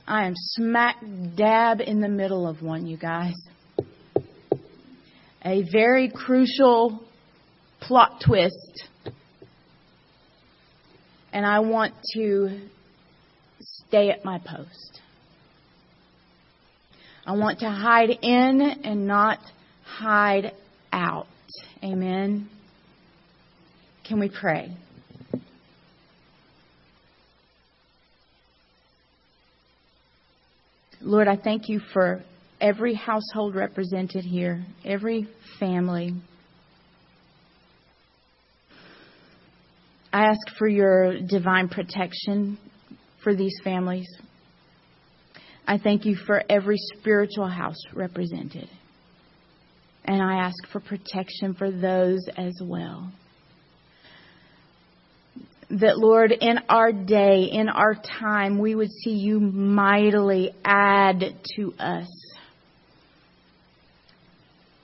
I 0.06 0.26
am 0.26 0.34
smack 0.36 1.02
dab 1.36 1.80
in 1.80 2.00
the 2.00 2.08
middle 2.08 2.46
of 2.46 2.62
one, 2.62 2.86
you 2.86 2.96
guys 2.96 3.34
a 5.46 5.62
very 5.70 6.10
crucial 6.10 6.98
plot 7.80 8.20
twist. 8.26 8.88
And 11.32 11.46
I 11.46 11.60
want 11.60 11.94
to 12.14 12.60
stay 13.60 14.10
at 14.10 14.24
my 14.24 14.40
post. 14.44 15.00
I 17.24 17.36
want 17.36 17.60
to 17.60 17.70
hide 17.70 18.10
in 18.10 18.60
and 18.60 19.06
not 19.06 19.38
hide 19.84 20.52
out. 20.92 21.28
Amen. 21.82 22.48
Can 24.04 24.18
we 24.18 24.28
pray? 24.28 24.76
Lord, 31.00 31.28
I 31.28 31.36
thank 31.36 31.68
you 31.68 31.80
for 31.92 32.24
every 32.60 32.94
household 32.94 33.54
represented 33.54 34.24
here, 34.24 34.64
every 34.84 35.28
family. 35.58 36.14
I 40.12 40.24
ask 40.26 40.56
for 40.58 40.68
your 40.68 41.20
divine 41.20 41.68
protection 41.68 42.58
for 43.22 43.34
these 43.34 43.54
families. 43.62 44.08
I 45.66 45.78
thank 45.78 46.04
you 46.04 46.16
for 46.26 46.42
every 46.48 46.78
spiritual 46.78 47.48
house 47.48 47.80
represented. 47.92 48.68
And 50.04 50.22
I 50.22 50.36
ask 50.36 50.56
for 50.72 50.80
protection 50.80 51.54
for 51.54 51.70
those 51.70 52.20
as 52.36 52.54
well. 52.62 53.12
That, 55.68 55.98
Lord, 55.98 56.30
in 56.30 56.60
our 56.68 56.92
day, 56.92 57.48
in 57.50 57.68
our 57.68 57.96
time, 57.96 58.60
we 58.60 58.76
would 58.76 58.90
see 59.02 59.14
you 59.14 59.40
mightily 59.40 60.52
add 60.64 61.24
to 61.56 61.74
us 61.80 62.06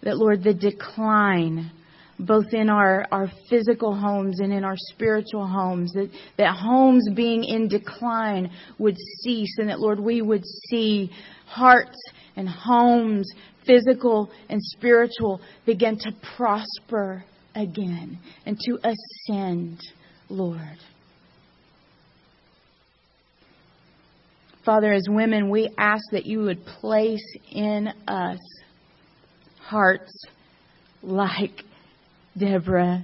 that, 0.03 0.17
Lord, 0.17 0.43
the 0.43 0.55
decline, 0.55 1.71
both 2.19 2.53
in 2.53 2.69
our, 2.69 3.07
our 3.11 3.31
physical 3.49 3.95
homes 3.95 4.41
and 4.41 4.53
in 4.53 4.65
our 4.65 4.77
spiritual 4.77 5.47
homes, 5.47 5.93
that, 5.93 6.11
that 6.39 6.57
homes 6.57 7.09
being 7.15 7.45
in 7.45 7.69
decline 7.69 8.51
would 8.79 8.97
cease, 9.23 9.57
and 9.59 9.69
that, 9.69 9.81
Lord, 9.81 10.01
we 10.01 10.23
would 10.23 10.45
see 10.69 11.11
hearts 11.47 11.99
and 12.37 12.49
homes, 12.49 13.31
physical 13.67 14.31
and 14.49 14.61
spiritual, 14.61 15.41
begin 15.67 15.99
to 15.99 16.13
prosper 16.37 17.25
again 17.55 18.19
and 18.47 18.59
to 18.67 18.79
ascend, 18.83 19.81
Lord. 20.29 20.79
Father, 24.65 24.93
as 24.93 25.07
women, 25.09 25.51
we 25.51 25.69
ask 25.77 26.05
that 26.13 26.25
you 26.25 26.41
would 26.43 26.65
place 26.65 27.37
in 27.51 27.89
us 28.07 28.39
hearts 29.73 30.12
like 31.03 31.62
Deborah 32.39 33.03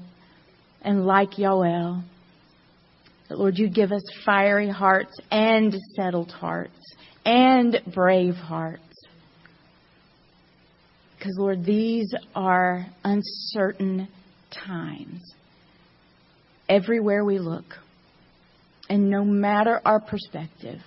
and 0.83 1.07
like 1.07 1.33
Yael. 1.33 2.05
That, 3.29 3.39
Lord, 3.39 3.57
you 3.57 3.71
give 3.71 3.91
us 3.91 4.03
fiery 4.25 4.69
hearts 4.69 5.19
and 5.31 5.75
settled 5.97 6.31
hearts 6.31 6.79
and 7.25 7.81
brave 7.95 8.35
hearts. 8.35 8.83
Because, 11.19 11.37
Lord, 11.39 11.65
these 11.65 12.15
are 12.35 12.87
uncertain 13.03 14.09
times. 14.67 15.23
Everywhere 16.69 17.25
we 17.25 17.39
look, 17.39 17.65
and 18.91 19.09
no 19.09 19.25
matter 19.25 19.81
our 19.87 20.01
perspective, 20.01 20.81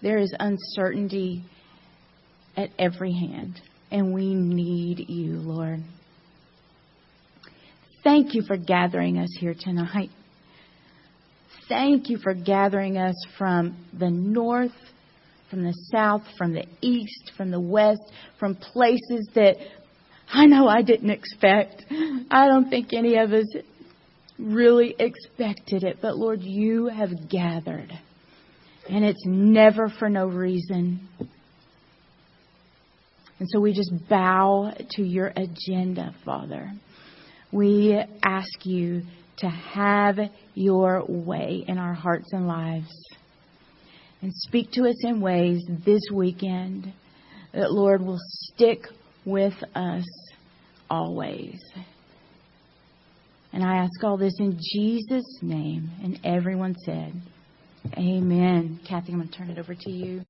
there 0.00 0.18
is 0.18 0.34
uncertainty 0.40 1.44
at 2.56 2.70
every 2.78 3.12
hand, 3.12 3.60
and 3.90 4.12
we 4.12 4.34
need 4.34 5.08
you, 5.08 5.36
Lord. 5.36 5.80
Thank 8.04 8.34
you 8.34 8.42
for 8.42 8.56
gathering 8.56 9.18
us 9.18 9.28
here 9.38 9.54
tonight. 9.58 10.10
Thank 11.68 12.08
you 12.08 12.18
for 12.18 12.32
gathering 12.32 12.96
us 12.96 13.14
from 13.36 13.76
the 13.98 14.10
north, 14.10 14.72
from 15.50 15.64
the 15.64 15.74
south, 15.92 16.22
from 16.38 16.54
the 16.54 16.64
east, 16.80 17.32
from 17.36 17.50
the 17.50 17.60
west, 17.60 18.00
from 18.38 18.54
places 18.54 19.28
that 19.34 19.56
I 20.32 20.46
know 20.46 20.68
I 20.68 20.82
didn't 20.82 21.10
expect. 21.10 21.84
I 22.30 22.48
don't 22.48 22.70
think 22.70 22.92
any 22.92 23.16
of 23.16 23.32
us 23.32 23.46
really 24.38 24.94
expected 24.98 25.84
it, 25.84 25.98
but 26.00 26.16
Lord, 26.16 26.42
you 26.42 26.86
have 26.86 27.28
gathered. 27.28 27.92
And 28.88 29.04
it's 29.04 29.24
never 29.26 29.90
for 29.98 30.08
no 30.08 30.26
reason. 30.26 31.08
And 33.38 33.48
so 33.50 33.60
we 33.60 33.72
just 33.72 33.92
bow 34.08 34.72
to 34.90 35.02
your 35.02 35.32
agenda, 35.36 36.14
Father. 36.24 36.72
We 37.52 38.00
ask 38.22 38.66
you 38.66 39.02
to 39.38 39.48
have 39.48 40.18
your 40.54 41.04
way 41.06 41.64
in 41.66 41.78
our 41.78 41.94
hearts 41.94 42.32
and 42.32 42.48
lives. 42.48 42.90
And 44.20 44.32
speak 44.34 44.72
to 44.72 44.88
us 44.88 44.96
in 45.04 45.20
ways 45.20 45.62
this 45.86 46.02
weekend 46.12 46.92
that, 47.52 47.70
Lord, 47.70 48.02
will 48.02 48.18
stick 48.18 48.80
with 49.24 49.54
us 49.74 50.04
always. 50.90 51.60
And 53.52 53.62
I 53.62 53.76
ask 53.76 54.02
all 54.02 54.16
this 54.16 54.34
in 54.40 54.58
Jesus' 54.58 55.38
name. 55.40 55.90
And 56.02 56.18
everyone 56.24 56.74
said, 56.84 57.12
Amen. 57.96 58.80
Kathy, 58.86 59.12
I'm 59.12 59.18
going 59.18 59.28
to 59.28 59.38
turn 59.38 59.50
it 59.50 59.58
over 59.58 59.74
to 59.74 59.90
you. 59.90 60.22